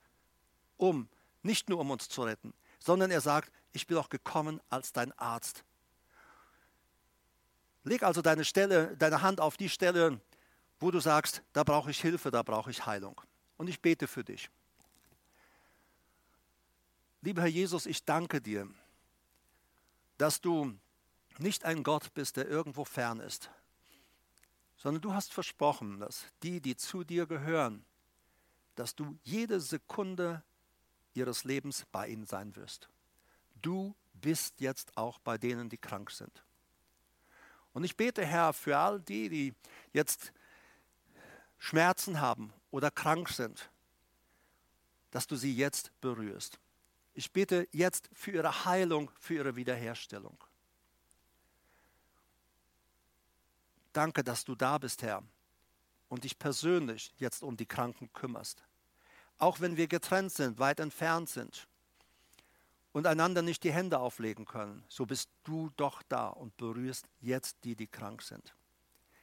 um, 0.78 1.08
nicht 1.44 1.68
nur 1.68 1.78
um 1.78 1.92
uns 1.92 2.08
zu 2.08 2.24
retten, 2.24 2.54
sondern 2.80 3.12
er 3.12 3.20
sagt, 3.20 3.52
ich 3.70 3.86
bin 3.86 3.98
auch 3.98 4.08
gekommen 4.08 4.60
als 4.68 4.92
dein 4.92 5.16
Arzt. 5.16 5.62
Leg 7.84 8.02
also 8.02 8.22
deine, 8.22 8.44
Stelle, 8.44 8.96
deine 8.96 9.22
Hand 9.22 9.40
auf 9.40 9.56
die 9.56 9.68
Stelle, 9.68 10.20
wo 10.78 10.90
du 10.90 11.00
sagst, 11.00 11.42
da 11.52 11.64
brauche 11.64 11.90
ich 11.90 12.00
Hilfe, 12.00 12.30
da 12.30 12.42
brauche 12.42 12.70
ich 12.70 12.86
Heilung. 12.86 13.20
Und 13.56 13.68
ich 13.68 13.80
bete 13.80 14.06
für 14.06 14.24
dich. 14.24 14.50
Lieber 17.20 17.42
Herr 17.42 17.48
Jesus, 17.48 17.86
ich 17.86 18.04
danke 18.04 18.40
dir, 18.40 18.68
dass 20.18 20.40
du 20.40 20.76
nicht 21.38 21.64
ein 21.64 21.82
Gott 21.82 22.12
bist, 22.14 22.36
der 22.36 22.48
irgendwo 22.48 22.84
fern 22.84 23.20
ist, 23.20 23.50
sondern 24.76 25.02
du 25.02 25.14
hast 25.14 25.32
versprochen, 25.32 26.00
dass 26.00 26.26
die, 26.42 26.60
die 26.60 26.76
zu 26.76 27.04
dir 27.04 27.26
gehören, 27.26 27.84
dass 28.74 28.94
du 28.94 29.16
jede 29.22 29.60
Sekunde 29.60 30.42
ihres 31.14 31.44
Lebens 31.44 31.86
bei 31.92 32.08
ihnen 32.08 32.26
sein 32.26 32.56
wirst. 32.56 32.88
Du 33.60 33.94
bist 34.14 34.60
jetzt 34.60 34.96
auch 34.96 35.18
bei 35.20 35.38
denen, 35.38 35.68
die 35.68 35.78
krank 35.78 36.10
sind. 36.10 36.42
Und 37.72 37.84
ich 37.84 37.96
bete, 37.96 38.24
Herr, 38.24 38.52
für 38.52 38.76
all 38.76 39.00
die, 39.00 39.28
die 39.28 39.54
jetzt 39.92 40.32
Schmerzen 41.58 42.20
haben 42.20 42.52
oder 42.70 42.90
krank 42.90 43.28
sind, 43.28 43.70
dass 45.10 45.26
du 45.26 45.36
sie 45.36 45.54
jetzt 45.54 45.92
berührst. 46.00 46.58
Ich 47.14 47.32
bete 47.32 47.68
jetzt 47.72 48.08
für 48.12 48.32
ihre 48.32 48.64
Heilung, 48.64 49.10
für 49.18 49.34
ihre 49.34 49.56
Wiederherstellung. 49.56 50.36
Danke, 53.92 54.24
dass 54.24 54.44
du 54.44 54.54
da 54.54 54.78
bist, 54.78 55.02
Herr, 55.02 55.22
und 56.08 56.24
dich 56.24 56.38
persönlich 56.38 57.12
jetzt 57.18 57.42
um 57.42 57.56
die 57.56 57.66
Kranken 57.66 58.10
kümmerst. 58.12 58.64
Auch 59.38 59.60
wenn 59.60 59.76
wir 59.76 59.86
getrennt 59.86 60.32
sind, 60.32 60.58
weit 60.58 60.80
entfernt 60.80 61.28
sind 61.28 61.68
und 62.92 63.06
einander 63.06 63.42
nicht 63.42 63.64
die 63.64 63.72
Hände 63.72 63.98
auflegen 63.98 64.44
können, 64.44 64.84
so 64.88 65.06
bist 65.06 65.30
du 65.44 65.70
doch 65.76 66.02
da 66.04 66.28
und 66.28 66.56
berührst 66.56 67.06
jetzt 67.20 67.56
die, 67.64 67.74
die 67.74 67.86
krank 67.86 68.22
sind. 68.22 68.54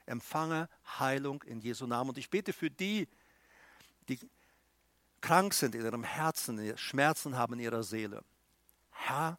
Empfange 0.06 0.70
Heilung 0.98 1.44
in 1.44 1.62
Jesu 1.62 1.86
Namen. 1.86 2.10
Und 2.10 2.18
ich 2.18 2.30
bete 2.30 2.52
für 2.52 2.72
die, 2.72 3.08
die 4.08 4.20
krank 5.22 5.54
sind 5.54 5.76
in 5.76 5.86
ihrem 5.86 6.04
Herzen, 6.04 6.78
Schmerzen 6.78 7.38
haben 7.38 7.54
in 7.54 7.60
ihrer 7.60 7.84
Seele. 7.84 8.24
Herr, 8.90 9.38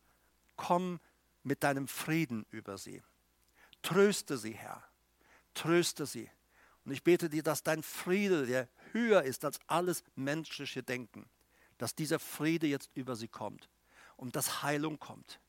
komm 0.56 1.00
mit 1.42 1.64
deinem 1.64 1.88
Frieden 1.88 2.46
über 2.50 2.78
sie. 2.78 3.02
Tröste 3.82 4.38
sie, 4.38 4.52
Herr 4.52 4.84
tröste 5.54 6.06
sie. 6.06 6.30
Und 6.84 6.92
ich 6.92 7.02
bete 7.02 7.28
dir, 7.28 7.42
dass 7.42 7.62
dein 7.62 7.82
Friede, 7.82 8.46
der 8.46 8.68
höher 8.92 9.22
ist 9.22 9.44
als 9.44 9.60
alles 9.66 10.02
menschliche 10.14 10.82
Denken, 10.82 11.28
dass 11.78 11.94
dieser 11.94 12.18
Friede 12.18 12.66
jetzt 12.66 12.90
über 12.94 13.16
sie 13.16 13.28
kommt 13.28 13.68
und 14.20 14.36
dass 14.36 14.62
Heilung 14.62 14.98
kommt. 14.98 15.40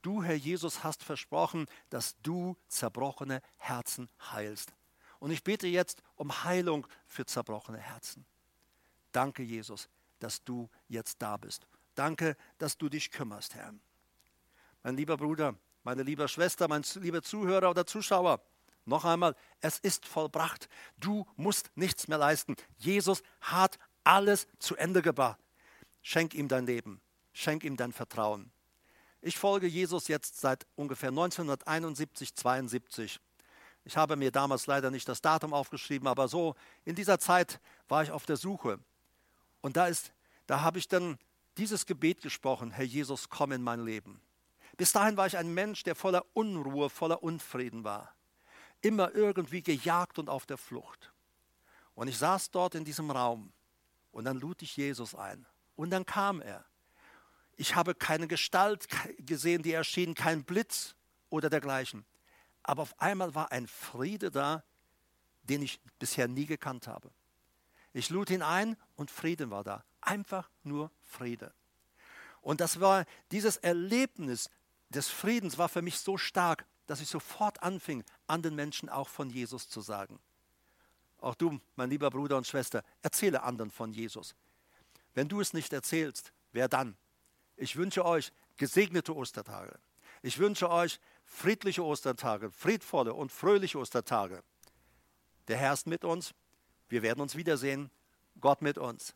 Du, 0.00 0.22
Herr 0.22 0.34
Jesus, 0.34 0.82
hast 0.82 1.02
versprochen, 1.02 1.66
dass 1.90 2.16
du 2.22 2.56
zerbrochene 2.68 3.42
Herzen 3.58 4.08
heilst. 4.32 4.72
Und 5.18 5.30
ich 5.30 5.44
bete 5.44 5.66
jetzt 5.66 6.02
um 6.16 6.44
Heilung 6.44 6.86
für 7.06 7.26
zerbrochene 7.26 7.78
Herzen. 7.78 8.24
Danke, 9.12 9.42
Jesus, 9.42 9.88
dass 10.20 10.42
du 10.42 10.70
jetzt 10.88 11.20
da 11.20 11.36
bist. 11.36 11.66
Danke, 11.94 12.36
dass 12.56 12.78
du 12.78 12.88
dich 12.88 13.10
kümmerst, 13.10 13.54
Herr. 13.54 13.74
Mein 14.82 14.96
lieber 14.96 15.18
Bruder, 15.18 15.54
meine 15.82 16.02
liebe 16.02 16.26
Schwester, 16.26 16.66
mein 16.66 16.82
lieber 16.94 17.22
Zuhörer 17.22 17.70
oder 17.70 17.86
Zuschauer, 17.86 18.40
noch 18.86 19.04
einmal, 19.04 19.36
es 19.60 19.78
ist 19.78 20.06
vollbracht. 20.06 20.68
Du 20.96 21.26
musst 21.36 21.70
nichts 21.74 22.08
mehr 22.08 22.18
leisten. 22.18 22.56
Jesus 22.78 23.22
hat 23.40 23.78
alles 24.02 24.46
zu 24.58 24.76
Ende 24.76 25.02
gebracht. 25.02 25.38
Schenk 26.02 26.34
ihm 26.34 26.48
dein 26.48 26.66
Leben. 26.66 27.00
Schenk 27.34 27.64
ihm 27.64 27.76
dein 27.76 27.92
Vertrauen. 27.92 28.50
Ich 29.20 29.36
folge 29.36 29.66
Jesus 29.66 30.08
jetzt 30.08 30.40
seit 30.40 30.66
ungefähr 30.74 31.10
1971, 31.10 32.34
72. 32.34 33.20
Ich 33.84 33.98
habe 33.98 34.16
mir 34.16 34.30
damals 34.30 34.66
leider 34.66 34.90
nicht 34.90 35.06
das 35.06 35.20
Datum 35.20 35.52
aufgeschrieben, 35.52 36.08
aber 36.08 36.26
so 36.28 36.54
in 36.86 36.94
dieser 36.94 37.18
Zeit 37.18 37.60
war 37.88 38.02
ich 38.02 38.10
auf 38.10 38.24
der 38.24 38.38
Suche. 38.38 38.78
Und 39.60 39.76
da 39.76 39.88
ist, 39.88 40.14
da 40.46 40.62
habe 40.62 40.78
ich 40.78 40.88
dann 40.88 41.18
dieses 41.58 41.84
Gebet 41.84 42.22
gesprochen: 42.22 42.70
Herr 42.70 42.86
Jesus, 42.86 43.28
komm 43.28 43.52
in 43.52 43.62
mein 43.62 43.84
Leben. 43.84 44.22
Bis 44.78 44.92
dahin 44.92 45.18
war 45.18 45.26
ich 45.26 45.36
ein 45.36 45.52
Mensch, 45.52 45.82
der 45.82 45.94
voller 45.94 46.24
Unruhe, 46.32 46.88
voller 46.88 47.22
Unfrieden 47.22 47.84
war 47.84 48.14
immer 48.84 49.14
irgendwie 49.14 49.62
gejagt 49.62 50.18
und 50.18 50.28
auf 50.28 50.46
der 50.46 50.58
Flucht. 50.58 51.12
Und 51.94 52.08
ich 52.08 52.18
saß 52.18 52.50
dort 52.50 52.74
in 52.74 52.84
diesem 52.84 53.10
Raum 53.10 53.52
und 54.12 54.24
dann 54.24 54.38
lud 54.38 54.60
ich 54.62 54.76
Jesus 54.76 55.14
ein. 55.14 55.46
Und 55.76 55.90
dann 55.90 56.04
kam 56.04 56.42
er. 56.42 56.64
Ich 57.56 57.76
habe 57.76 57.94
keine 57.94 58.26
Gestalt 58.26 58.86
gesehen, 59.18 59.62
die 59.62 59.72
erschien, 59.72 60.14
kein 60.14 60.44
Blitz 60.44 60.94
oder 61.30 61.50
dergleichen. 61.50 62.04
Aber 62.62 62.82
auf 62.82 63.00
einmal 63.00 63.34
war 63.34 63.52
ein 63.52 63.66
Friede 63.66 64.30
da, 64.30 64.64
den 65.42 65.62
ich 65.62 65.80
bisher 65.98 66.28
nie 66.28 66.46
gekannt 66.46 66.86
habe. 66.86 67.10
Ich 67.92 68.10
lud 68.10 68.30
ihn 68.30 68.42
ein 68.42 68.76
und 68.96 69.10
Frieden 69.10 69.50
war 69.50 69.62
da. 69.62 69.84
Einfach 70.00 70.50
nur 70.62 70.90
Friede. 71.02 71.52
Und 72.40 72.60
das 72.60 72.80
war 72.80 73.04
dieses 73.30 73.56
Erlebnis 73.58 74.50
des 74.90 75.08
Friedens 75.08 75.58
war 75.58 75.68
für 75.68 75.82
mich 75.82 75.98
so 75.98 76.16
stark, 76.16 76.66
dass 76.86 77.00
ich 77.00 77.08
sofort 77.08 77.62
anfing, 77.62 78.04
anderen 78.26 78.54
Menschen 78.54 78.88
auch 78.88 79.08
von 79.08 79.30
Jesus 79.30 79.68
zu 79.68 79.80
sagen. 79.80 80.20
Auch 81.18 81.34
du, 81.34 81.58
mein 81.76 81.90
lieber 81.90 82.10
Bruder 82.10 82.36
und 82.36 82.46
Schwester, 82.46 82.84
erzähle 83.02 83.42
anderen 83.42 83.70
von 83.70 83.92
Jesus. 83.92 84.34
Wenn 85.14 85.28
du 85.28 85.40
es 85.40 85.52
nicht 85.52 85.72
erzählst, 85.72 86.32
wer 86.52 86.68
dann? 86.68 86.96
Ich 87.56 87.76
wünsche 87.76 88.04
euch 88.04 88.32
gesegnete 88.56 89.14
Ostertage. 89.14 89.78
Ich 90.22 90.38
wünsche 90.38 90.70
euch 90.70 91.00
friedliche 91.24 91.84
Ostertage, 91.84 92.50
friedvolle 92.50 93.14
und 93.14 93.30
fröhliche 93.30 93.78
Ostertage. 93.78 94.42
Der 95.48 95.56
Herr 95.56 95.72
ist 95.72 95.86
mit 95.86 96.04
uns. 96.04 96.34
Wir 96.88 97.02
werden 97.02 97.20
uns 97.20 97.36
wiedersehen. 97.36 97.90
Gott 98.40 98.62
mit 98.62 98.78
uns. 98.78 99.14